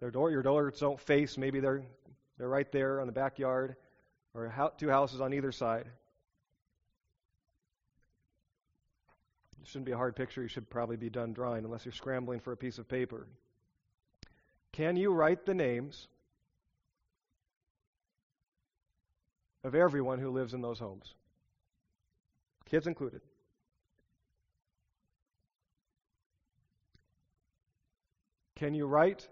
their 0.00 0.10
door, 0.10 0.30
your 0.30 0.42
doors 0.42 0.78
don't 0.78 1.00
face, 1.00 1.36
maybe 1.36 1.60
they're, 1.60 1.82
they're 2.38 2.48
right 2.48 2.70
there 2.70 3.00
on 3.00 3.06
the 3.06 3.12
backyard, 3.12 3.74
or 4.34 4.52
two 4.78 4.88
houses 4.88 5.20
on 5.20 5.34
either 5.34 5.50
side. 5.50 5.86
It 9.64 9.68
shouldn't 9.68 9.86
be 9.86 9.92
a 9.92 9.96
hard 9.96 10.14
picture. 10.14 10.42
You 10.42 10.48
should 10.48 10.68
probably 10.68 10.98
be 10.98 11.08
done 11.08 11.32
drawing 11.32 11.64
unless 11.64 11.86
you're 11.86 11.92
scrambling 11.92 12.38
for 12.38 12.52
a 12.52 12.56
piece 12.56 12.76
of 12.76 12.86
paper. 12.86 13.26
Can 14.72 14.94
you 14.96 15.10
write 15.10 15.46
the 15.46 15.54
names 15.54 16.06
of 19.62 19.74
everyone 19.74 20.18
who 20.18 20.28
lives 20.28 20.52
in 20.52 20.60
those 20.60 20.78
homes? 20.78 21.14
Kids 22.66 22.86
included. 22.86 23.22
Can 28.56 28.74
you 28.74 28.84
write 28.84 29.26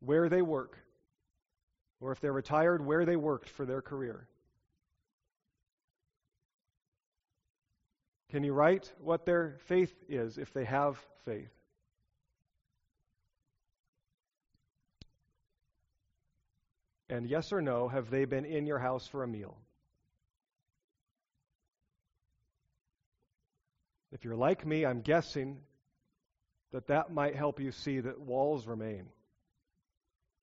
where 0.00 0.30
they 0.30 0.40
work? 0.40 0.78
Or 2.00 2.10
if 2.12 2.20
they're 2.20 2.32
retired, 2.32 2.82
where 2.82 3.04
they 3.04 3.16
worked 3.16 3.50
for 3.50 3.66
their 3.66 3.82
career? 3.82 4.26
Can 8.30 8.44
you 8.44 8.52
write 8.52 8.92
what 9.00 9.26
their 9.26 9.56
faith 9.66 9.92
is 10.08 10.38
if 10.38 10.52
they 10.52 10.64
have 10.64 10.96
faith? 11.24 11.50
And 17.08 17.28
yes 17.28 17.52
or 17.52 17.60
no, 17.60 17.88
have 17.88 18.08
they 18.08 18.24
been 18.24 18.44
in 18.44 18.66
your 18.66 18.78
house 18.78 19.08
for 19.08 19.24
a 19.24 19.28
meal? 19.28 19.56
If 24.12 24.24
you're 24.24 24.36
like 24.36 24.64
me, 24.64 24.86
I'm 24.86 25.00
guessing 25.00 25.58
that 26.72 26.86
that 26.86 27.12
might 27.12 27.34
help 27.34 27.58
you 27.58 27.72
see 27.72 27.98
that 27.98 28.20
walls 28.20 28.64
remain. 28.66 29.06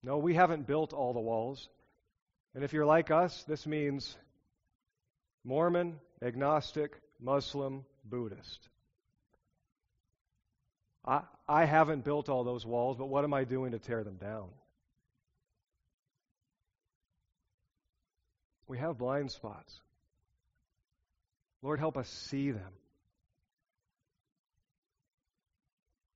No, 0.03 0.17
we 0.17 0.33
haven't 0.33 0.67
built 0.67 0.91
all 0.91 1.13
the 1.13 1.21
walls. 1.21 1.69
And 2.53 2.65
if 2.65 2.73
you're 2.73 2.85
like 2.85 3.11
us, 3.11 3.45
this 3.47 3.65
means 3.65 4.17
Mormon, 5.45 5.99
agnostic, 6.21 6.91
Muslim, 7.19 7.85
Buddhist. 8.03 8.69
I, 11.05 11.21
I 11.47 11.65
haven't 11.65 12.03
built 12.03 12.29
all 12.29 12.43
those 12.43 12.65
walls, 12.65 12.97
but 12.97 13.07
what 13.07 13.23
am 13.23 13.33
I 13.33 13.43
doing 13.45 13.71
to 13.71 13.79
tear 13.79 14.03
them 14.03 14.17
down? 14.17 14.49
We 18.67 18.77
have 18.77 18.97
blind 18.97 19.31
spots. 19.31 19.79
Lord, 21.61 21.79
help 21.79 21.97
us 21.97 22.09
see 22.09 22.51
them. 22.51 22.73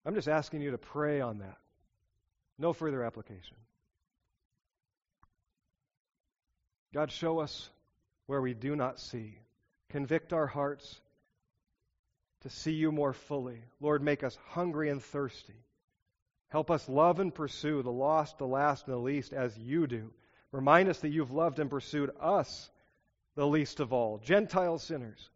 I'm 0.06 0.16
just 0.16 0.28
asking 0.28 0.62
you 0.62 0.72
to 0.72 0.78
pray 0.78 1.22
on 1.22 1.40
that. 1.40 1.58
No 2.58 2.74
further 2.74 3.04
application. 3.04 3.56
God, 6.94 7.12
show 7.12 7.40
us 7.40 7.70
where 8.26 8.42
we 8.42 8.54
do 8.54 8.76
not 8.76 9.00
see. 9.00 9.38
Convict 9.92 10.32
our 10.32 10.48
hearts 10.48 11.02
to 12.42 12.50
see 12.50 12.72
you 12.72 12.94
more 12.94 13.12
fully. 13.12 13.62
Lord, 13.82 14.02
make 14.02 14.24
us 14.24 14.38
hungry 14.50 14.90
and 14.90 15.04
thirsty. 15.04 15.66
Help 16.48 16.72
us 16.72 16.88
love 16.88 17.20
and 17.20 17.34
pursue 17.34 17.82
the 17.82 17.92
lost, 17.92 18.38
the 18.38 18.48
last, 18.48 18.88
and 18.88 18.96
the 18.96 19.00
least 19.00 19.34
as 19.34 19.58
you 19.58 19.88
do. 19.88 20.10
Remind 20.54 20.88
us 20.88 21.00
that 21.00 21.10
you've 21.10 21.32
loved 21.32 21.60
and 21.60 21.70
pursued 21.70 22.12
us, 22.22 22.70
the 23.36 23.46
least 23.46 23.82
of 23.82 23.92
all, 23.92 24.18
Gentile 24.18 24.78
sinners. 24.78 25.30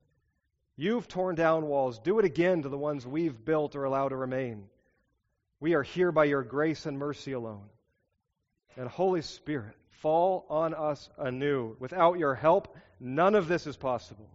You've 0.77 1.07
torn 1.07 1.35
down 1.35 1.67
walls. 1.67 1.99
Do 1.99 2.19
it 2.19 2.25
again 2.25 2.61
to 2.61 2.69
the 2.69 2.77
ones 2.77 3.05
we've 3.05 3.45
built 3.45 3.75
or 3.75 3.83
allowed 3.83 4.09
to 4.09 4.17
remain. 4.17 4.65
We 5.59 5.73
are 5.73 5.83
here 5.83 6.11
by 6.11 6.25
your 6.25 6.43
grace 6.43 6.85
and 6.85 6.97
mercy 6.97 7.33
alone. 7.33 7.69
And 8.77 8.87
Holy 8.87 9.21
Spirit, 9.21 9.75
fall 9.89 10.45
on 10.49 10.73
us 10.73 11.09
anew. 11.17 11.75
Without 11.79 12.19
your 12.19 12.35
help, 12.35 12.75
none 13.01 13.35
of 13.35 13.47
this 13.47 13.67
is 13.67 13.77
possible. 13.77 14.29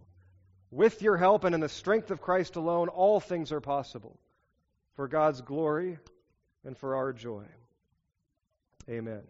With 0.71 1.01
your 1.01 1.17
help 1.17 1.43
and 1.43 1.53
in 1.53 1.61
the 1.61 1.69
strength 1.69 2.11
of 2.11 2.21
Christ 2.21 2.55
alone, 2.55 2.87
all 2.87 3.19
things 3.19 3.51
are 3.51 3.59
possible 3.59 4.17
for 4.95 5.07
God's 5.07 5.41
glory 5.41 5.99
and 6.63 6.77
for 6.77 6.95
our 6.95 7.11
joy. 7.11 7.43
Amen. 8.89 9.23